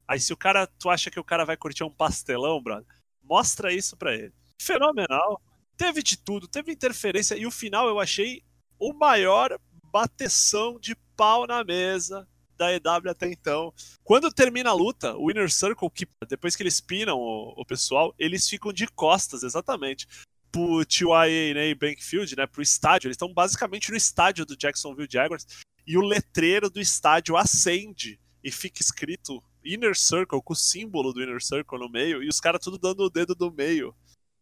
Aí 0.07 0.19
se 0.19 0.33
o 0.33 0.37
cara, 0.37 0.67
tu 0.67 0.89
acha 0.89 1.09
que 1.09 1.19
o 1.19 1.23
cara 1.23 1.45
vai 1.45 1.55
curtir 1.55 1.83
um 1.83 1.89
pastelão, 1.89 2.61
brother, 2.61 2.85
mostra 3.23 3.71
isso 3.71 3.95
pra 3.95 4.13
ele. 4.13 4.33
Fenomenal. 4.61 5.41
Teve 5.77 6.03
de 6.03 6.17
tudo, 6.17 6.47
teve 6.47 6.71
interferência 6.71 7.35
e 7.35 7.45
o 7.45 7.51
final 7.51 7.87
eu 7.87 7.99
achei 7.99 8.43
o 8.81 8.93
maior 8.93 9.55
bateção 9.93 10.79
de 10.79 10.95
pau 11.15 11.45
na 11.45 11.63
mesa 11.63 12.27
da 12.57 12.73
EW 12.73 13.11
até 13.11 13.27
então. 13.27 13.71
Quando 14.03 14.31
termina 14.31 14.71
a 14.71 14.73
luta, 14.73 15.15
o 15.15 15.29
Inner 15.29 15.51
Circle, 15.51 15.89
que 15.91 16.07
depois 16.27 16.55
que 16.55 16.63
eles 16.63 16.81
pinam 16.81 17.15
o, 17.17 17.53
o 17.61 17.65
pessoal, 17.65 18.13
eles 18.17 18.49
ficam 18.49 18.73
de 18.73 18.87
costas, 18.87 19.43
exatamente, 19.43 20.07
pro 20.51 20.83
TYA 20.83 21.75
Bankfield, 21.79 22.35
né, 22.35 22.47
pro 22.47 22.63
estádio. 22.63 23.07
Eles 23.07 23.15
estão 23.15 23.31
basicamente 23.31 23.91
no 23.91 23.97
estádio 23.97 24.47
do 24.47 24.57
Jacksonville 24.57 25.07
Jaguars 25.09 25.45
e 25.85 25.95
o 25.95 26.01
letreiro 26.01 26.67
do 26.67 26.81
estádio 26.81 27.37
acende 27.37 28.19
e 28.43 28.51
fica 28.51 28.81
escrito 28.81 29.43
Inner 29.63 29.95
Circle, 29.95 30.41
com 30.41 30.53
o 30.53 30.55
símbolo 30.55 31.13
do 31.13 31.21
Inner 31.21 31.41
Circle 31.41 31.77
no 31.77 31.89
meio, 31.89 32.23
e 32.23 32.27
os 32.27 32.39
caras 32.39 32.61
tudo 32.61 32.79
dando 32.79 33.03
o 33.03 33.09
dedo 33.11 33.35
do 33.35 33.51
meio 33.51 33.95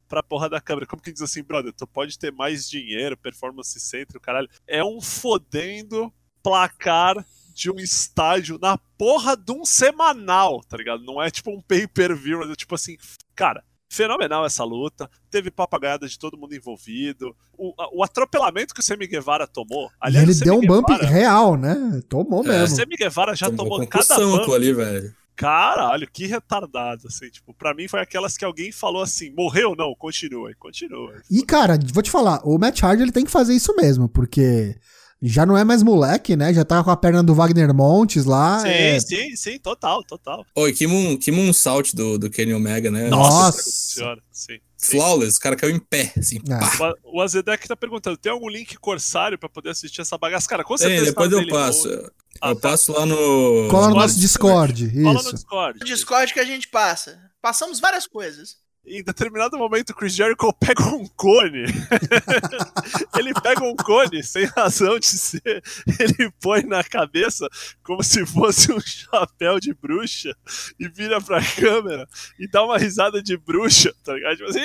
pra 0.10 0.24
porra 0.24 0.50
da 0.50 0.60
câmera. 0.60 0.86
Como 0.88 1.02
que 1.02 1.14
diz 1.14 1.22
assim, 1.22 1.44
brother, 1.44 1.72
tu 1.72 1.88
pode 1.88 2.18
ter 2.20 2.34
mais 2.34 2.68
dinheiro, 2.70 3.16
performance 3.16 3.80
center, 3.80 4.18
o 4.18 4.20
caralho. 4.20 4.50
É 4.68 4.84
um 4.84 5.00
fodendo 5.00 6.12
placar 6.44 7.26
de 7.54 7.70
um 7.70 7.76
estádio 7.76 8.58
na 8.62 8.78
porra 8.98 9.38
de 9.38 9.52
um 9.52 9.64
semanal, 9.64 10.62
tá 10.68 10.76
ligado? 10.78 11.04
Não 11.04 11.22
é 11.22 11.30
tipo 11.30 11.52
um 11.52 11.62
pay-per-view, 11.62 12.42
é 12.44 12.56
tipo 12.56 12.74
assim, 12.76 12.96
cara, 13.36 13.64
fenomenal 13.92 14.46
essa 14.46 14.64
luta. 14.64 15.10
Teve 15.30 15.52
papagaiada 15.52 16.08
de 16.08 16.18
todo 16.18 16.38
mundo 16.38 16.56
envolvido. 16.56 17.36
O, 17.58 17.74
o 18.00 18.04
atropelamento 18.04 18.74
que 18.74 18.80
o 18.80 18.84
Sammy 18.84 19.08
Guevara 19.08 19.46
tomou. 19.46 19.88
E 19.88 19.92
Aliás, 20.00 20.24
ele 20.30 20.40
o 20.40 20.44
deu 20.44 20.58
um 20.60 20.62
bump 20.82 20.90
real, 21.04 21.58
né? 21.58 22.02
Tomou 22.08 22.40
É, 22.46 22.48
o 22.48 22.52
mesmo. 22.52 22.76
Sammy 22.78 22.96
Guevara 22.96 23.36
já 23.36 23.48
tomou, 23.48 23.80
Tomou 23.80 23.88
cada 23.88 24.16
bump. 24.18 24.54
ali, 24.54 24.74
velho. 24.74 25.14
Caralho, 25.40 26.06
que 26.12 26.26
retardado, 26.26 27.08
assim, 27.08 27.30
tipo, 27.30 27.54
pra 27.54 27.74
mim 27.74 27.88
foi 27.88 28.02
aquelas 28.02 28.36
que 28.36 28.44
alguém 28.44 28.74
falou 28.74 29.02
assim, 29.02 29.32
morreu? 29.32 29.74
Não, 29.74 29.96
continua, 29.96 30.54
continua. 30.60 31.14
E, 31.32 31.42
cara, 31.46 31.80
vou 31.94 32.04
te 32.04 32.12
falar, 32.12 32.42
o 32.44 32.58
Matt 32.58 32.84
Hardy 32.84 33.04
ele 33.04 33.12
tem 33.14 33.24
que 33.24 33.32
fazer 33.32 33.54
isso 33.54 33.74
mesmo, 33.78 34.10
porque 34.10 34.76
já 35.22 35.46
não 35.46 35.58
é 35.58 35.64
mais 35.64 35.84
moleque, 35.84 36.36
né? 36.36 36.54
Já 36.54 36.64
tá 36.64 36.84
com 36.84 36.90
a 36.92 36.98
perna 36.98 37.22
do 37.24 37.34
Wagner 37.36 37.74
Montes 37.74 38.26
lá. 38.26 38.60
sim, 38.60 38.68
é- 38.70 39.00
sim, 39.00 39.36
sim, 39.36 39.60
total, 39.60 40.04
total. 40.04 40.46
Oi, 40.56 40.72
que 40.74 40.88
moon, 40.88 41.18
que 41.18 41.32
moonsault 41.32 41.96
do, 41.96 42.18
do 42.18 42.30
Kenny 42.30 42.54
Omega, 42.54 42.90
né? 42.90 43.10
Nossa. 43.10 43.62
senhora, 43.70 44.22
sim. 44.32 44.60
Flawless, 44.82 45.38
o 45.38 45.42
cara 45.42 45.58
caiu 45.58 45.76
em 45.76 45.80
pé, 45.80 46.14
assim. 46.18 46.38
É. 46.50 46.78
pá. 46.78 46.94
O- 47.04 47.22
Azedek 47.22 47.68
tá 47.68 47.76
perguntando, 47.76 48.16
tem 48.16 48.32
algum 48.32 48.48
link 48.48 48.78
corsário 48.78 49.38
pra 49.38 49.50
poder 49.50 49.72
assistir 49.72 50.00
essa 50.00 50.18
bagaça? 50.18 50.48
Cara, 50.48 50.64
com 50.64 50.76
Tem, 50.76 50.88
certeza 50.88 51.06
depois 51.08 51.30
tá 51.30 51.36
no 51.36 51.42
eu 51.42 51.50
passo. 51.50 51.88
Mode. 51.90 52.02
Eu 52.02 52.12
Ah, 52.42 52.56
tá. 52.56 52.62
passo 52.62 52.94
lá 52.94 53.06
no. 53.06 53.68
Cola 53.70 53.90
no 53.90 53.96
Discord. 53.96 54.00
nosso 54.00 54.20
Discord. 54.20 54.88
No 54.96 55.14
Isso. 55.20 55.32
Discord. 55.36 55.80
No 55.80 55.86
Discord 55.86 56.34
que 56.34 56.40
a 56.40 56.46
gente 56.46 56.70
passa. 56.70 57.20
Passamos 57.42 57.82
várias 57.82 58.08
coisas. 58.08 58.56
Em 58.90 59.04
determinado 59.04 59.56
momento, 59.56 59.92
o 59.92 59.96
Chris 59.96 60.16
Jericho 60.16 60.52
pega 60.54 60.84
um 60.84 61.06
cone. 61.16 61.66
ele 63.16 63.34
pega 63.36 63.64
um 63.64 63.76
cone, 63.76 64.24
sem 64.24 64.46
razão 64.46 64.98
de 64.98 65.06
ser. 65.06 65.62
Ele 66.00 66.32
põe 66.42 66.64
na 66.64 66.84
cabeça 66.84 67.48
como 67.84 68.02
se 68.02 68.26
fosse 68.26 68.72
um 68.72 68.80
chapéu 68.80 69.60
de 69.60 69.76
bruxa 69.76 70.36
e 70.80 70.88
vira 70.88 71.22
pra 71.22 71.40
câmera 71.40 72.08
e 72.40 72.50
dá 72.50 72.64
uma 72.64 72.80
risada 72.80 73.22
de 73.22 73.38
bruxa, 73.38 73.94
tá 74.04 74.14
ligado? 74.16 74.38
Tipo 74.38 74.50
assim, 74.50 74.62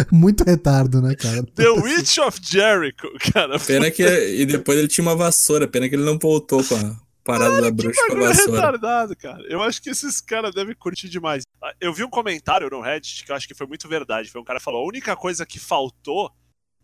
Muito 0.10 0.44
retardo, 0.44 1.02
né, 1.02 1.14
cara? 1.14 1.42
The 1.54 1.68
Witch 1.68 2.16
of 2.18 2.40
Jericho, 2.42 3.08
cara. 3.34 3.58
Pena 3.58 3.90
que. 3.90 4.02
E 4.02 4.46
depois 4.46 4.78
ele 4.78 4.88
tinha 4.88 5.02
uma 5.02 5.14
vassoura. 5.14 5.68
Pena 5.68 5.88
que 5.90 5.94
ele 5.94 6.04
não 6.04 6.18
voltou 6.18 6.64
com 6.64 6.74
a 6.74 7.03
parada 7.24 7.60
da 7.60 7.70
bruxa 7.70 8.06
com 8.06 8.16
a 8.16 8.28
vassoura. 8.28 8.52
retardado, 8.52 9.16
cara. 9.16 9.42
Eu 9.48 9.62
acho 9.62 9.80
que 9.82 9.90
esses 9.90 10.20
caras 10.20 10.54
devem 10.54 10.74
curtir 10.74 11.08
demais. 11.08 11.42
Ah, 11.62 11.74
Eu 11.80 11.92
vi 11.92 12.04
um 12.04 12.10
comentário 12.10 12.68
no 12.68 12.80
Reddit 12.80 13.24
que 13.24 13.32
eu 13.32 13.36
acho 13.36 13.48
que 13.48 13.54
foi 13.54 13.66
muito 13.66 13.88
verdade. 13.88 14.30
Foi 14.30 14.40
um 14.40 14.44
cara 14.44 14.58
que 14.58 14.64
falou: 14.64 14.82
a 14.84 14.86
única 14.88 15.16
coisa 15.16 15.44
que 15.46 15.58
faltou, 15.58 16.30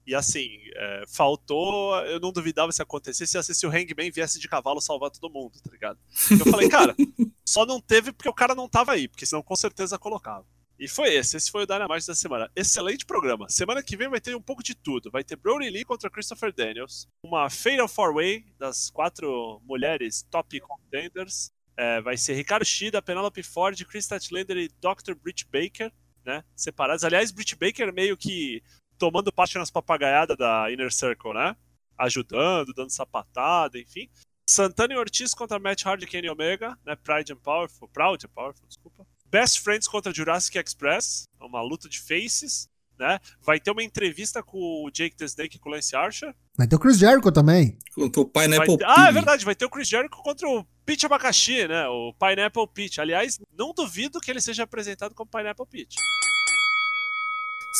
E 0.07 0.15
assim, 0.15 0.49
é, 0.75 1.05
faltou. 1.07 1.95
Eu 2.07 2.19
não 2.19 2.33
duvidava 2.33 2.73
se 2.73 2.83
acontecesse 2.83 3.37
ia 3.37 3.43
ser 3.43 3.55
se 3.55 3.67
o 3.67 3.71
Hangman 3.71 4.11
viesse 4.11 4.41
de 4.41 4.49
cavalo 4.49 4.81
salvar 4.81 5.11
todo 5.11 5.33
mundo, 5.33 5.61
tá 5.63 5.71
ligado? 5.71 5.99
Eu 6.31 6.51
falei, 6.51 6.69
cara, 6.69 6.97
só 7.45 7.67
não 7.67 7.81
teve 7.81 8.11
porque 8.11 8.29
o 8.29 8.35
cara 8.35 8.55
não 8.55 8.69
tava 8.69 8.93
aí, 8.93 9.07
porque 9.07 9.27
senão 9.27 9.43
com 9.43 9.55
certeza 9.55 9.99
colocava. 9.99 10.47
E 10.81 10.89
foi 10.89 11.13
esse, 11.13 11.37
esse 11.37 11.51
foi 11.51 11.65
o 11.65 11.67
Dynamite 11.67 12.07
da 12.07 12.15
semana. 12.15 12.51
Excelente 12.57 13.05
programa. 13.05 13.47
Semana 13.51 13.83
que 13.83 13.99
vem 13.99 14.09
vai 14.09 14.19
ter 14.19 14.35
um 14.35 14.41
pouco 14.41 14.63
de 14.63 14.75
tudo. 14.75 15.11
Vai 15.11 15.23
ter 15.23 15.37
Brody 15.37 15.69
Lee 15.69 15.85
contra 15.85 16.09
Christopher 16.09 16.55
Daniels, 16.55 17.07
uma 17.23 17.51
Fatal 17.51 17.87
Four 17.87 18.15
Way 18.15 18.47
das 18.59 18.89
quatro 18.89 19.61
mulheres 19.67 20.27
top 20.31 20.59
contenders. 20.61 21.53
É, 21.77 22.01
vai 22.01 22.17
ser 22.17 22.33
Ricardo 22.33 22.65
Shida, 22.65 23.03
Penelope 23.03 23.43
Ford, 23.43 23.79
Chris 23.85 24.07
Statlander 24.07 24.57
e 24.57 24.69
Dr. 24.81 25.15
Britt 25.15 25.47
Baker, 25.53 25.93
né? 26.25 26.43
Separados. 26.57 27.05
Aliás, 27.05 27.31
Britt 27.31 27.57
Baker 27.57 27.93
meio 27.93 28.17
que 28.17 28.63
tomando 28.97 29.31
parte 29.31 29.59
nas 29.59 29.71
papagaiadas 29.71 30.39
da 30.39 30.73
Inner 30.73 30.91
Circle, 30.91 31.35
né? 31.35 31.55
Ajudando, 31.99 32.73
dando 32.73 32.91
sapatada, 32.91 33.79
enfim. 33.79 34.09
Santana 34.49 34.95
e 34.95 34.97
Ortiz 34.97 35.35
contra 35.35 35.59
Matt 35.59 35.85
Hardy 35.85 36.07
e 36.07 36.09
Kenny 36.09 36.31
Omega, 36.31 36.75
né? 36.87 36.97
Pride 36.97 37.35
and 37.35 37.37
Powerful, 37.37 37.87
Proud 37.89 38.25
and 38.25 38.31
Powerful, 38.35 38.67
desculpa. 38.67 39.07
Best 39.31 39.61
Friends 39.61 39.87
contra 39.89 40.13
Jurassic 40.13 40.59
Express, 40.59 41.29
uma 41.41 41.63
luta 41.63 41.89
de 41.89 42.01
faces, 42.01 42.69
né? 42.99 43.19
Vai 43.43 43.59
ter 43.61 43.71
uma 43.71 43.83
entrevista 43.83 44.43
com 44.43 44.59
o 44.85 44.91
Jake 44.91 45.17
the 45.17 45.25
Snake 45.25 45.57
e 45.57 45.59
com 45.61 45.69
o 45.69 45.73
Lance 45.73 45.95
Archer. 45.97 46.35
Vai 46.57 46.67
ter 46.67 46.77
o 46.77 46.79
Chris 46.79 46.99
Jericho 46.99 47.33
também. 47.33 47.79
Contra 47.95 48.21
o 48.21 48.25
Pineapple 48.27 48.77
ter- 48.79 48.85
Ah, 48.87 49.09
é 49.09 49.13
verdade, 49.13 49.45
vai 49.45 49.55
ter 49.55 49.65
o 49.65 49.71
Chris 49.71 49.89
Jericho 49.89 50.23
contra 50.23 50.47
o 50.49 50.65
Peach 50.85 51.07
Abacaxi, 51.07 51.67
né? 51.69 51.87
O 51.89 52.13
Pineapple 52.15 52.67
Peach. 52.75 53.01
Aliás, 53.01 53.39
não 53.57 53.73
duvido 53.73 54.21
que 54.21 54.31
ele 54.31 54.41
seja 54.41 54.65
apresentado 54.65 55.15
como 55.15 55.31
Pineapple 55.31 55.67
Peach. 55.71 55.95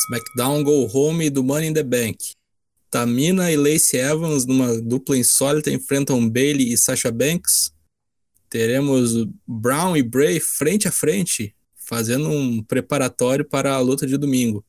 SmackDown 0.07 0.63
Go 0.63 0.89
Home 0.97 1.29
do 1.31 1.43
Money 1.43 1.69
in 1.69 1.75
the 1.75 1.83
Bank. 1.83 2.19
Tamina 2.91 3.51
e 3.53 3.57
Lacey 3.57 4.01
Evans, 4.01 4.47
numa 4.47 4.81
dupla 4.81 5.17
insólita, 5.17 5.71
enfrentam 5.71 6.29
Bailey 6.29 6.73
e 6.73 6.79
Sasha 6.79 7.11
Banks. 7.13 7.73
Teremos 8.51 9.13
Brown 9.47 9.97
e 9.97 10.03
Bray 10.03 10.41
frente 10.41 10.89
a 10.89 10.93
frente, 10.93 11.55
fazendo 11.77 12.29
um 12.29 12.63
preparatório 12.63 13.45
para 13.45 13.73
a 13.73 13.81
luta 13.81 14.07
de 14.07 14.17
domingo. 14.17 14.65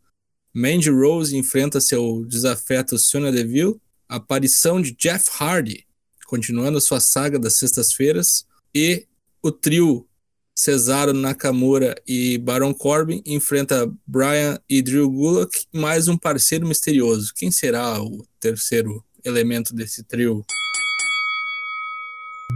Mandy 0.53 0.91
Rose 0.91 1.35
enfrenta 1.35 1.81
seu 1.81 2.23
desafeto 2.25 2.97
Sonya 2.99 3.31
Deville. 3.31 3.75
Aparição 4.07 4.81
de 4.81 4.91
Jeff 4.91 5.29
Hardy, 5.39 5.87
continuando 6.27 6.79
sua 6.79 6.99
saga 6.99 7.39
das 7.39 7.57
sextas-feiras. 7.57 8.45
E 8.75 9.07
o 9.41 9.51
trio 9.51 10.07
Cesaro 10.53 11.13
Nakamura 11.13 11.95
e 12.05 12.37
Baron 12.37 12.73
Corbin 12.73 13.23
enfrenta 13.25 13.91
Brian 14.05 14.59
e 14.69 14.81
Drew 14.81 15.09
Gulak, 15.09 15.65
mais 15.73 16.07
um 16.07 16.17
parceiro 16.17 16.67
misterioso. 16.67 17.33
Quem 17.35 17.49
será 17.49 17.99
o 18.01 18.23
terceiro 18.39 19.03
elemento 19.23 19.73
desse 19.73 20.03
trio? 20.03 20.45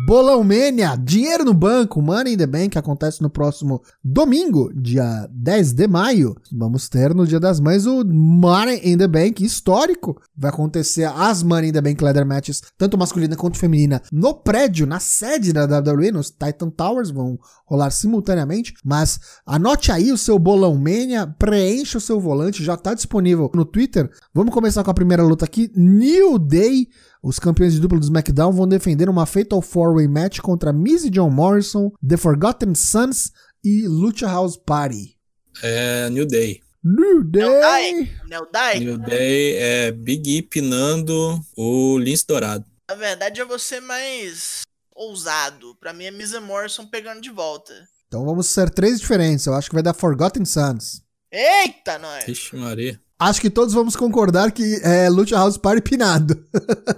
Bolão 0.04 0.44
Mania, 0.44 0.96
dinheiro 0.96 1.46
no 1.46 1.54
banco, 1.54 2.02
Money 2.02 2.34
in 2.34 2.38
the 2.38 2.46
Bank, 2.46 2.78
acontece 2.78 3.22
no 3.22 3.30
próximo 3.30 3.82
domingo, 4.04 4.72
dia 4.76 5.28
10 5.32 5.74
de 5.74 5.88
maio. 5.88 6.36
Vamos 6.52 6.90
ter 6.90 7.14
no 7.16 7.26
Dia 7.26 7.40
das 7.40 7.60
Mães 7.60 7.86
o 7.86 8.04
Money 8.04 8.82
in 8.84 8.98
the 8.98 9.08
Bank 9.08 9.44
histórico. 9.44 10.20
Vai 10.36 10.50
acontecer 10.50 11.06
as 11.06 11.42
Money 11.42 11.70
in 11.70 11.74
the 11.74 11.82
Bank 11.82 12.04
Leather 12.04 12.26
Matches, 12.26 12.62
tanto 12.78 12.98
masculina 12.98 13.36
quanto 13.36 13.58
feminina, 13.58 14.02
no 14.12 14.34
prédio, 14.34 14.86
na 14.86 15.00
sede 15.00 15.54
da 15.54 15.66
WWE, 15.66 16.12
nos 16.12 16.30
Titan 16.30 16.70
Towers, 16.70 17.10
vão 17.10 17.40
rolar 17.66 17.90
simultaneamente. 17.90 18.74
Mas 18.84 19.20
anote 19.46 19.92
aí 19.92 20.12
o 20.12 20.18
seu 20.18 20.38
Bolão 20.38 20.76
Mania, 20.76 21.26
preencha 21.26 21.98
o 21.98 22.02
seu 22.02 22.20
volante, 22.20 22.64
já 22.64 22.76
tá 22.76 22.94
disponível 22.94 23.50
no 23.54 23.66
Twitter. 23.66 24.10
Vamos 24.34 24.54
começar 24.54 24.84
com 24.84 24.92
a 24.92 24.96
primeira 24.96 25.24
luta 25.24 25.46
aqui, 25.46 25.72
New 25.76 26.38
Day 26.38 26.88
os 27.26 27.40
campeões 27.40 27.74
de 27.74 27.80
dupla 27.80 27.98
do 28.00 28.04
SmackDown 28.04 28.52
vão 28.52 28.68
defender 28.68 29.10
uma 29.10 29.26
Fatal 29.26 29.60
4-Way 29.60 30.08
Match 30.08 30.40
contra 30.42 30.72
Miz 30.72 31.04
e 31.04 31.10
John 31.10 31.32
Morrison, 31.32 31.92
The 32.08 32.18
Forgotten 32.18 32.76
Sons 32.76 33.32
e 33.64 33.88
Lucha 33.88 34.28
House 34.28 34.56
Party. 34.56 35.18
É 35.64 36.08
New 36.12 36.28
Day. 36.28 36.62
New 36.84 37.24
Day! 37.24 38.12
Nel 38.30 38.48
Dai, 38.54 38.80
New 38.80 39.00
Day 39.00 39.56
é 39.58 39.92
Big 39.92 40.38
E 40.38 40.44
pinando 40.44 41.40
o 41.58 41.98
lince 41.98 42.28
dourado. 42.28 42.64
na 42.88 42.94
verdade 42.94 43.42
eu 43.42 43.48
vou 43.48 43.58
ser 43.58 43.80
mais 43.80 44.62
ousado. 44.96 45.76
Pra 45.80 45.94
mim 45.94 46.04
é 46.06 46.12
Misa 46.12 46.40
Morrison 46.40 46.86
pegando 46.86 47.22
de 47.22 47.32
volta. 47.32 47.74
Então 48.08 48.24
vamos 48.24 48.46
ser 48.46 48.70
três 48.70 49.00
diferentes. 49.00 49.48
Eu 49.48 49.56
acho 49.56 49.68
que 49.68 49.74
vai 49.74 49.82
dar 49.82 49.96
Forgotten 49.96 50.46
Sons. 50.46 51.02
Eita, 51.32 51.98
nós! 51.98 52.24
Vixe 52.24 52.56
Maria. 52.56 53.02
Acho 53.20 53.42
que 53.42 53.50
todos 53.50 53.74
vamos 53.74 53.96
concordar 53.96 54.52
que 54.52 54.82
é 54.84 55.10
Lucha 55.10 55.36
House 55.36 55.58
Party 55.58 55.82
pinado. 55.82 56.38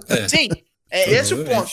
É, 0.08 0.28
Sim, 0.28 0.48
é 0.90 1.12
esse 1.12 1.34
o 1.34 1.44
ponto. 1.44 1.70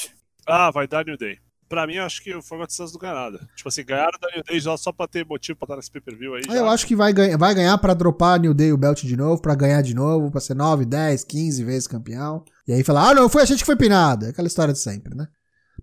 Ah, 0.48 0.70
vai 0.72 0.88
dar 0.88 1.04
New 1.06 1.18
Day. 1.18 1.38
Pra 1.68 1.88
mim, 1.88 1.96
eu 1.96 2.04
acho 2.04 2.22
que 2.22 2.34
o 2.34 2.44
Forgotten 2.44 2.76
Sons 2.76 2.94
não 2.94 3.00
ganha 3.00 3.16
nada. 3.16 3.40
Tipo 3.56 3.70
assim, 3.70 3.84
ganharam 3.84 4.20
da 4.22 4.28
New 4.36 4.44
Day 4.44 4.60
já 4.60 4.78
só 4.78 4.92
pra 4.92 5.08
ter 5.08 5.26
motivo 5.26 5.58
pra 5.58 5.66
estar 5.66 5.76
nesse 5.78 5.90
pay-per-view 5.92 6.36
aí. 6.36 6.44
já. 6.44 6.54
Eu 6.54 6.70
acho 6.70 6.86
que 6.86 6.96
vai 6.96 7.12
ganhar, 7.12 7.38
vai 7.38 7.56
ganhar 7.56 7.76
pra 7.80 7.96
dropar 7.96 8.40
New 8.40 8.54
Day 8.54 8.72
o 8.72 8.78
belt 8.78 9.04
de 9.04 9.18
novo, 9.18 9.42
pra 9.42 9.56
ganhar 9.56 9.82
de 9.82 9.96
novo, 9.96 10.30
pra 10.30 10.40
ser 10.40 10.54
9, 10.54 10.86
10, 10.86 11.24
15 11.24 11.64
vezes 11.64 11.88
campeão. 11.88 12.46
E 12.68 12.74
aí 12.74 12.84
falar, 12.84 13.10
ah 13.10 13.14
não, 13.16 13.28
foi 13.28 13.42
a 13.42 13.46
gente 13.46 13.60
que 13.60 13.66
foi 13.66 13.76
pinado. 13.76 14.28
É 14.28 14.30
Aquela 14.30 14.48
história 14.48 14.74
de 14.74 14.80
sempre, 14.80 15.16
né? 15.16 15.28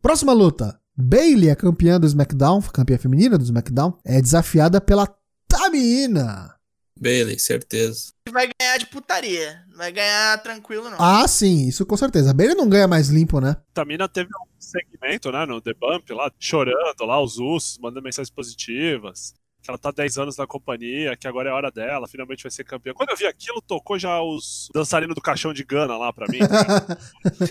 Próxima 0.01 0.33
luta. 0.33 0.79
Bailey, 0.97 1.51
a 1.51 1.57
campeã 1.57 1.99
do 1.99 2.07
SmackDown, 2.07 2.63
campeã 2.63 2.97
feminina 2.97 3.37
do 3.37 3.45
SmackDown, 3.45 3.99
é 4.05 4.21
desafiada 4.23 4.81
pela 4.81 5.13
Tamina. 5.49 6.52
Bailey, 7.03 7.37
certeza. 7.39 8.13
Vai 8.31 8.49
ganhar 8.59 8.79
de 8.79 8.87
putaria. 8.87 9.65
Não 9.69 9.79
vai 9.79 9.91
ganhar 9.91 10.41
tranquilo, 10.41 10.89
não. 10.89 10.99
Ah, 11.01 11.27
sim, 11.27 11.67
isso 11.67 11.85
com 11.85 11.97
certeza. 11.97 12.31
A 12.31 12.35
Bailey 12.35 12.55
não 12.55 12.69
ganha 12.69 12.87
mais 12.87 13.09
limpo, 13.09 13.41
né? 13.41 13.57
Tamina 13.75 14.09
teve 14.09 14.29
um 14.29 14.47
segmento, 14.61 15.33
né, 15.33 15.45
no 15.45 15.61
The 15.61 15.75
Bump 15.75 16.09
lá, 16.11 16.31
chorando 16.39 17.05
lá, 17.05 17.21
os 17.21 17.39
ursos, 17.39 17.79
mandando 17.79 18.05
mensagens 18.05 18.31
positivas. 18.31 19.35
Que 19.61 19.71
ela 19.71 19.79
tá 19.79 19.91
10 19.91 20.19
anos 20.19 20.37
na 20.37 20.47
companhia, 20.47 21.17
que 21.17 21.27
agora 21.27 21.49
é 21.49 21.53
a 21.53 21.55
hora 21.57 21.71
dela, 21.71 22.09
finalmente 22.09 22.43
vai 22.43 22.51
ser 22.51 22.65
campeã. 22.65 22.93
Quando 22.95 23.11
eu 23.11 23.17
vi 23.17 23.27
aquilo, 23.27 23.61
tocou 23.61 23.99
já 23.99 24.21
os 24.23 24.69
dançarinos 24.73 25.15
do 25.15 25.21
caixão 25.21 25.53
de 25.53 25.65
Gana 25.65 25.97
lá 25.97 26.13
pra 26.13 26.27
mim. 26.29 26.39
tá 26.39 26.99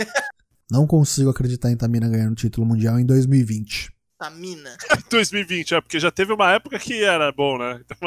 não 0.71 0.87
consigo 0.87 1.29
acreditar 1.29 1.69
em 1.71 1.77
Tamina 1.77 2.09
ganhando 2.09 2.33
o 2.33 2.35
título 2.35 2.65
mundial 2.65 2.99
em 2.99 3.05
2020. 3.05 3.91
Tamina. 4.21 4.69
2020, 5.09 5.73
é, 5.73 5.81
porque 5.81 5.99
já 5.99 6.11
teve 6.11 6.31
uma 6.31 6.51
época 6.51 6.77
que 6.77 7.03
era 7.03 7.31
bom, 7.31 7.57
né? 7.57 7.81
Então, 7.83 7.97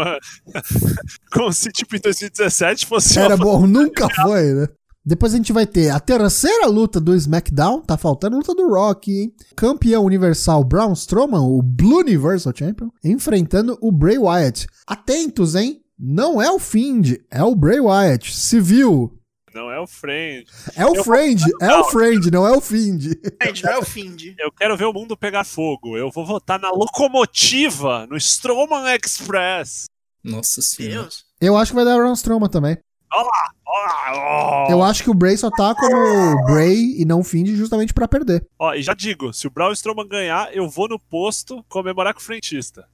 como 1.32 1.52
se, 1.52 1.72
tipo, 1.72 1.96
em 1.96 2.00
2017 2.00 2.86
fosse 2.86 3.18
Era 3.18 3.34
uma- 3.34 3.44
bom, 3.44 3.66
nunca 3.66 4.08
foi, 4.22 4.52
né? 4.52 4.68
Depois 5.04 5.34
a 5.34 5.36
gente 5.36 5.52
vai 5.52 5.66
ter 5.66 5.90
a 5.90 6.00
terceira 6.00 6.66
luta 6.66 6.98
do 6.98 7.14
SmackDown, 7.14 7.82
tá 7.82 7.98
faltando 7.98 8.36
a 8.36 8.38
luta 8.38 8.54
do 8.54 8.68
Rock, 8.68 9.10
hein? 9.12 9.34
Campeão 9.54 10.04
universal 10.04 10.64
Braun 10.64 10.92
Strowman, 10.94 11.40
o 11.40 11.60
Blue 11.62 11.98
Universal 11.98 12.54
Champion, 12.56 12.88
enfrentando 13.04 13.76
o 13.82 13.92
Bray 13.92 14.16
Wyatt. 14.16 14.66
Atentos, 14.86 15.56
hein? 15.56 15.80
Não 15.98 16.40
é 16.40 16.50
o 16.50 16.58
Find, 16.58 17.16
é 17.30 17.42
o 17.42 17.54
Bray 17.54 17.80
Wyatt. 17.80 18.34
Se 18.34 18.58
viu? 18.60 19.12
Não 19.54 19.70
é 19.70 19.78
o 19.78 19.86
friend. 19.86 20.44
É 20.74 20.84
o 20.84 20.96
Eu- 20.96 21.04
Friend, 21.04 21.42
é 21.60 21.74
o 21.76 21.84
Friend, 21.84 22.30
não 22.30 22.46
é 22.46 22.50
o 22.50 22.60
Find. 22.60 23.02
Gente, 23.44 23.62
não 23.62 23.72
é 23.72 23.78
o 23.78 23.84
Find. 23.84 24.34
Eu 24.38 24.50
quero 24.50 24.76
ver 24.76 24.84
o 24.86 24.92
mundo 24.92 25.16
pegar 25.16 25.44
fogo. 25.44 25.96
Eu 25.96 26.10
vou 26.10 26.26
votar 26.26 26.58
na 26.58 26.70
locomotiva, 26.72 28.06
no 28.08 28.16
Strowman 28.16 28.84
Express. 28.96 29.84
Nossa 30.22 30.60
senhora. 30.60 31.02
Deus. 31.02 31.24
Eu 31.40 31.56
acho 31.56 31.70
que 31.72 31.76
vai 31.76 31.84
dar 31.84 31.96
Braun 31.96 32.12
Strowman 32.14 32.48
também. 32.48 32.76
Olha 33.12 33.22
lá! 33.24 33.50
Olha 33.66 34.16
lá! 34.16 34.64
ó. 34.66 34.70
Eu 34.70 34.82
acho 34.82 35.02
que 35.04 35.10
o 35.10 35.14
Bray 35.14 35.36
só 35.36 35.50
tá 35.50 35.74
como 35.74 36.44
Bray 36.46 37.00
e 37.00 37.04
não 37.04 37.22
Find 37.22 37.48
justamente 37.54 37.94
pra 37.94 38.08
perder. 38.08 38.44
Ó, 38.58 38.74
e 38.74 38.82
já 38.82 38.92
digo, 38.94 39.32
se 39.32 39.46
o 39.46 39.50
Braun 39.50 39.72
Strowman 39.72 40.08
ganhar, 40.08 40.52
eu 40.54 40.68
vou 40.68 40.88
no 40.88 40.98
posto 40.98 41.62
comemorar 41.68 42.12
com 42.12 42.20
o 42.20 42.22
frentista. 42.24 42.88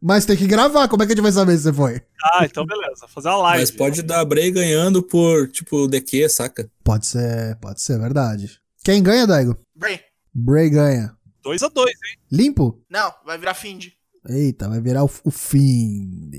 Mas 0.00 0.26
tem 0.26 0.36
que 0.36 0.46
gravar, 0.46 0.88
como 0.88 1.02
é 1.02 1.06
que 1.06 1.12
a 1.12 1.14
gente 1.14 1.22
vai 1.22 1.32
saber 1.32 1.56
se 1.56 1.64
você 1.64 1.72
foi? 1.72 2.02
Ah, 2.22 2.44
então 2.44 2.66
beleza. 2.66 3.06
Fazer 3.08 3.28
uma 3.28 3.38
live. 3.38 3.60
Mas 3.60 3.70
pode 3.70 4.02
dar 4.02 4.24
Bray 4.24 4.50
ganhando 4.50 5.02
por, 5.02 5.48
tipo, 5.48 5.88
DQ, 5.88 6.28
saca? 6.28 6.70
Pode 6.82 7.06
ser, 7.06 7.56
pode 7.56 7.80
ser, 7.80 7.98
verdade. 7.98 8.60
Quem 8.84 9.02
ganha, 9.02 9.26
Daigo? 9.26 9.56
Bray. 9.74 10.00
Bray 10.34 10.68
ganha. 10.68 11.16
2 11.42 11.62
a 11.62 11.68
2 11.68 11.88
hein? 11.88 12.18
Limpo? 12.30 12.82
Não, 12.90 13.12
vai 13.24 13.38
virar 13.38 13.54
Find. 13.54 13.86
Eita, 14.28 14.68
vai 14.68 14.80
virar 14.80 15.04
o, 15.04 15.10
o 15.24 15.30
fim. 15.30 16.30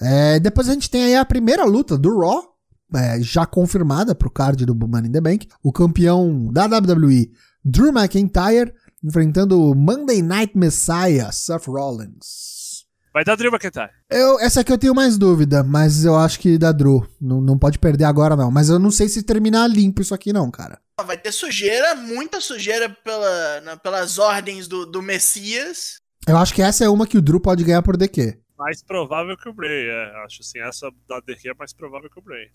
É, 0.00 0.40
depois 0.40 0.68
a 0.68 0.72
gente 0.72 0.90
tem 0.90 1.04
aí 1.04 1.16
a 1.16 1.24
primeira 1.24 1.64
luta 1.64 1.96
do 1.96 2.18
Raw, 2.18 2.42
é, 2.94 3.20
já 3.20 3.46
confirmada 3.46 4.14
pro 4.14 4.30
card 4.30 4.64
do 4.64 4.74
Money 4.74 5.08
in 5.08 5.12
the 5.12 5.20
Bank. 5.20 5.48
O 5.62 5.72
campeão 5.72 6.50
da 6.52 6.66
WWE, 6.66 7.30
Drew 7.64 7.92
McIntyre, 7.92 8.72
enfrentando 9.04 9.60
o 9.60 9.74
Monday 9.74 10.22
Night 10.22 10.56
Messiah, 10.56 11.30
Seth 11.32 11.66
Rollins. 11.66 12.55
Vai 13.16 13.24
dar 13.24 13.34
Drew 13.34 13.50
McIntyre. 13.50 13.88
Eu, 14.10 14.38
essa 14.40 14.60
aqui 14.60 14.70
eu 14.70 14.76
tenho 14.76 14.94
mais 14.94 15.16
dúvida, 15.16 15.64
mas 15.64 16.04
eu 16.04 16.14
acho 16.16 16.38
que 16.38 16.58
dá 16.58 16.70
Drew. 16.70 17.02
Não, 17.18 17.40
não 17.40 17.58
pode 17.58 17.78
perder 17.78 18.04
agora, 18.04 18.36
não. 18.36 18.50
Mas 18.50 18.68
eu 18.68 18.78
não 18.78 18.90
sei 18.90 19.08
se 19.08 19.22
terminar 19.22 19.66
limpo 19.68 20.02
isso 20.02 20.12
aqui, 20.14 20.34
não, 20.34 20.50
cara. 20.50 20.78
Vai 21.02 21.16
ter 21.16 21.32
sujeira, 21.32 21.94
muita 21.94 22.42
sujeira 22.42 22.90
pela, 22.90 23.60
na- 23.62 23.76
pelas 23.78 24.18
ordens 24.18 24.68
do, 24.68 24.84
do 24.84 25.00
Messias. 25.00 25.98
Eu 26.28 26.36
acho 26.36 26.52
que 26.52 26.60
essa 26.60 26.84
é 26.84 26.90
uma 26.90 27.06
que 27.06 27.16
o 27.16 27.22
Drew 27.22 27.40
pode 27.40 27.64
ganhar 27.64 27.80
por 27.80 27.96
DQ. 27.96 28.36
Mais 28.58 28.82
provável 28.84 29.34
que 29.34 29.48
o 29.48 29.54
Bray, 29.54 29.86
é. 29.88 30.24
Acho 30.26 30.42
assim, 30.42 30.58
essa 30.58 30.90
da 31.08 31.18
DQ 31.20 31.48
é 31.48 31.54
mais 31.58 31.72
provável 31.72 32.10
que 32.10 32.20
o 32.20 32.22
Bray. 32.22 32.48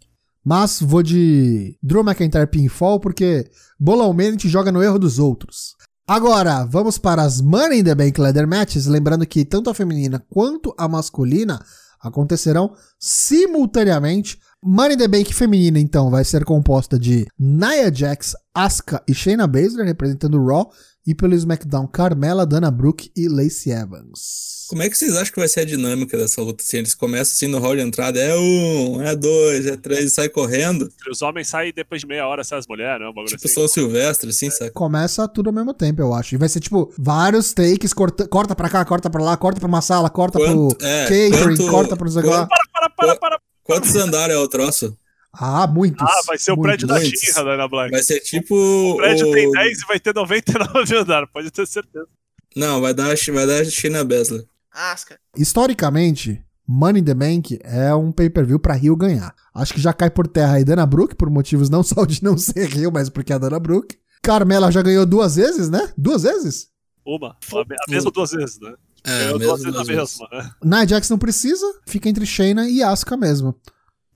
Mas 0.45 0.79
vou 0.79 1.01
de 1.01 1.75
Drew 1.81 2.03
McIntyre 2.03 2.45
Pinfall 2.45 2.99
porque 2.99 3.49
Bolão 3.79 4.13
Man 4.13 4.27
a 4.27 4.31
gente 4.33 4.47
joga 4.47 4.71
no 4.71 4.83
erro 4.83 4.99
dos 4.99 5.17
outros. 5.17 5.75
Agora, 6.07 6.65
vamos 6.65 6.97
para 6.97 7.21
as 7.21 7.39
Money 7.39 7.79
in 7.79 7.83
the 7.83 7.95
Bank 7.95 8.19
Leather 8.19 8.47
Matches, 8.47 8.85
lembrando 8.85 9.25
que 9.25 9.45
tanto 9.45 9.69
a 9.69 9.73
feminina 9.73 10.19
quanto 10.29 10.73
a 10.77 10.87
masculina 10.87 11.63
acontecerão 12.01 12.73
simultaneamente. 12.99 14.39
Money 14.63 14.95
in 14.95 14.97
the 14.97 15.07
Bank 15.07 15.33
feminina, 15.33 15.79
então, 15.79 16.09
vai 16.09 16.25
ser 16.25 16.43
composta 16.43 16.99
de 16.99 17.25
Nia 17.39 17.93
Jax, 17.93 18.35
Asuka 18.53 19.01
e 19.07 19.13
Shayna 19.13 19.47
Baszler, 19.47 19.85
representando 19.85 20.37
o 20.37 20.45
Raw, 20.45 20.71
e 21.05 21.15
pelo 21.15 21.33
SmackDown, 21.35 21.87
Carmela, 21.87 22.45
Dana 22.45 22.69
Brooke 22.71 23.11
e 23.15 23.27
Lacey 23.27 23.71
Evans. 23.71 24.61
Como 24.69 24.83
é 24.83 24.89
que 24.89 24.95
vocês 24.97 25.13
acham 25.17 25.33
que 25.33 25.39
vai 25.39 25.49
ser 25.49 25.61
a 25.61 25.65
dinâmica 25.65 26.17
dessa 26.17 26.41
luta? 26.41 26.63
Assim, 26.63 26.77
eles 26.77 26.95
começam 26.95 27.33
assim 27.33 27.47
no 27.47 27.59
hall 27.59 27.75
de 27.75 27.81
entrada, 27.81 28.17
é 28.21 28.37
um, 28.37 29.01
é 29.01 29.13
dois, 29.15 29.65
é 29.67 29.75
três, 29.75 30.05
e 30.05 30.09
sai 30.09 30.29
correndo. 30.29 30.87
Os 31.11 31.21
homens 31.21 31.49
saem 31.49 31.73
depois 31.75 31.99
de 31.99 32.07
meia 32.07 32.25
hora, 32.25 32.41
sai 32.43 32.59
as 32.59 32.67
mulheres, 32.67 33.01
né? 33.01 33.07
Um 33.07 33.13
bagulho 33.13 33.27
Tipo 33.35 33.45
assim. 33.45 33.53
São 33.53 33.67
Silvestre, 33.67 34.29
assim, 34.29 34.49
sabe? 34.49 34.71
Começa 34.71 35.27
tudo 35.27 35.49
ao 35.49 35.53
mesmo 35.53 35.73
tempo, 35.73 36.01
eu 36.01 36.13
acho. 36.13 36.35
E 36.35 36.37
vai 36.37 36.47
ser 36.47 36.61
tipo 36.61 36.93
vários 36.97 37.51
takes, 37.51 37.91
corta, 37.93 38.25
corta 38.27 38.55
pra 38.55 38.69
cá, 38.69 38.85
corta 38.85 39.09
pra 39.09 39.21
lá, 39.21 39.35
corta 39.35 39.59
pra 39.59 39.67
uma 39.67 39.81
sala, 39.81 40.09
corta 40.09 40.39
Quanto- 40.39 40.77
pro 40.77 40.87
é, 40.87 41.03
catering, 41.03 41.57
quanto- 41.57 41.67
corta 41.69 41.97
pro 41.97 42.05
não 42.05 42.11
sei 42.13 42.21
o 42.21 42.23
que 42.23 42.29
lá. 42.29 42.47
Para, 42.47 42.69
para, 42.71 42.89
para, 42.95 43.15
para. 43.19 43.39
Quantos 43.63 43.95
andares 43.97 44.35
é 44.35 44.39
o 44.39 44.47
troço? 44.47 44.97
Ah, 45.33 45.65
muitos. 45.67 46.01
Ah, 46.07 46.21
vai 46.27 46.37
ser 46.37 46.51
o 46.51 46.55
muitos. 46.55 46.69
prédio 46.69 46.87
da 46.87 46.95
muitos. 46.99 47.19
Tinha, 47.19 47.43
da 47.43 47.51
Ana 47.53 47.67
Blanca. 47.67 47.91
Vai 47.91 48.03
ser 48.03 48.19
tipo. 48.19 48.55
O 48.55 48.97
prédio 48.97 49.31
tem 49.31 49.47
o- 49.47 49.51
10 49.51 49.79
e 49.81 49.85
vai 49.87 49.99
ter 49.99 50.13
99 50.13 50.95
andares, 50.97 51.29
pode 51.31 51.51
ter 51.51 51.65
certeza. 51.67 52.07
Não, 52.55 52.81
vai 52.81 52.93
dar, 52.93 53.15
vai 53.33 53.47
dar 53.47 53.65
China 53.65 54.03
Baszler. 54.03 54.43
Asca. 54.73 55.17
Historicamente, 55.37 56.43
Money 56.67 57.01
in 57.01 57.05
the 57.05 57.13
Bank 57.13 57.59
é 57.63 57.93
um 57.95 58.11
pay-per-view 58.11 58.59
pra 58.59 58.73
Rio 58.73 58.95
ganhar. 58.95 59.33
Acho 59.53 59.73
que 59.73 59.81
já 59.81 59.93
cai 59.93 60.09
por 60.09 60.27
terra 60.27 60.53
aí 60.55 60.63
Dana 60.65 60.85
Brooke, 60.85 61.15
por 61.15 61.29
motivos 61.29 61.69
não 61.69 61.81
só 61.83 62.05
de 62.05 62.23
não 62.23 62.35
ser 62.39 62.65
Rio, 62.67 62.91
mas 62.91 63.09
porque 63.09 63.31
é 63.31 63.35
a 63.35 63.39
Dana 63.39 63.59
Brooke. 63.59 63.97
Carmela 64.23 64.71
já 64.71 64.81
ganhou 64.81 65.05
duas 65.05 65.35
vezes, 65.35 65.69
né? 65.69 65.91
Duas 65.97 66.23
vezes? 66.23 66.67
Uma. 67.05 67.29
A, 67.53 67.55
me- 67.67 67.75
a 67.87 67.91
mesma 67.91 68.11
duas 68.11 68.31
vezes, 68.31 68.59
né? 68.59 68.73
É, 69.03 69.19
Ganhou 69.25 69.39
duas 69.39 69.63
vezes 69.63 69.79
a 69.79 69.83
mesma, 69.83 70.27
né? 70.31 70.51
Nia 70.63 70.87
Jax 70.87 71.09
não 71.09 71.17
precisa, 71.17 71.65
fica 71.87 72.07
entre 72.07 72.25
Shayna 72.25 72.69
e 72.69 72.83
Asuka 72.83 73.17
mesmo. 73.17 73.55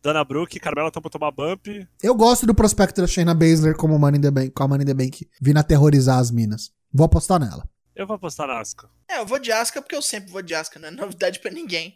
Dana 0.06 0.24
Brooke 0.24 0.58
e 0.58 0.60
Carmela 0.60 0.90
estão 0.90 1.02
pra 1.02 1.10
tomar 1.10 1.32
bump. 1.32 1.68
Eu 2.04 2.14
gosto 2.14 2.46
do 2.46 2.54
prospecto 2.54 3.02
da 3.02 3.08
Shayna 3.08 3.34
Baszler 3.34 3.76
como 3.76 3.98
Money 3.98 4.20
in 4.20 4.22
the 4.22 4.30
Bank, 4.30 4.52
com 4.52 4.64
a 4.64 4.68
Money 4.68 4.84
in 4.84 4.86
the 4.86 4.94
Bank 4.94 5.28
vindo 5.42 5.58
aterrorizar 5.58 6.20
as 6.20 6.30
minas. 6.30 6.70
Vou 6.94 7.06
apostar 7.06 7.40
nela. 7.40 7.68
Eu 7.96 8.06
vou 8.06 8.16
apostar 8.16 8.46
na 8.46 8.60
Asuka. 8.60 8.88
É, 9.10 9.18
eu 9.18 9.26
vou 9.26 9.40
de 9.40 9.52
Asca 9.52 9.82
porque 9.82 9.96
eu 9.96 10.04
sempre 10.04 10.32
vou 10.32 10.44
de 10.44 10.54
Asca, 10.54 10.80
não 10.80 10.90
é 10.90 10.92
novidade 10.92 11.40
pra 11.40 11.50
ninguém. 11.50 11.96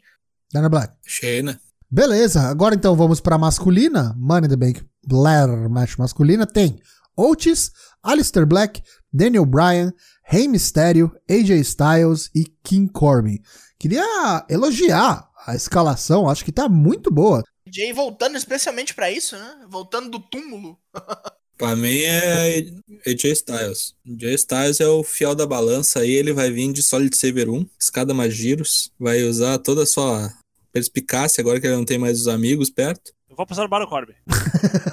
Dana 0.52 0.68
Black. 0.68 0.92
Shayna. 1.06 1.62
Beleza, 1.88 2.42
agora 2.42 2.74
então 2.74 2.96
vamos 2.96 3.20
pra 3.20 3.38
masculina. 3.38 4.16
Money 4.18 4.48
in 4.48 4.50
the 4.50 4.56
Bank 4.56 4.84
Blair 5.06 5.70
Match 5.70 5.96
masculina 5.98 6.48
tem 6.48 6.80
Otis, 7.16 7.72
Alistair 8.02 8.48
Black, 8.48 8.82
Daniel 9.14 9.46
Bryan, 9.46 9.94
Rey 10.24 10.48
Mysterio, 10.48 11.16
AJ 11.30 11.60
Styles 11.60 12.32
e 12.34 12.46
King 12.64 12.92
Corbin. 12.92 13.40
Queria 13.78 14.46
elogiar 14.50 15.30
a 15.46 15.56
escalação, 15.56 16.28
acho 16.28 16.44
que 16.44 16.52
tá 16.52 16.68
muito 16.68 17.12
boa. 17.12 17.44
Jay 17.72 17.94
voltando 17.94 18.38
especialmente 18.38 18.94
pra 18.94 19.12
isso, 19.12 19.38
né? 19.38 19.66
Voltando 19.70 20.10
do 20.10 20.20
túmulo. 20.20 20.78
Pra 21.60 21.76
mim 21.76 22.00
é 22.04 22.72
AJ 23.06 23.26
Styles. 23.34 23.94
AJ 24.08 24.34
Styles 24.36 24.80
é 24.80 24.88
o 24.88 25.04
fiel 25.04 25.36
da 25.36 25.46
balança 25.46 26.00
aí, 26.00 26.12
ele 26.12 26.32
vai 26.32 26.50
vir 26.50 26.72
de 26.72 26.82
Solid 26.82 27.14
Saber 27.18 27.50
1, 27.50 27.68
escada 27.78 28.14
mais 28.14 28.34
giros, 28.34 28.90
vai 28.98 29.24
usar 29.24 29.58
toda 29.58 29.84
a 29.84 29.86
sua 29.86 30.32
perspicácia 30.72 31.42
agora 31.42 31.60
que 31.60 31.68
ele 31.68 31.76
não 31.76 31.84
tem 31.84 31.98
mais 31.98 32.22
os 32.22 32.30
amigos 32.30 32.70
perto. 32.70 33.12
Eu 33.30 33.36
vou 33.36 33.44
apostar 33.44 33.66
no 33.66 33.70
Baron 33.70 33.88
Corbin. 33.88 34.14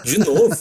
De 0.04 0.18
novo, 0.18 0.56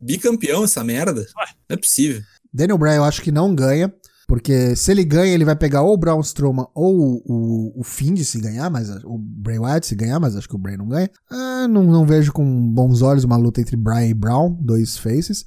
bicampeão 0.00 0.62
essa 0.62 0.84
merda. 0.84 1.26
Não 1.68 1.74
é 1.74 1.76
possível. 1.76 2.22
Daniel 2.52 2.78
Bryan 2.78 2.94
eu 2.94 3.04
acho 3.04 3.20
que 3.20 3.32
não 3.32 3.52
ganha, 3.52 3.92
porque 4.28 4.76
se 4.76 4.92
ele 4.92 5.04
ganha, 5.06 5.32
ele 5.32 5.44
vai 5.44 5.56
pegar 5.56 5.80
ou 5.80 5.94
o 5.94 5.96
Braun 5.96 6.20
Strowman 6.20 6.66
ou 6.74 7.00
o, 7.00 7.22
o, 7.24 7.80
o 7.80 7.82
Find 7.82 8.18
se 8.18 8.38
ganhar, 8.38 8.68
mas 8.68 8.90
o 9.02 9.16
Bray 9.18 9.58
Wyatt 9.58 9.86
se 9.86 9.96
ganhar, 9.96 10.20
mas 10.20 10.36
acho 10.36 10.46
que 10.46 10.54
o 10.54 10.58
Bray 10.58 10.76
não 10.76 10.86
ganha. 10.86 11.10
Ah, 11.30 11.66
não, 11.66 11.82
não 11.82 12.04
vejo 12.04 12.30
com 12.30 12.44
bons 12.44 13.00
olhos 13.00 13.24
uma 13.24 13.38
luta 13.38 13.62
entre 13.62 13.74
Bryan 13.74 14.08
e 14.08 14.14
Brown, 14.14 14.52
dois 14.60 14.98
faces. 14.98 15.44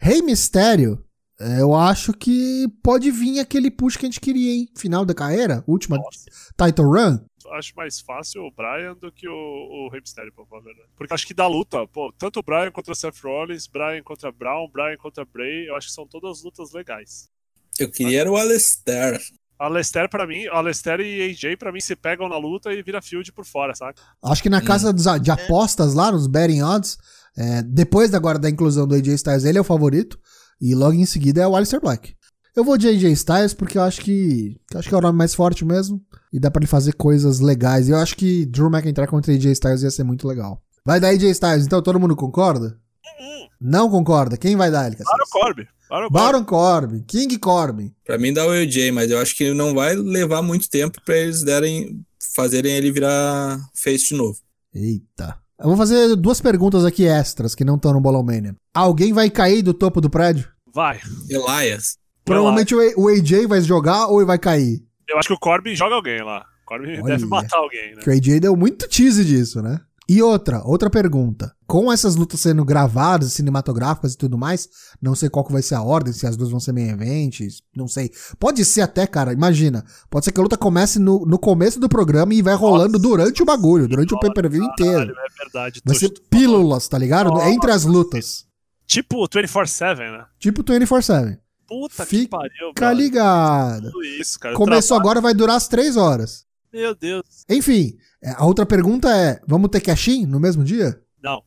Rei 0.00 0.20
Mysterio, 0.20 0.98
eh, 1.38 1.60
eu 1.60 1.76
acho 1.76 2.12
que 2.12 2.66
pode 2.82 3.08
vir 3.12 3.38
aquele 3.38 3.70
push 3.70 3.96
que 3.96 4.04
a 4.04 4.08
gente 4.08 4.20
queria, 4.20 4.52
hein? 4.52 4.68
Final 4.76 5.04
da 5.04 5.14
carreira, 5.14 5.62
última 5.64 5.96
Nossa. 5.96 6.24
title 6.58 6.90
run. 6.90 7.18
Acho 7.52 7.72
mais 7.76 8.00
fácil 8.00 8.42
o 8.42 8.50
Brian 8.50 8.96
do 8.96 9.12
que 9.12 9.28
o, 9.28 9.32
o 9.32 9.88
Rey 9.92 10.00
Mysterio, 10.00 10.32
pra 10.34 10.44
falar 10.46 10.62
a 10.62 10.64
verdade. 10.64 10.88
Porque 10.96 11.14
acho 11.14 11.26
que 11.26 11.34
da 11.34 11.46
luta, 11.46 11.86
pô, 11.86 12.12
tanto 12.18 12.40
o 12.40 12.42
Brian 12.42 12.72
contra 12.72 12.96
Seth 12.96 13.20
Rollins, 13.22 13.68
Brian 13.68 14.02
contra 14.02 14.32
Brown, 14.32 14.68
Brian 14.72 14.96
contra 14.96 15.24
Bray, 15.24 15.68
eu 15.68 15.76
acho 15.76 15.86
que 15.86 15.94
são 15.94 16.08
todas 16.08 16.42
lutas 16.42 16.72
legais. 16.72 17.32
Eu 17.78 17.90
queria 17.90 18.20
era 18.20 18.30
o 18.30 18.36
Alistair. 18.36 19.20
A 19.58 19.68
Lester, 19.68 20.08
pra 20.10 20.26
mim, 20.26 20.46
a 20.48 20.60
Lester 20.60 21.00
e 21.00 21.30
AJ, 21.30 21.56
pra 21.56 21.72
mim, 21.72 21.80
se 21.80 21.94
pegam 21.94 22.28
na 22.28 22.36
luta 22.36 22.72
e 22.72 22.82
vira 22.82 23.00
field 23.00 23.32
por 23.32 23.44
fora, 23.46 23.74
saca? 23.74 24.00
Acho 24.22 24.42
que 24.42 24.50
na 24.50 24.60
casa 24.60 24.92
dos 24.92 25.06
a- 25.06 25.16
de 25.16 25.30
apostas 25.30 25.94
lá, 25.94 26.10
nos 26.10 26.26
betting 26.26 26.60
odds, 26.62 26.98
é, 27.36 27.62
depois 27.62 28.10
da- 28.10 28.18
agora 28.18 28.38
da 28.38 28.50
inclusão 28.50 28.86
do 28.86 28.94
AJ 28.94 29.14
Styles, 29.14 29.44
ele 29.44 29.56
é 29.56 29.60
o 29.60 29.64
favorito. 29.64 30.18
E 30.60 30.74
logo 30.74 30.92
em 30.94 31.06
seguida 31.06 31.40
é 31.42 31.46
o 31.46 31.54
Alistair 31.56 31.80
Black. 31.80 32.14
Eu 32.56 32.64
vou 32.64 32.76
de 32.76 32.88
AJ 32.88 33.12
Styles 33.12 33.54
porque 33.54 33.78
eu 33.78 33.82
acho 33.82 34.00
que, 34.00 34.56
eu 34.72 34.78
acho 34.80 34.88
que 34.88 34.94
é 34.94 34.98
o 34.98 35.00
nome 35.00 35.16
mais 35.18 35.34
forte 35.34 35.64
mesmo. 35.64 36.00
E 36.32 36.38
dá 36.40 36.50
pra 36.50 36.60
ele 36.60 36.66
fazer 36.68 36.92
coisas 36.94 37.38
legais. 37.40 37.88
E 37.88 37.92
eu 37.92 37.96
acho 37.98 38.16
que 38.16 38.46
Drew 38.46 38.66
McIntyre 38.68 39.06
contra 39.08 39.32
AJ 39.32 39.52
Styles 39.52 39.82
ia 39.82 39.90
ser 39.90 40.04
muito 40.04 40.26
legal. 40.28 40.60
Vai 40.84 40.98
dar 41.00 41.08
AJ 41.08 41.30
Styles, 41.30 41.64
então 41.66 41.80
todo 41.82 41.98
mundo 41.98 42.14
concorda? 42.16 42.76
Hum, 43.20 43.46
Não 43.60 43.88
concorda? 43.88 44.36
Quem 44.36 44.56
vai 44.56 44.70
dar 44.70 44.86
ele? 44.86 44.96
Cassius? 44.96 45.10
Baron 45.10 45.30
Corbin. 45.46 45.66
Baron 45.88 46.08
Corbin. 46.08 46.12
Baron 46.12 46.44
Corbin, 46.44 47.04
King 47.06 47.38
Corbin. 47.38 47.92
Pra 48.04 48.18
mim 48.18 48.32
dá 48.32 48.46
o 48.46 48.50
AJ, 48.50 48.90
mas 48.92 49.10
eu 49.10 49.18
acho 49.18 49.34
que 49.36 49.52
não 49.52 49.74
vai 49.74 49.94
levar 49.94 50.42
muito 50.42 50.68
tempo 50.68 51.00
pra 51.04 51.16
eles 51.16 51.42
derem, 51.42 52.00
fazerem 52.34 52.72
ele 52.76 52.90
virar 52.90 53.58
face 53.74 54.08
de 54.08 54.14
novo. 54.14 54.38
Eita. 54.74 55.36
Eu 55.58 55.66
vou 55.68 55.76
fazer 55.76 56.16
duas 56.16 56.40
perguntas 56.40 56.84
aqui 56.84 57.06
extras 57.06 57.54
que 57.54 57.64
não 57.64 57.76
estão 57.76 57.92
no 57.92 58.00
Bolão 58.00 58.22
Mania. 58.24 58.56
Alguém 58.74 59.12
vai 59.12 59.30
cair 59.30 59.62
do 59.62 59.72
topo 59.72 60.00
do 60.00 60.10
prédio? 60.10 60.48
Vai. 60.74 60.98
Elias. 61.30 61.96
Provavelmente 62.24 62.74
o 62.74 62.80
A- 62.80 62.92
o 62.96 63.08
AJ 63.08 63.46
vai 63.46 63.60
jogar 63.60 64.06
ou 64.08 64.18
ele 64.18 64.26
vai 64.26 64.38
cair. 64.38 64.82
Eu 65.08 65.18
acho 65.18 65.28
que 65.28 65.34
o 65.34 65.38
Corbin 65.38 65.76
joga 65.76 65.94
alguém 65.94 66.22
lá. 66.22 66.44
O 66.62 66.66
Corbin 66.66 66.92
Olha. 66.94 67.02
deve 67.04 67.26
matar 67.26 67.58
alguém, 67.58 67.94
né? 67.94 68.02
Que 68.02 68.10
o 68.10 68.12
AJ 68.12 68.40
deu 68.40 68.56
muito 68.56 68.88
tease 68.88 69.24
disso, 69.24 69.62
né? 69.62 69.78
E 70.08 70.22
outra, 70.22 70.62
outra 70.64 70.90
pergunta. 70.90 71.54
Com 71.66 71.90
essas 71.90 72.14
lutas 72.14 72.40
sendo 72.40 72.62
gravadas, 72.64 73.32
cinematográficas 73.32 74.12
e 74.12 74.18
tudo 74.18 74.36
mais, 74.36 74.68
não 75.00 75.14
sei 75.14 75.30
qual 75.30 75.44
que 75.44 75.52
vai 75.52 75.62
ser 75.62 75.76
a 75.76 75.82
ordem, 75.82 76.12
se 76.12 76.26
as 76.26 76.36
duas 76.36 76.50
vão 76.50 76.60
ser 76.60 76.72
main 76.72 76.90
events, 76.90 77.62
não 77.74 77.88
sei. 77.88 78.10
Pode 78.38 78.62
ser 78.66 78.82
até, 78.82 79.06
cara, 79.06 79.32
imagina. 79.32 79.82
Pode 80.10 80.26
ser 80.26 80.32
que 80.32 80.38
a 80.38 80.42
luta 80.42 80.58
comece 80.58 80.98
no, 80.98 81.24
no 81.24 81.38
começo 81.38 81.80
do 81.80 81.88
programa 81.88 82.34
e 82.34 82.42
vai 82.42 82.54
rolando 82.54 82.98
Nossa. 82.98 83.02
durante 83.02 83.42
o 83.42 83.46
bagulho, 83.46 83.88
durante 83.88 84.14
o 84.14 84.20
pay-per-view 84.20 84.62
inteiro. 84.62 85.14
Caralho, 85.14 85.16
é 85.18 85.42
verdade. 85.42 85.80
Vai 85.82 85.96
ser 85.96 86.10
pílulas, 86.28 86.86
tá 86.86 86.98
ligado? 86.98 87.30
Nossa. 87.30 87.48
Entre 87.48 87.70
as 87.70 87.84
lutas. 87.84 88.44
Tipo 88.86 89.26
24-7, 89.26 89.96
né? 89.96 90.26
Tipo 90.38 90.62
24-7. 90.62 91.38
Puta 91.66 92.04
que 92.04 92.18
Fica 92.18 92.36
pariu, 92.36 92.68
Fica 92.68 92.92
ligado. 92.92 93.90
Tudo 93.90 94.04
isso, 94.04 94.38
cara. 94.38 94.54
Começou 94.54 94.98
agora, 94.98 95.20
vai 95.20 95.32
durar 95.32 95.56
as 95.56 95.66
três 95.66 95.96
horas. 95.96 96.44
Meu 96.70 96.94
Deus. 96.94 97.44
Enfim, 97.48 97.96
a 98.32 98.44
outra 98.44 98.64
pergunta 98.64 99.08
é: 99.14 99.40
vamos 99.46 99.68
ter 99.70 99.80
cash-in 99.80 100.26
no 100.26 100.38
mesmo 100.40 100.64
dia? 100.64 101.00
Não. 101.22 101.42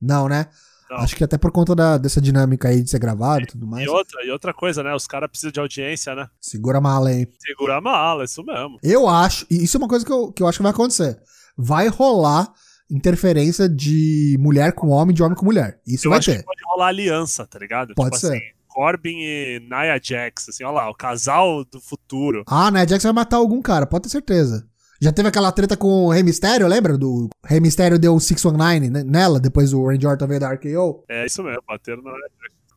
Não, 0.00 0.28
né? 0.28 0.46
Não. 0.90 0.98
Acho 0.98 1.14
que 1.16 1.22
até 1.24 1.36
por 1.36 1.52
conta 1.52 1.74
da- 1.74 1.98
dessa 1.98 2.18
dinâmica 2.20 2.68
aí 2.68 2.82
de 2.82 2.88
ser 2.90 2.98
gravado 2.98 3.42
e 3.42 3.46
tudo 3.46 3.66
mais. 3.66 3.84
E 3.84 3.88
outra, 3.88 4.24
e 4.24 4.30
outra 4.30 4.54
coisa, 4.54 4.82
né? 4.82 4.94
Os 4.94 5.06
caras 5.06 5.28
precisam 5.28 5.52
de 5.52 5.60
audiência, 5.60 6.14
né? 6.14 6.28
Segura 6.40 6.78
a 6.78 6.80
mala 6.80 7.10
aí. 7.10 7.28
Segura 7.40 7.76
a 7.76 7.80
mala, 7.80 8.24
isso 8.24 8.42
mesmo. 8.42 8.78
Eu 8.82 9.06
acho, 9.06 9.44
e 9.50 9.64
isso 9.64 9.76
é 9.76 9.78
uma 9.80 9.88
coisa 9.88 10.04
que 10.04 10.10
eu, 10.12 10.32
que 10.32 10.42
eu 10.42 10.46
acho 10.48 10.58
que 10.58 10.62
vai 10.62 10.72
acontecer. 10.72 11.20
Vai 11.56 11.88
rolar 11.88 12.50
interferência 12.90 13.68
de 13.68 14.36
mulher 14.40 14.72
com 14.72 14.88
homem, 14.88 15.14
de 15.14 15.22
homem 15.22 15.36
com 15.36 15.44
mulher. 15.44 15.78
Isso 15.86 16.06
Eu 16.06 16.10
vai 16.10 16.18
acho 16.20 16.30
ter. 16.30 16.38
que 16.38 16.44
pode 16.44 16.60
rolar 16.64 16.86
aliança, 16.88 17.46
tá 17.46 17.58
ligado? 17.58 17.94
Pode 17.94 18.16
tipo 18.16 18.20
ser. 18.26 18.32
assim, 18.34 18.44
Corbin 18.66 19.18
e 19.18 19.60
Nia 19.60 20.00
Jax, 20.02 20.48
assim, 20.48 20.64
ó 20.64 20.70
lá, 20.70 20.88
o 20.88 20.94
casal 20.94 21.64
do 21.66 21.80
futuro. 21.80 22.44
Ah, 22.46 22.70
né? 22.70 22.86
Jackson 22.86 23.08
vai 23.08 23.12
matar 23.24 23.36
algum 23.36 23.60
cara, 23.60 23.86
pode 23.86 24.04
ter 24.04 24.08
certeza. 24.08 24.66
Já 25.00 25.12
teve 25.12 25.28
aquela 25.28 25.52
treta 25.52 25.76
com 25.76 26.06
o 26.06 26.10
Rey 26.10 26.24
Mysterio, 26.24 26.66
lembra? 26.66 26.98
Do 26.98 27.28
Rey 27.44 27.60
Mysterio 27.60 27.98
deu 27.98 28.14
um 28.14 28.18
619 28.18 28.90
né, 28.90 29.04
nela, 29.04 29.38
depois 29.38 29.72
o 29.72 29.86
Randy 29.86 30.06
Orton 30.06 30.26
veio 30.26 30.40
da 30.40 30.52
RKO. 30.52 31.04
É 31.08 31.24
isso 31.24 31.42
mesmo, 31.42 31.62
bateram 31.66 32.02
na. 32.02 32.12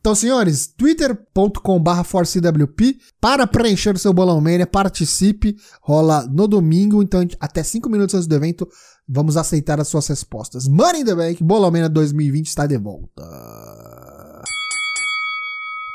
Então, 0.00 0.16
senhores, 0.16 0.66
twitter.com.br 0.66 2.04
forcewp 2.04 3.00
para 3.20 3.46
preencher 3.46 3.94
o 3.94 3.98
seu 3.98 4.12
bolão 4.12 4.40
mania, 4.40 4.66
participe, 4.66 5.56
rola 5.80 6.26
no 6.26 6.48
domingo, 6.48 7.02
então 7.02 7.24
até 7.38 7.62
5 7.62 7.88
minutos 7.88 8.16
antes 8.16 8.26
do 8.26 8.34
evento, 8.34 8.68
vamos 9.08 9.36
aceitar 9.36 9.80
as 9.80 9.86
suas 9.86 10.08
respostas. 10.08 10.66
Money 10.66 11.02
in 11.02 11.04
the 11.04 11.14
Bank, 11.14 11.44
bolão 11.44 11.70
mania 11.70 11.88
2020 11.88 12.48
está 12.48 12.66
de 12.66 12.78
volta. 12.78 13.22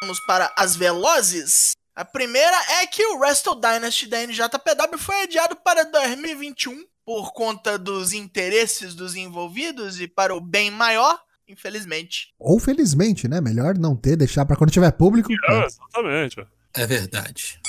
Vamos 0.01 0.21
para 0.25 0.53
as 0.57 0.75
velozes. 0.77 1.73
A 1.97 2.05
primeira 2.05 2.55
é 2.79 2.85
que 2.85 3.03
o 3.03 3.17
Wrestle 3.17 3.55
Dynasty 3.55 4.05
da 4.05 4.21
NJPW 4.21 4.99
foi 4.99 5.23
adiado 5.23 5.55
para 5.55 5.83
2021 5.83 6.85
por 7.03 7.33
conta 7.33 7.75
dos 7.75 8.13
interesses 8.13 8.93
dos 8.93 9.15
envolvidos 9.15 9.99
e 9.99 10.07
para 10.07 10.35
o 10.35 10.39
bem 10.39 10.69
maior. 10.69 11.19
infelizmente. 11.47 12.35
Ou 12.37 12.59
felizmente, 12.59 13.27
né? 13.27 13.41
Melhor 13.41 13.75
não 13.79 13.95
ter, 13.95 14.15
deixar 14.15 14.45
pra 14.45 14.55
quando 14.55 14.69
tiver 14.69 14.91
público. 14.91 15.33
É, 15.49 15.65
exatamente. 15.65 16.47
É 16.75 16.85
verdade. 16.85 17.59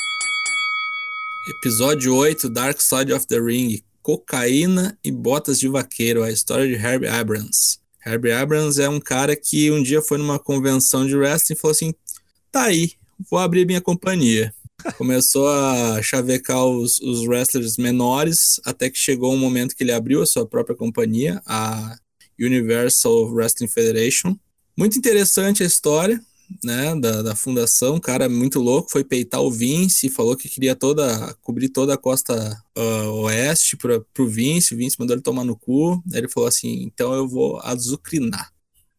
Episódio 1.61 2.15
8, 2.15 2.51
Dark 2.51 2.83
Side 2.83 3.15
of 3.15 3.27
the 3.27 3.41
Ring. 3.41 3.83
Cocaína 4.03 4.99
e 5.03 5.11
botas 5.11 5.59
de 5.59 5.69
vaqueiro. 5.69 6.23
A 6.23 6.31
história 6.31 6.67
de 6.67 6.75
Herbie 6.75 7.09
Abrams. 7.09 7.79
Herbie 8.05 8.33
Abrams 8.33 8.79
é 8.79 8.91
um 8.91 9.01
cara 9.01 9.35
que 9.35 9.71
um 9.71 9.83
dia 9.83 10.03
foi 10.03 10.19
numa 10.19 10.39
convenção 10.39 11.07
de 11.07 11.17
wrestling 11.17 11.57
e 11.57 11.59
falou 11.59 11.73
assim: 11.73 11.95
tá 12.53 12.65
aí, 12.65 12.93
vou 13.31 13.39
abrir 13.39 13.67
minha 13.67 13.81
companhia. 13.81 14.55
Começou 14.97 15.49
a 15.49 16.01
chavecar 16.03 16.65
os, 16.65 17.01
os 17.01 17.27
wrestlers 17.27 17.77
menores, 17.77 18.61
até 18.65 18.89
que 18.89 18.99
chegou 18.99 19.33
um 19.33 19.39
momento 19.39 19.75
que 19.75 19.83
ele 19.83 19.93
abriu 19.93 20.23
a 20.23 20.27
sua 20.27 20.47
própria 20.47 20.77
companhia, 20.77 21.43
a 21.45 21.97
Universal 22.39 23.33
Wrestling 23.33 23.69
Federation. 23.69 24.37
Muito 24.77 24.97
interessante 24.97 25.65
a 25.65 25.67
história, 25.67 26.21
né, 26.63 26.95
da, 26.95 27.23
da 27.23 27.35
fundação, 27.35 28.01
cara 28.01 28.29
muito 28.29 28.61
louco, 28.61 28.91
foi 28.91 29.05
peitar 29.05 29.43
o 29.43 29.51
Vince, 29.51 30.09
falou 30.09 30.37
que 30.37 30.49
queria 30.49 30.75
toda, 30.75 31.35
cobrir 31.43 31.69
toda 31.69 31.95
a 31.95 31.99
costa 31.99 32.57
uh, 32.77 33.11
oeste 33.25 33.77
para 33.77 34.01
pro 34.15 34.29
Vince, 34.29 34.75
o 34.75 34.77
Vince 34.77 34.97
mandou 34.99 35.15
ele 35.15 35.23
tomar 35.23 35.45
no 35.45 35.57
cu, 35.57 36.03
aí 36.13 36.21
ele 36.21 36.29
falou 36.29 36.49
assim, 36.49 36.83
então 36.85 37.13
eu 37.13 37.29
vou 37.29 37.61
azucrinar. 37.63 38.51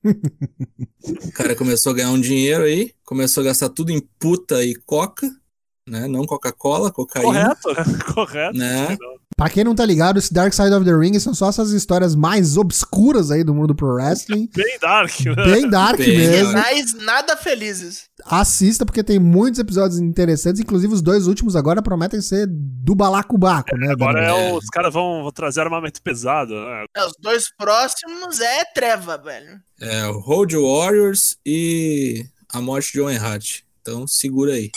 o 1.24 1.32
cara 1.34 1.56
começou 1.56 1.92
a 1.92 1.96
ganhar 1.96 2.12
um 2.12 2.20
dinheiro 2.20 2.64
aí, 2.64 2.94
começou 3.04 3.42
a 3.42 3.46
gastar 3.46 3.70
tudo 3.70 3.92
em 3.92 4.00
puta 4.20 4.64
e 4.64 4.76
coca, 4.76 5.30
né, 5.90 6.08
não 6.08 6.26
Coca-Cola, 6.26 6.92
cocaína. 6.92 7.56
Correto, 7.56 7.70
né? 7.70 8.00
Correto. 8.14 8.58
Né? 8.58 8.98
Pra 9.36 9.50
quem 9.50 9.64
não 9.64 9.74
tá 9.74 9.86
ligado, 9.86 10.20
esse 10.20 10.34
Dark 10.34 10.54
Side 10.54 10.74
of 10.74 10.84
the 10.84 10.94
Ring 10.94 11.18
são 11.18 11.34
só 11.34 11.48
essas 11.48 11.72
histórias 11.72 12.14
mais 12.14 12.58
obscuras 12.58 13.32
aí 13.32 13.42
do 13.42 13.54
mundo 13.56 13.74
pro 13.74 13.94
wrestling. 13.94 14.50
Bem 14.54 14.78
dark, 14.80 15.20
né? 15.22 15.46
Bem 15.46 15.70
dark 15.70 15.98
Bem 15.98 16.18
mesmo. 16.18 16.52
Mas 16.52 16.94
nada 16.94 17.38
felizes. 17.38 18.10
Assista, 18.26 18.86
porque 18.86 19.02
tem 19.02 19.18
muitos 19.18 19.60
episódios 19.60 19.98
interessantes, 19.98 20.60
inclusive 20.60 20.94
os 20.94 21.02
dois 21.02 21.26
últimos 21.26 21.56
agora 21.56 21.82
prometem 21.82 22.20
ser 22.20 22.48
do 22.50 22.94
balacobaco, 22.94 23.78
né? 23.78 23.92
Agora 23.92 24.22
Daniel? 24.22 24.36
é, 24.36 24.54
os 24.54 24.66
caras 24.66 24.94
vão, 24.94 25.24
vão 25.24 25.32
trazer 25.32 25.62
armamento 25.62 26.02
pesado, 26.02 26.54
né? 26.54 26.86
É, 26.98 27.06
os 27.06 27.14
dois 27.18 27.46
próximos 27.58 28.42
é 28.42 28.66
treva, 28.66 29.18
velho. 29.18 29.58
É, 29.80 30.06
o 30.08 30.20
Road 30.20 30.58
Warriors 30.58 31.38
e 31.46 32.26
a 32.52 32.60
morte 32.60 32.92
de 32.92 33.00
Owen 33.00 33.18
Hart. 33.18 33.62
Então 33.82 34.06
segura 34.06 34.52
aí. 34.52 34.70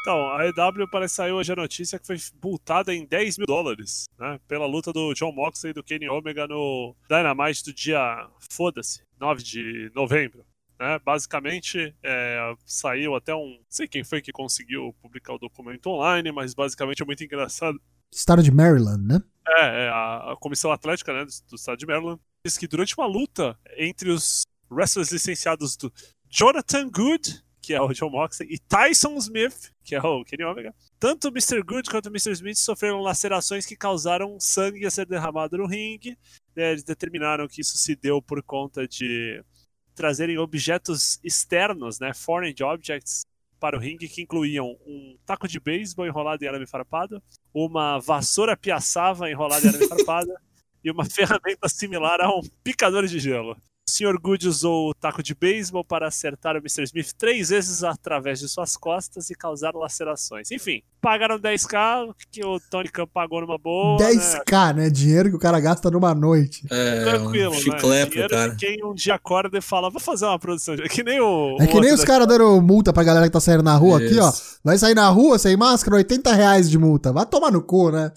Então, 0.00 0.30
a 0.34 0.46
EW 0.46 0.88
parece 0.90 1.16
saiu 1.16 1.36
hoje 1.36 1.52
a 1.52 1.56
notícia 1.56 1.98
que 1.98 2.06
foi 2.06 2.16
multada 2.42 2.94
em 2.94 3.04
10 3.04 3.36
mil 3.38 3.46
dólares, 3.46 4.08
né? 4.18 4.40
Pela 4.48 4.66
luta 4.66 4.92
do 4.92 5.12
John 5.12 5.30
Moxley 5.30 5.72
e 5.72 5.74
do 5.74 5.82
Kenny 5.82 6.08
Omega 6.08 6.46
no 6.46 6.96
Dynamite 7.06 7.64
do 7.64 7.74
dia, 7.74 8.26
foda-se, 8.50 9.02
9 9.20 9.42
de 9.42 9.92
novembro. 9.94 10.44
Né? 10.78 10.98
Basicamente, 11.04 11.94
é, 12.02 12.54
saiu 12.64 13.14
até 13.14 13.34
um. 13.34 13.50
Não 13.50 13.66
sei 13.68 13.86
quem 13.86 14.02
foi 14.02 14.22
que 14.22 14.32
conseguiu 14.32 14.94
publicar 15.02 15.34
o 15.34 15.38
documento 15.38 15.88
online, 15.88 16.32
mas 16.32 16.54
basicamente 16.54 17.02
é 17.02 17.04
muito 17.06 17.22
engraçado. 17.22 17.78
Estado 18.10 18.42
de 18.42 18.50
Maryland, 18.50 19.06
né? 19.06 19.22
É, 19.46 19.84
é, 19.84 19.88
a, 19.90 20.32
a 20.32 20.36
Comissão 20.40 20.72
Atlética 20.72 21.12
né, 21.12 21.26
do, 21.26 21.50
do 21.50 21.56
Estado 21.56 21.76
de 21.76 21.86
Maryland 21.86 22.18
diz 22.44 22.56
que 22.56 22.66
durante 22.66 22.96
uma 22.96 23.06
luta 23.06 23.58
entre 23.76 24.08
os 24.08 24.42
wrestlers 24.70 25.12
licenciados 25.12 25.76
do 25.76 25.92
Jonathan 26.30 26.88
Good, 26.88 27.44
que 27.60 27.74
é 27.74 27.80
o 27.80 27.92
John 27.92 28.10
Moxley, 28.10 28.48
e 28.52 28.58
Tyson 28.58 29.16
Smith, 29.16 29.72
que 29.84 29.94
é 29.94 30.00
o 30.00 30.24
Kenny 30.24 30.44
Omega, 30.44 30.74
tanto 30.98 31.28
o 31.28 31.30
Mr. 31.30 31.62
Good 31.62 31.90
quanto 31.90 32.06
o 32.06 32.10
Mr. 32.10 32.32
Smith 32.32 32.56
sofreram 32.56 33.00
lacerações 33.00 33.66
que 33.66 33.76
causaram 33.76 34.38
sangue 34.40 34.86
a 34.86 34.90
ser 34.90 35.06
derramado 35.06 35.58
no 35.58 35.66
ringue. 35.66 36.16
né, 36.56 36.72
Eles 36.72 36.84
determinaram 36.84 37.46
que 37.46 37.60
isso 37.60 37.76
se 37.76 37.94
deu 37.94 38.22
por 38.22 38.42
conta 38.42 38.86
de 38.86 39.42
trazerem 39.94 40.38
objetos 40.38 41.20
externos, 41.22 41.98
né, 42.00 42.14
foreign 42.14 42.54
objects, 42.62 43.22
para 43.58 43.76
o 43.76 43.80
ringue, 43.80 44.08
que 44.08 44.22
incluíam 44.22 44.78
um 44.86 45.18
taco 45.26 45.46
de 45.46 45.60
beisebol 45.60 46.06
enrolado 46.06 46.42
em 46.42 46.48
arame 46.48 46.66
farpado, 46.66 47.22
uma 47.52 47.98
vassoura 47.98 48.56
piaçava 48.56 49.30
enrolada 49.30 49.66
em 49.66 49.68
arame 49.68 49.86
farpado 49.86 50.32
e 50.82 50.90
uma 50.90 51.04
ferramenta 51.04 51.68
similar 51.68 52.20
a 52.22 52.30
um 52.30 52.40
picador 52.64 53.06
de 53.06 53.18
gelo. 53.18 53.54
O 53.90 53.92
Sr. 53.92 54.16
Good 54.22 54.46
usou 54.46 54.90
o 54.90 54.94
taco 54.94 55.20
de 55.20 55.34
beisebol 55.34 55.84
para 55.84 56.06
acertar 56.06 56.54
o 56.54 56.58
Mr. 56.58 56.84
Smith 56.84 57.10
três 57.18 57.48
vezes 57.48 57.82
através 57.82 58.38
de 58.38 58.48
suas 58.48 58.76
costas 58.76 59.30
e 59.30 59.34
causar 59.34 59.74
lacerações. 59.74 60.52
Enfim, 60.52 60.80
pagaram 61.00 61.40
10k, 61.40 62.14
que 62.30 62.44
o 62.46 62.60
Tony 62.70 62.88
Khan 62.88 63.08
pagou 63.12 63.40
numa 63.40 63.58
boa. 63.58 63.98
né? 63.98 64.12
10k, 64.12 64.74
né? 64.76 64.90
Dinheiro 64.90 65.28
que 65.30 65.34
o 65.34 65.40
cara 65.40 65.58
gasta 65.58 65.90
numa 65.90 66.14
noite. 66.14 66.64
É, 66.70 67.02
Tranquilo, 67.02 67.50
um 67.50 67.54
né? 67.88 68.06
Dinheiro 68.06 68.28
cara. 68.28 68.50
de 68.50 68.56
quem 68.64 68.84
um 68.84 68.94
dia 68.94 69.16
acorda 69.16 69.58
e 69.58 69.60
fala, 69.60 69.90
vou 69.90 70.00
fazer 70.00 70.24
uma 70.26 70.38
produção. 70.38 70.76
de-" 70.76 70.82
É 70.84 70.88
que 70.88 71.02
nem 71.02 71.18
o. 71.20 71.56
É 71.58 71.64
o 71.64 71.68
que 71.68 71.80
nem 71.80 71.92
os 71.92 72.04
caras 72.04 72.28
dando 72.28 72.60
multa 72.62 72.92
pra 72.92 73.02
galera 73.02 73.26
que 73.26 73.32
tá 73.32 73.40
saindo 73.40 73.64
na 73.64 73.74
rua 73.74 73.98
aqui, 73.98 74.20
ó. 74.20 74.28
Isso. 74.28 74.60
Vai 74.62 74.78
sair 74.78 74.94
na 74.94 75.08
rua 75.08 75.36
sem 75.36 75.56
máscara, 75.56 75.96
80 75.96 76.32
reais 76.32 76.70
de 76.70 76.78
multa. 76.78 77.12
Vai 77.12 77.26
tomar 77.26 77.50
no 77.50 77.60
cu, 77.60 77.90
né? 77.90 78.12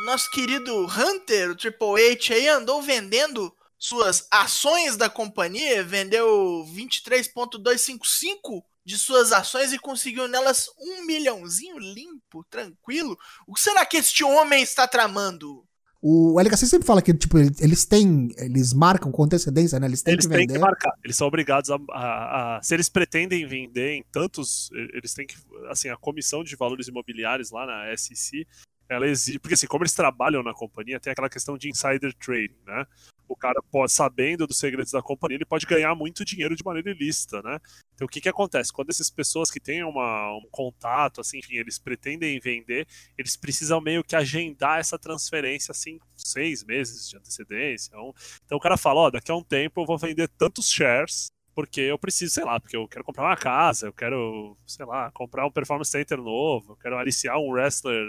O 0.00 0.06
nosso 0.06 0.30
querido 0.30 0.86
Hunter, 0.86 1.50
o 1.50 1.54
Triple 1.54 2.12
H, 2.12 2.34
aí 2.34 2.48
andou 2.48 2.80
vendendo 2.80 3.52
suas 3.86 4.26
ações 4.30 4.96
da 4.96 5.10
companhia, 5.10 5.82
vendeu 5.82 6.64
23,255 6.72 8.64
de 8.84 8.96
suas 8.96 9.32
ações 9.32 9.72
e 9.72 9.78
conseguiu 9.78 10.28
nelas 10.28 10.66
um 10.78 11.04
milhãozinho 11.06 11.78
limpo, 11.78 12.44
tranquilo. 12.50 13.16
O 13.46 13.54
que 13.54 13.60
será 13.60 13.84
que 13.86 13.96
este 13.96 14.22
homem 14.24 14.62
está 14.62 14.86
tramando? 14.86 15.64
O 16.00 16.38
LKC 16.40 16.66
sempre 16.66 16.86
fala 16.86 17.00
que, 17.02 17.14
tipo, 17.14 17.38
ele- 17.38 17.54
eles 17.60 17.84
têm. 17.84 18.28
Eles 18.36 18.72
marcam 18.72 19.12
com 19.12 19.22
antecedência, 19.22 19.78
né? 19.78 19.86
Eles 19.86 20.02
têm 20.02 20.14
Eles 20.14 20.26
que 20.26 20.32
têm 20.32 20.40
vender. 20.46 20.54
que 20.54 20.58
marcar. 20.58 20.92
Eles 21.04 21.16
são 21.16 21.28
obrigados 21.28 21.70
a, 21.70 21.76
a- 21.90 22.56
a- 22.58 22.62
Se 22.62 22.74
eles 22.74 22.88
pretendem 22.88 23.46
vender 23.46 23.92
em 23.94 24.02
tantos. 24.10 24.68
Eles 24.94 25.14
têm 25.14 25.26
que. 25.28 25.36
Assim, 25.70 25.88
a 25.90 25.96
comissão 25.96 26.42
de 26.42 26.56
valores 26.56 26.88
imobiliários 26.88 27.52
lá 27.52 27.64
na 27.66 27.96
SEC, 27.96 28.44
ela 28.88 29.06
exige. 29.06 29.38
Porque, 29.38 29.54
assim, 29.54 29.68
como 29.68 29.84
eles 29.84 29.92
trabalham 29.94 30.42
na 30.42 30.52
companhia, 30.52 30.98
tem 30.98 31.12
aquela 31.12 31.30
questão 31.30 31.56
de 31.56 31.68
insider 31.70 32.12
trading, 32.14 32.58
né? 32.66 32.84
O 33.32 33.36
cara, 33.36 33.62
pode, 33.70 33.90
sabendo 33.92 34.46
dos 34.46 34.58
segredos 34.58 34.92
da 34.92 35.00
companhia, 35.02 35.36
ele 35.36 35.44
pode 35.46 35.64
ganhar 35.66 35.94
muito 35.94 36.24
dinheiro 36.24 36.54
de 36.54 36.62
maneira 36.64 36.90
ilícita, 36.90 37.40
né? 37.42 37.58
Então, 37.94 38.06
o 38.06 38.08
que 38.08 38.20
que 38.20 38.28
acontece? 38.28 38.72
Quando 38.72 38.90
essas 38.90 39.08
pessoas 39.10 39.50
que 39.50 39.58
têm 39.58 39.82
uma, 39.84 40.36
um 40.36 40.46
contato, 40.50 41.20
assim, 41.20 41.38
enfim, 41.38 41.54
eles 41.56 41.78
pretendem 41.78 42.38
vender, 42.38 42.86
eles 43.16 43.34
precisam 43.36 43.80
meio 43.80 44.04
que 44.04 44.14
agendar 44.14 44.78
essa 44.80 44.98
transferência, 44.98 45.72
assim, 45.72 45.98
seis 46.14 46.62
meses 46.62 47.08
de 47.08 47.16
antecedência. 47.16 47.98
Um- 47.98 48.12
Então, 48.44 48.58
o 48.58 48.60
cara 48.60 48.76
fala, 48.76 49.00
ó, 49.00 49.10
daqui 49.10 49.30
a 49.30 49.34
um 49.36 49.42
tempo 49.42 49.80
eu 49.80 49.86
vou 49.86 49.96
vender 49.98 50.28
tantos 50.28 50.70
shares, 50.70 51.30
porque 51.54 51.80
eu 51.80 51.98
preciso, 51.98 52.34
sei 52.34 52.44
lá, 52.44 52.60
porque 52.60 52.76
eu 52.76 52.86
quero 52.88 53.04
comprar 53.04 53.24
uma 53.24 53.36
casa, 53.36 53.86
eu 53.86 53.92
quero, 53.92 54.56
sei 54.66 54.84
lá, 54.86 55.10
comprar 55.12 55.46
um 55.46 55.50
performance 55.50 55.90
center 55.90 56.18
novo, 56.18 56.72
eu 56.72 56.76
quero 56.76 56.98
aliciar 56.98 57.38
um 57.38 57.50
wrestler 57.52 58.04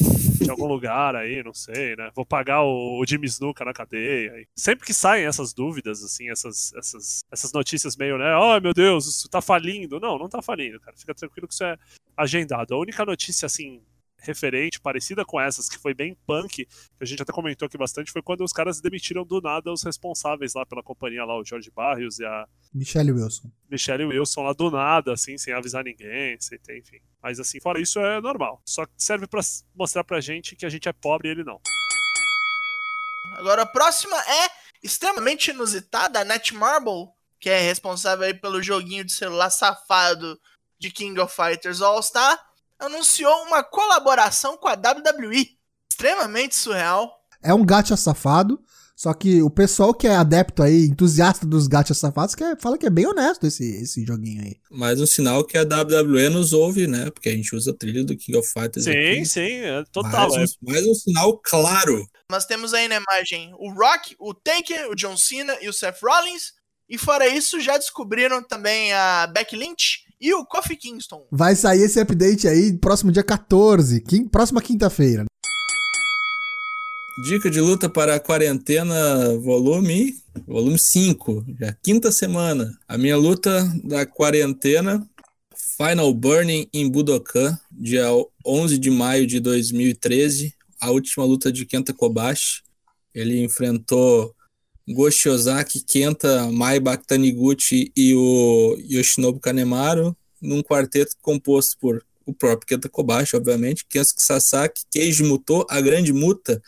de 0.00 0.50
algum 0.50 0.66
lugar 0.66 1.16
aí, 1.16 1.42
não 1.42 1.54
sei, 1.54 1.96
né? 1.96 2.10
Vou 2.14 2.24
pagar 2.24 2.62
o, 2.62 3.00
o 3.00 3.06
Jimmy 3.06 3.26
Snuka 3.26 3.64
na 3.64 3.72
cadeia. 3.72 4.46
Sempre 4.54 4.86
que 4.86 4.94
saem 4.94 5.26
essas 5.26 5.52
dúvidas, 5.52 6.02
assim, 6.02 6.30
essas, 6.30 6.72
essas, 6.74 7.24
essas 7.30 7.52
notícias 7.52 7.96
meio, 7.96 8.18
né? 8.18 8.32
Ai 8.34 8.60
meu 8.60 8.72
Deus, 8.72 9.06
isso 9.06 9.28
tá 9.28 9.40
falindo. 9.40 9.98
Não, 9.98 10.18
não 10.18 10.28
tá 10.28 10.40
falindo, 10.40 10.78
cara. 10.80 10.96
Fica 10.96 11.14
tranquilo 11.14 11.48
que 11.48 11.54
isso 11.54 11.64
é 11.64 11.76
agendado. 12.16 12.74
A 12.74 12.78
única 12.78 13.04
notícia, 13.04 13.46
assim, 13.46 13.80
referente, 14.20 14.80
parecida 14.80 15.24
com 15.24 15.40
essas, 15.40 15.68
que 15.68 15.78
foi 15.78 15.94
bem 15.94 16.16
punk, 16.26 16.64
que 16.66 16.68
a 17.00 17.04
gente 17.04 17.22
até 17.22 17.32
comentou 17.32 17.66
aqui 17.66 17.78
bastante, 17.78 18.10
foi 18.10 18.20
quando 18.22 18.42
os 18.44 18.52
caras 18.52 18.80
demitiram 18.80 19.24
do 19.24 19.40
nada 19.40 19.72
os 19.72 19.82
responsáveis 19.82 20.54
lá 20.54 20.66
pela 20.66 20.82
companhia, 20.82 21.24
lá, 21.24 21.38
o 21.38 21.44
Jorge 21.44 21.70
Barrios 21.70 22.18
e 22.18 22.24
a 22.24 22.46
Michelle 22.74 23.12
Wilson. 23.12 23.50
Michelle 23.70 24.04
Wilson 24.04 24.42
lá 24.42 24.52
do 24.52 24.70
nada, 24.70 25.12
assim, 25.12 25.38
sem 25.38 25.54
avisar 25.54 25.84
ninguém, 25.84 26.36
sem 26.40 26.58
ter, 26.58 26.78
enfim. 26.78 26.98
Mas 27.22 27.38
assim, 27.40 27.60
fora 27.60 27.80
isso 27.80 27.98
é 28.00 28.20
normal. 28.20 28.60
Só 28.64 28.84
serve 28.96 29.26
pra 29.26 29.40
s- 29.40 29.64
mostrar 29.74 30.04
pra 30.04 30.20
gente 30.20 30.54
que 30.56 30.66
a 30.66 30.68
gente 30.68 30.88
é 30.88 30.92
pobre 30.92 31.28
e 31.28 31.30
ele 31.30 31.44
não. 31.44 31.60
Agora 33.36 33.62
a 33.62 33.66
próxima 33.66 34.16
é 34.16 34.50
extremamente 34.82 35.50
inusitada, 35.50 36.20
a 36.20 36.24
Netmarble, 36.24 37.08
que 37.40 37.48
é 37.50 37.60
responsável 37.60 38.24
aí 38.26 38.34
pelo 38.34 38.62
joguinho 38.62 39.04
de 39.04 39.12
celular 39.12 39.50
safado 39.50 40.38
de 40.78 40.90
King 40.90 41.18
of 41.20 41.34
Fighters 41.34 41.80
All-Star, 41.80 42.38
anunciou 42.78 43.42
uma 43.44 43.62
colaboração 43.62 44.56
com 44.56 44.68
a 44.68 44.74
WWE. 44.74 45.48
Extremamente 45.90 46.54
surreal. 46.56 47.12
É 47.42 47.52
um 47.52 47.64
gacha 47.64 47.96
safado, 47.96 48.60
só 48.96 49.14
que 49.14 49.42
o 49.42 49.50
pessoal 49.50 49.94
que 49.94 50.06
é 50.08 50.14
adepto 50.16 50.62
aí, 50.62 50.86
entusiasta 50.86 51.46
dos 51.46 51.66
gachas 51.68 51.98
safados, 51.98 52.34
que 52.34 52.42
é- 52.42 52.56
fala 52.56 52.76
que 52.78 52.86
é 52.86 52.90
bem 52.90 53.06
honesto 53.06 53.46
esse, 53.46 53.64
esse 53.82 54.04
joguinho 54.04 54.42
aí. 54.42 54.56
Mais 54.70 55.00
um 55.00 55.06
sinal 55.06 55.44
que 55.44 55.56
a 55.56 55.62
WWE 55.64 56.28
nos 56.30 56.52
ouve, 56.52 56.86
né? 56.86 57.10
Porque 57.10 57.28
a 57.28 57.32
gente 57.32 57.54
usa 57.54 57.70
a 57.70 57.74
trilha 57.74 58.04
do 58.04 58.16
King 58.16 58.38
of 58.38 58.48
Fighters 58.52 58.84
Sim, 58.84 58.90
aqui. 58.90 59.24
sim, 59.26 59.52
é 59.60 59.84
total. 59.92 60.28
mais, 60.30 60.52
um, 60.52 60.72
mais 60.72 60.86
um 60.86 60.94
sinal 60.94 61.38
claro. 61.38 62.04
Nós 62.30 62.44
temos 62.44 62.74
aí 62.74 62.88
na 62.88 62.96
imagem 62.96 63.52
o 63.58 63.72
Rock, 63.72 64.16
o 64.18 64.34
Taker, 64.34 64.88
o 64.90 64.94
John 64.94 65.16
Cena 65.16 65.56
e 65.60 65.68
o 65.68 65.72
Seth 65.72 65.98
Rollins. 66.02 66.52
E 66.88 66.96
fora 66.98 67.28
isso, 67.28 67.60
já 67.60 67.76
descobriram 67.76 68.42
também 68.42 68.92
a 68.92 69.26
Becky 69.26 69.54
Lynch 69.56 70.00
e 70.20 70.32
o 70.34 70.44
Kofi 70.44 70.76
Kingston. 70.76 71.26
Vai 71.30 71.54
sair 71.56 71.82
esse 71.82 72.00
update 72.00 72.46
aí 72.48 72.76
próximo 72.76 73.10
dia 73.12 73.22
14, 73.22 74.00
quin- 74.02 74.26
próxima 74.28 74.60
quinta-feira. 74.60 75.24
Dica 77.24 77.50
de 77.50 77.60
luta 77.60 77.88
para 77.88 78.14
a 78.14 78.20
quarentena, 78.20 79.36
volume 79.38 80.14
volume 80.46 80.78
5, 80.78 81.44
já 81.58 81.72
quinta 81.82 82.12
semana. 82.12 82.72
A 82.86 82.96
minha 82.96 83.16
luta 83.16 83.64
da 83.82 84.06
quarentena, 84.06 85.04
Final 85.76 86.14
Burning 86.14 86.68
em 86.72 86.88
Budokan, 86.88 87.58
dia 87.72 88.06
11 88.46 88.78
de 88.78 88.88
maio 88.88 89.26
de 89.26 89.40
2013, 89.40 90.54
a 90.80 90.90
última 90.92 91.24
luta 91.24 91.50
de 91.50 91.66
Kenta 91.66 91.92
Kobashi. 91.92 92.62
Ele 93.12 93.42
enfrentou 93.42 94.32
Goshi 94.88 95.28
Ozaki, 95.28 95.80
Kenta, 95.80 96.50
Maibak 96.50 97.06
Taniguchi 97.06 97.92
e 97.96 98.14
o 98.14 98.76
Yoshinobu 98.88 99.38
Kanemaru 99.38 100.16
num 100.40 100.62
quarteto 100.62 101.16
composto 101.20 101.76
por 101.78 102.02
o 102.24 102.32
próprio 102.32 102.66
Kenta 102.66 102.88
Kobashi, 102.88 103.36
obviamente, 103.36 103.86
Kensuke 103.88 104.22
Sasaki, 104.22 104.82
Keiji 104.90 105.24
Muto, 105.24 105.66
a 105.68 105.80
Grande 105.80 106.12
Muta 106.12 106.62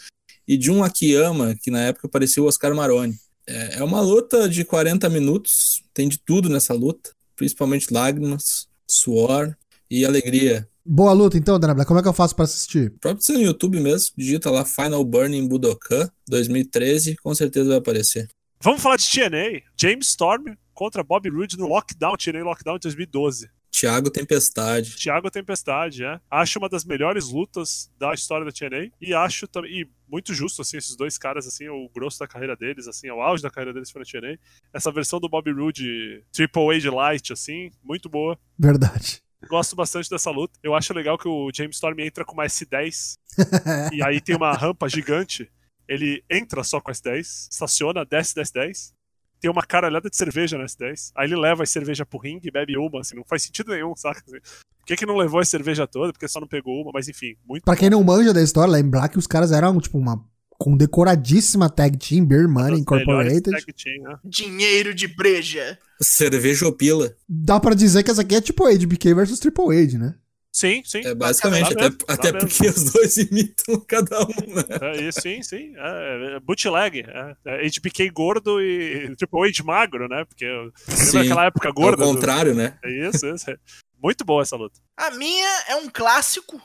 e 0.48 0.60
Jun 0.60 0.82
Akiyama, 0.82 1.54
que 1.62 1.70
na 1.70 1.80
época 1.82 2.08
parecia 2.08 2.42
o 2.42 2.46
Oscar 2.46 2.74
Maroni. 2.74 3.14
É, 3.46 3.76
é 3.76 3.84
uma 3.84 4.00
luta 4.00 4.48
de 4.48 4.64
40 4.64 5.08
minutos, 5.10 5.82
tem 5.92 6.08
de 6.08 6.18
tudo 6.18 6.48
nessa 6.48 6.72
luta, 6.72 7.10
principalmente 7.36 7.92
lágrimas, 7.92 8.68
suor 8.86 9.54
e 9.90 10.04
alegria. 10.04 10.66
Boa 10.84 11.12
luta 11.12 11.36
então, 11.36 11.58
Dana 11.58 11.84
Como 11.84 11.98
é 11.98 12.02
que 12.02 12.08
eu 12.08 12.12
faço 12.12 12.34
para 12.34 12.44
assistir? 12.44 12.92
Próprio 13.00 13.34
no 13.34 13.40
YouTube 13.40 13.80
mesmo, 13.80 14.10
digita 14.16 14.50
lá 14.50 14.64
Final 14.64 15.04
Burning 15.04 15.46
Budokan 15.46 16.08
2013, 16.28 17.16
com 17.16 17.34
certeza 17.34 17.68
vai 17.68 17.78
aparecer. 17.78 18.28
Vamos 18.62 18.82
falar 18.82 18.96
de 18.96 19.10
TNA. 19.10 19.62
James 19.78 20.08
Storm 20.08 20.54
contra 20.74 21.02
Bob 21.02 21.28
Roode 21.28 21.58
no 21.58 21.66
Lockdown, 21.66 22.16
TNA 22.16 22.44
Lockdown 22.44 22.76
de 22.76 22.82
2012. 22.82 23.48
Tiago 23.70 24.10
Tempestade. 24.10 24.96
Tiago 24.96 25.30
Tempestade, 25.30 26.04
é. 26.04 26.20
Acho 26.30 26.58
uma 26.58 26.68
das 26.68 26.84
melhores 26.84 27.28
lutas 27.28 27.90
da 27.98 28.12
história 28.12 28.44
da 28.44 28.52
TNA 28.52 28.90
e 29.00 29.14
acho 29.14 29.46
também 29.46 29.70
e 29.70 29.88
muito 30.10 30.34
justo 30.34 30.60
assim 30.60 30.76
esses 30.76 30.96
dois 30.96 31.16
caras 31.16 31.46
assim, 31.46 31.68
o 31.68 31.88
grosso 31.88 32.18
da 32.18 32.26
carreira 32.26 32.56
deles, 32.56 32.88
assim, 32.88 33.08
o 33.10 33.20
auge 33.20 33.42
da 33.42 33.50
carreira 33.50 33.72
deles 33.72 33.90
foi 33.90 34.02
na 34.02 34.06
TNA. 34.06 34.38
Essa 34.72 34.90
versão 34.90 35.20
do 35.20 35.28
Bobby 35.28 35.52
Roode 35.52 36.24
Triple 36.32 36.76
A 36.76 36.78
de 36.78 36.90
Light 36.90 37.32
assim, 37.32 37.70
muito 37.82 38.08
boa. 38.08 38.38
Verdade. 38.58 39.22
Gosto 39.48 39.74
bastante 39.74 40.10
dessa 40.10 40.30
luta. 40.30 40.58
Eu 40.62 40.74
acho 40.74 40.92
legal 40.92 41.16
que 41.16 41.28
o 41.28 41.50
James 41.54 41.76
Storm 41.76 41.98
entra 42.00 42.24
com 42.24 42.34
uma 42.34 42.44
S10 42.44 43.16
e 43.92 44.02
aí 44.02 44.20
tem 44.20 44.36
uma 44.36 44.52
rampa 44.52 44.88
gigante. 44.88 45.50
Ele 45.88 46.22
entra 46.30 46.62
só 46.62 46.80
com 46.80 46.92
S10, 46.92 47.48
estaciona, 47.50 48.04
desce 48.04 48.34
da 48.34 48.42
S10 48.42 48.92
tem 49.40 49.50
uma 49.50 49.62
caralhada 49.62 50.10
de 50.10 50.16
cerveja 50.16 50.58
na 50.58 50.64
S10. 50.64 51.12
Aí 51.16 51.26
ele 51.26 51.36
leva 51.36 51.62
a 51.62 51.66
cerveja 51.66 52.04
pro 52.04 52.18
ringue 52.18 52.48
e 52.48 52.50
bebe 52.50 52.76
uma, 52.76 53.00
assim, 53.00 53.16
não 53.16 53.24
faz 53.24 53.42
sentido 53.42 53.72
nenhum, 53.72 53.96
saca? 53.96 54.22
Assim, 54.26 54.38
por 54.38 54.86
que, 54.86 54.96
que 54.96 55.06
não 55.06 55.16
levou 55.16 55.40
a 55.40 55.44
cerveja 55.44 55.86
toda? 55.86 56.12
Porque 56.12 56.28
só 56.28 56.40
não 56.40 56.46
pegou 56.46 56.82
uma, 56.82 56.90
mas 56.92 57.08
enfim, 57.08 57.34
muito. 57.46 57.64
Pra 57.64 57.76
quem 57.76 57.88
não 57.88 58.04
manja 58.04 58.34
da 58.34 58.42
história, 58.42 58.70
lembrar 58.70 59.08
que 59.08 59.18
os 59.18 59.26
caras 59.26 59.50
eram, 59.50 59.80
tipo, 59.80 59.98
uma 59.98 60.22
condecoradíssima 60.60 61.70
tag 61.70 61.96
team, 61.96 62.26
Beer 62.26 62.46
Money 62.46 62.80
Incorporated. 62.80 63.64
Team, 63.72 64.02
né? 64.02 64.18
Dinheiro 64.22 64.92
de 64.92 65.08
breja. 65.08 65.78
Cerveja 66.02 66.66
ou 66.66 66.72
pila. 66.72 67.16
Dá 67.26 67.58
pra 67.58 67.74
dizer 67.74 68.02
que 68.02 68.10
essa 68.10 68.20
aqui 68.20 68.34
é 68.34 68.42
tipo 68.42 68.68
HBK 68.68 69.14
versus 69.14 69.40
Triple 69.40 69.74
H, 69.74 69.98
né? 69.98 70.14
Sim, 70.52 70.82
sim. 70.84 71.00
É 71.06 71.14
basicamente, 71.14 71.72
até, 71.72 71.84
mesmo, 71.84 71.98
até 72.06 72.32
porque 72.32 72.64
mesmo. 72.64 72.84
os 72.84 72.92
dois 72.92 73.16
imitam 73.16 73.80
cada 73.88 74.20
um, 74.22 74.26
né? 74.26 75.06
É, 75.08 75.12
sim, 75.12 75.42
sim. 75.42 75.72
É, 75.76 76.36
é 76.36 76.40
bootleg. 76.40 77.06
É, 77.06 77.36
é 77.46 77.66
HBK 77.66 78.10
gordo 78.10 78.60
e 78.60 79.14
Triple 79.16 79.48
H 79.48 79.62
magro, 79.64 80.08
né? 80.08 80.26
Porque 80.26 80.44
lembra 80.46 81.20
aquela 81.22 81.44
época 81.46 81.70
gorda? 81.72 82.04
É 82.04 82.06
o 82.06 82.12
contrário, 82.12 82.52
do... 82.52 82.58
né? 82.58 82.76
É 82.84 83.08
isso, 83.08 83.26
isso. 83.26 83.50
É. 83.50 83.56
Muito 84.02 84.24
boa 84.26 84.42
essa 84.42 84.56
luta. 84.56 84.78
A 84.94 85.10
minha 85.12 85.48
é 85.68 85.76
um 85.76 85.88
clássico. 85.88 86.60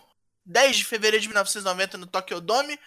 10 0.46 0.78
de 0.78 0.86
fevereiro 0.86 1.22
de 1.22 1.28
1990 1.28 1.98
no 1.98 2.06
Tokyo 2.06 2.40
Dome. 2.40 2.78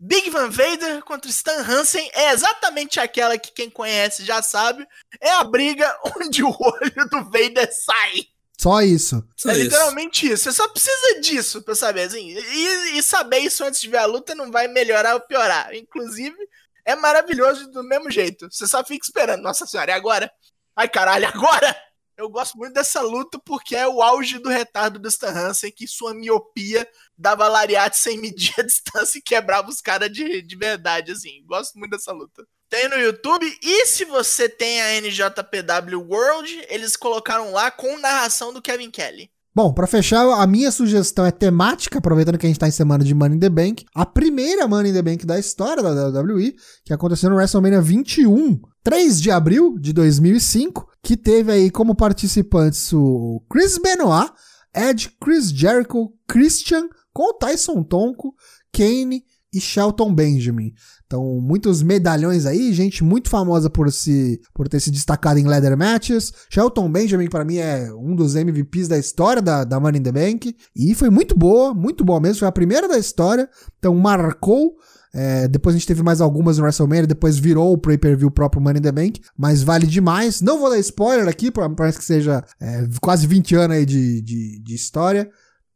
Big 0.00 0.30
Van 0.30 0.48
Vader 0.48 1.02
contra 1.02 1.28
Stan 1.30 1.60
Hansen 1.62 2.08
é 2.14 2.30
exatamente 2.30 3.00
aquela 3.00 3.36
que 3.36 3.50
quem 3.50 3.68
conhece 3.68 4.24
já 4.24 4.40
sabe. 4.40 4.86
É 5.20 5.30
a 5.30 5.44
briga 5.44 5.92
onde 6.16 6.42
o 6.42 6.50
olho 6.50 7.08
do 7.10 7.24
Vader 7.24 7.68
sai. 7.72 8.28
Só 8.60 8.80
isso. 8.80 9.24
Só 9.36 9.50
é 9.50 9.52
isso. 9.52 9.62
literalmente 9.62 10.30
isso. 10.30 10.44
Você 10.44 10.52
só 10.52 10.68
precisa 10.68 11.20
disso 11.20 11.62
pra 11.62 11.74
saber. 11.74 12.02
Assim, 12.02 12.28
e, 12.28 12.98
e, 12.98 13.02
saber 13.02 13.38
isso 13.38 13.64
antes 13.64 13.80
de 13.80 13.88
ver 13.88 13.98
a 13.98 14.06
luta 14.06 14.34
não 14.34 14.50
vai 14.50 14.68
melhorar 14.68 15.14
ou 15.14 15.20
piorar. 15.20 15.74
Inclusive, 15.74 16.36
é 16.84 16.96
maravilhoso 16.96 17.70
do 17.70 17.82
mesmo 17.84 18.10
jeito. 18.10 18.48
Você 18.50 18.66
só 18.66 18.84
fica 18.84 19.04
esperando. 19.04 19.42
Nossa 19.42 19.66
senhora, 19.66 19.92
e 19.92 19.94
agora? 19.94 20.30
Ai 20.76 20.88
caralho, 20.88 21.26
agora? 21.28 21.76
Eu 22.18 22.28
gosto 22.28 22.58
muito 22.58 22.72
dessa 22.72 23.00
luta 23.00 23.38
porque 23.38 23.76
é 23.76 23.86
o 23.86 24.02
auge 24.02 24.40
do 24.40 24.48
retardo 24.48 24.98
do 24.98 25.06
Stan 25.06 25.30
Hansen, 25.30 25.70
que 25.70 25.86
sua 25.86 26.12
miopia 26.12 26.84
dava 27.16 27.46
lariate 27.46 27.96
sem 27.96 28.18
medir 28.18 28.52
a 28.58 28.62
distância 28.66 29.18
e 29.20 29.22
quebrava 29.22 29.68
os 29.68 29.80
caras 29.80 30.10
de, 30.10 30.42
de 30.42 30.56
verdade, 30.56 31.12
assim. 31.12 31.44
Gosto 31.46 31.78
muito 31.78 31.92
dessa 31.92 32.10
luta. 32.10 32.44
Tem 32.68 32.88
no 32.88 32.96
YouTube. 32.96 33.46
E 33.62 33.86
se 33.86 34.04
você 34.04 34.48
tem 34.48 34.82
a 34.82 35.00
NJPW 35.00 36.00
World, 36.08 36.66
eles 36.68 36.96
colocaram 36.96 37.52
lá 37.52 37.70
com 37.70 37.98
narração 37.98 38.52
do 38.52 38.60
Kevin 38.60 38.90
Kelly. 38.90 39.30
Bom, 39.58 39.72
para 39.72 39.88
fechar, 39.88 40.24
a 40.40 40.46
minha 40.46 40.70
sugestão 40.70 41.26
é 41.26 41.32
temática, 41.32 41.98
aproveitando 41.98 42.38
que 42.38 42.46
a 42.46 42.48
gente 42.48 42.60
tá 42.60 42.68
em 42.68 42.70
semana 42.70 43.02
de 43.02 43.12
Money 43.12 43.38
in 43.38 43.40
the 43.40 43.48
Bank. 43.48 43.84
A 43.92 44.06
primeira 44.06 44.68
Money 44.68 44.92
in 44.92 44.94
the 44.94 45.02
Bank 45.02 45.26
da 45.26 45.36
história 45.36 45.82
da 45.82 46.20
WWE, 46.20 46.54
que 46.84 46.92
aconteceu 46.92 47.28
no 47.28 47.34
WrestleMania 47.34 47.80
21, 47.80 48.60
3 48.84 49.20
de 49.20 49.32
abril 49.32 49.76
de 49.76 49.92
2005, 49.92 50.86
que 51.02 51.16
teve 51.16 51.50
aí 51.50 51.72
como 51.72 51.96
participantes 51.96 52.92
o 52.92 53.42
Chris 53.50 53.78
Benoit, 53.78 54.30
Ed, 54.72 55.10
Chris 55.20 55.50
Jericho, 55.50 56.12
Christian, 56.28 56.88
com 57.12 57.36
Tyson 57.36 57.82
Tonko, 57.82 58.36
Kane 58.72 59.24
e 59.52 59.60
Shelton 59.60 60.14
Benjamin. 60.14 60.72
Então, 61.06 61.40
muitos 61.40 61.82
medalhões 61.82 62.44
aí, 62.44 62.72
gente 62.72 63.02
muito 63.02 63.30
famosa 63.30 63.70
por, 63.70 63.90
se, 63.90 64.40
por 64.54 64.68
ter 64.68 64.80
se 64.80 64.90
destacado 64.90 65.38
em 65.38 65.46
leather 65.46 65.76
matches. 65.76 66.32
Shelton 66.50 66.90
Benjamin, 66.90 67.28
para 67.28 67.44
mim, 67.44 67.56
é 67.56 67.90
um 67.94 68.14
dos 68.14 68.34
MVPs 68.34 68.88
da 68.88 68.98
história 68.98 69.40
da, 69.40 69.64
da 69.64 69.80
Money 69.80 70.00
in 70.00 70.02
the 70.02 70.12
Bank. 70.12 70.56
E 70.76 70.94
foi 70.94 71.08
muito 71.08 71.36
boa, 71.36 71.72
muito 71.72 72.04
boa 72.04 72.20
mesmo. 72.20 72.40
Foi 72.40 72.48
a 72.48 72.52
primeira 72.52 72.86
da 72.86 72.98
história. 72.98 73.48
Então, 73.78 73.94
marcou. 73.94 74.76
É, 75.14 75.48
depois 75.48 75.74
a 75.74 75.78
gente 75.78 75.88
teve 75.88 76.02
mais 76.02 76.20
algumas 76.20 76.58
no 76.58 76.64
WrestleMania, 76.64 77.06
depois 77.06 77.38
virou 77.38 77.72
o 77.72 77.78
pay-per-view 77.78 78.30
próprio 78.30 78.60
Money 78.60 78.78
in 78.78 78.82
the 78.82 78.92
Bank, 78.92 79.22
mas 79.36 79.62
vale 79.62 79.86
demais. 79.86 80.42
Não 80.42 80.60
vou 80.60 80.68
dar 80.68 80.78
spoiler 80.78 81.26
aqui, 81.26 81.50
parece 81.50 81.98
que 81.98 82.04
seja 82.04 82.44
é, 82.60 82.86
quase 83.00 83.26
20 83.26 83.54
anos 83.56 83.76
aí 83.78 83.86
de, 83.86 84.20
de, 84.20 84.62
de 84.62 84.74
história. 84.74 85.30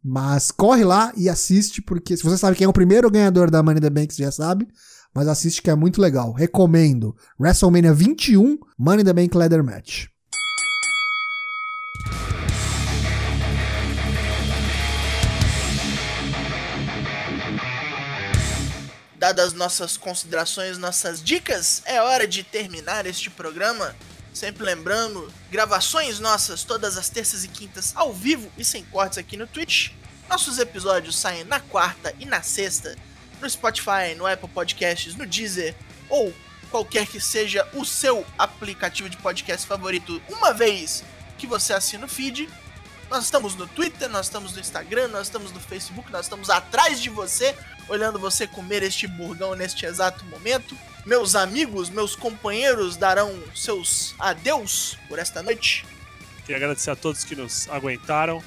Mas 0.04 0.50
corre 0.50 0.84
lá 0.84 1.12
e 1.16 1.28
assiste, 1.28 1.80
porque 1.80 2.16
se 2.16 2.22
você 2.22 2.36
sabe 2.36 2.56
quem 2.56 2.64
é 2.64 2.68
o 2.68 2.72
primeiro 2.72 3.10
ganhador 3.10 3.50
da 3.50 3.62
Money 3.62 3.80
the 3.80 3.90
Bank, 3.90 4.12
você 4.12 4.24
já 4.24 4.32
sabe 4.32 4.66
mas 5.14 5.28
assiste 5.28 5.60
que 5.60 5.70
é 5.70 5.74
muito 5.74 6.00
legal. 6.00 6.32
Recomendo. 6.32 7.14
WrestleMania 7.38 7.92
21, 7.92 8.58
Money 8.78 9.04
the 9.04 9.12
Bank 9.12 9.36
Leather 9.36 9.62
Match. 9.62 10.06
Dadas 19.16 19.52
nossas 19.52 19.96
considerações, 19.96 20.78
nossas 20.78 21.22
dicas, 21.22 21.82
é 21.84 22.02
hora 22.02 22.26
de 22.26 22.42
terminar 22.42 23.06
este 23.06 23.30
programa. 23.30 23.94
Sempre 24.32 24.64
lembrando, 24.64 25.32
gravações 25.50 26.18
nossas 26.18 26.64
todas 26.64 26.96
as 26.96 27.08
terças 27.08 27.44
e 27.44 27.48
quintas 27.48 27.92
ao 27.94 28.12
vivo 28.12 28.50
e 28.56 28.64
sem 28.64 28.84
cortes 28.84 29.18
aqui 29.18 29.36
no 29.36 29.46
Twitch. 29.46 29.90
Nossos 30.28 30.58
episódios 30.58 31.18
saem 31.18 31.44
na 31.44 31.60
quarta 31.60 32.14
e 32.18 32.24
na 32.24 32.42
sexta 32.42 32.96
no 33.40 33.50
Spotify, 33.50 34.14
no 34.16 34.26
Apple 34.26 34.48
Podcasts, 34.48 35.14
no 35.14 35.26
Deezer 35.26 35.74
ou 36.08 36.32
qualquer 36.70 37.06
que 37.06 37.20
seja 37.20 37.68
o 37.74 37.84
seu 37.84 38.24
aplicativo 38.38 39.10
de 39.10 39.16
podcast 39.18 39.66
favorito, 39.66 40.22
uma 40.30 40.54
vez 40.54 41.04
que 41.36 41.46
você 41.46 41.74
assina 41.74 42.06
o 42.06 42.08
feed. 42.08 42.48
Nós 43.10 43.24
estamos 43.24 43.54
no 43.54 43.66
Twitter, 43.66 44.08
nós 44.08 44.26
estamos 44.26 44.54
no 44.54 44.60
Instagram, 44.60 45.08
nós 45.08 45.26
estamos 45.26 45.52
no 45.52 45.60
Facebook, 45.60 46.10
nós 46.10 46.24
estamos 46.24 46.48
atrás 46.48 46.98
de 47.02 47.10
você, 47.10 47.54
olhando 47.88 48.18
você 48.18 48.46
comer 48.46 48.82
este 48.82 49.06
burgão 49.06 49.54
neste 49.54 49.84
exato 49.84 50.24
momento. 50.24 50.74
Meus 51.04 51.34
amigos, 51.34 51.90
meus 51.90 52.14
companheiros 52.14 52.96
darão 52.96 53.36
seus 53.54 54.14
adeus 54.18 54.96
por 55.08 55.18
esta 55.18 55.42
noite. 55.42 55.84
Queria 56.42 56.56
agradecer 56.56 56.90
a 56.90 56.96
todos 56.96 57.24
que 57.24 57.34
nos 57.34 57.68
aguentaram 57.68 58.42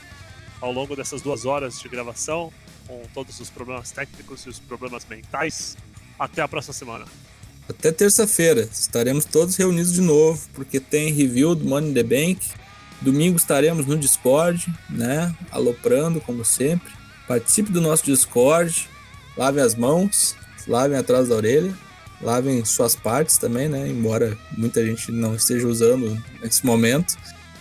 ao 0.62 0.72
longo 0.72 0.96
dessas 0.96 1.22
duas 1.22 1.46
horas 1.46 1.80
de 1.80 1.90
gravação 1.90 2.52
com 2.88 3.02
todos 3.14 3.40
os 3.40 3.50
problemas 3.50 3.92
técnicos 3.92 4.46
e 4.46 4.50
os 4.50 4.60
problemas 4.60 5.06
mentais. 5.10 5.76
Até 6.18 6.42
a 6.42 6.48
próxima 6.48 6.74
semana. 6.74 7.06
Até 7.68 7.92
terça-feira. 7.92 8.70
Estaremos 8.72 9.26
todos 9.26 9.56
reunidos 9.58 9.92
de 9.92 10.02
novo, 10.02 10.48
porque 10.54 10.80
tem 10.80 11.12
review 11.12 11.56
do 11.56 11.66
Money 11.66 11.90
in 11.90 11.94
the 11.94 12.04
Bank. 12.04 12.40
Domingo 13.02 13.36
estaremos 13.36 13.86
no 13.86 13.98
Discord, 13.98 14.66
né? 14.90 15.36
Aloprando, 15.52 16.22
como 16.22 16.46
sempre. 16.46 16.94
Participe 17.28 17.72
do 17.72 17.82
nosso 17.82 18.06
Discord. 18.06 18.88
Lavem 19.36 19.62
as 19.62 19.76
mãos, 19.76 20.36
lavem 20.66 20.98
atrás 20.98 21.28
da 21.28 21.36
orelha, 21.36 21.76
lavem 22.22 22.64
suas 22.66 22.96
partes 22.96 23.38
também, 23.38 23.68
né? 23.68 23.88
Embora 23.88 24.38
muita 24.58 24.86
gente 24.86 25.12
não 25.12 25.36
esteja 25.36 25.68
usando 25.68 26.22
nesse 26.42 26.66
momento, 26.66 27.18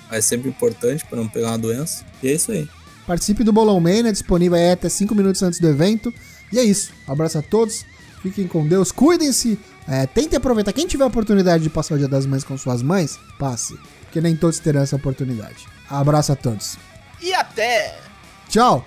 mas 0.09 0.19
é 0.19 0.21
sempre 0.21 0.49
importante 0.49 1.05
para 1.05 1.19
não 1.19 1.29
pegar 1.29 1.49
uma 1.49 1.59
doença. 1.59 2.05
E 2.23 2.29
é 2.29 2.33
isso 2.33 2.53
aí. 2.53 2.69
Participe 3.07 3.45
do 3.45 3.53
Bolão 3.53 3.79
Mania, 3.81 4.13
disponível 4.13 4.59
até 4.73 4.89
5 4.89 5.15
minutos 5.15 5.43
antes 5.43 5.61
do 5.61 5.69
evento. 5.69 6.13
E 6.53 6.59
é 6.59 6.63
isso. 6.63 6.93
Um 7.07 7.13
abraço 7.13 7.39
a 7.39 7.43
todos. 7.43 7.85
Fiquem 8.23 8.47
com 8.47 8.67
Deus, 8.67 8.91
cuidem-se. 8.91 9.59
É, 9.87 10.07
tentem 10.07 10.39
aproveitar. 10.39 10.73
Quem 10.73 10.87
tiver 10.87 11.05
a 11.05 11.09
oportunidade 11.09 11.63
de 11.63 11.69
passar 11.69 11.97
o 11.97 11.99
Dia 11.99 12.09
das 12.09 12.25
Mães 12.25 12.43
com 12.43 12.57
suas 12.57 12.83
mães, 12.83 13.19
passe. 13.39 13.79
Porque 14.03 14.21
nem 14.21 14.35
todos 14.35 14.59
terão 14.59 14.81
essa 14.81 14.97
oportunidade. 14.97 15.67
Abraço 15.91 16.33
a 16.33 16.37
todos. 16.37 16.79
E 17.21 17.35
até! 17.35 17.99
Tchau! 18.49 18.87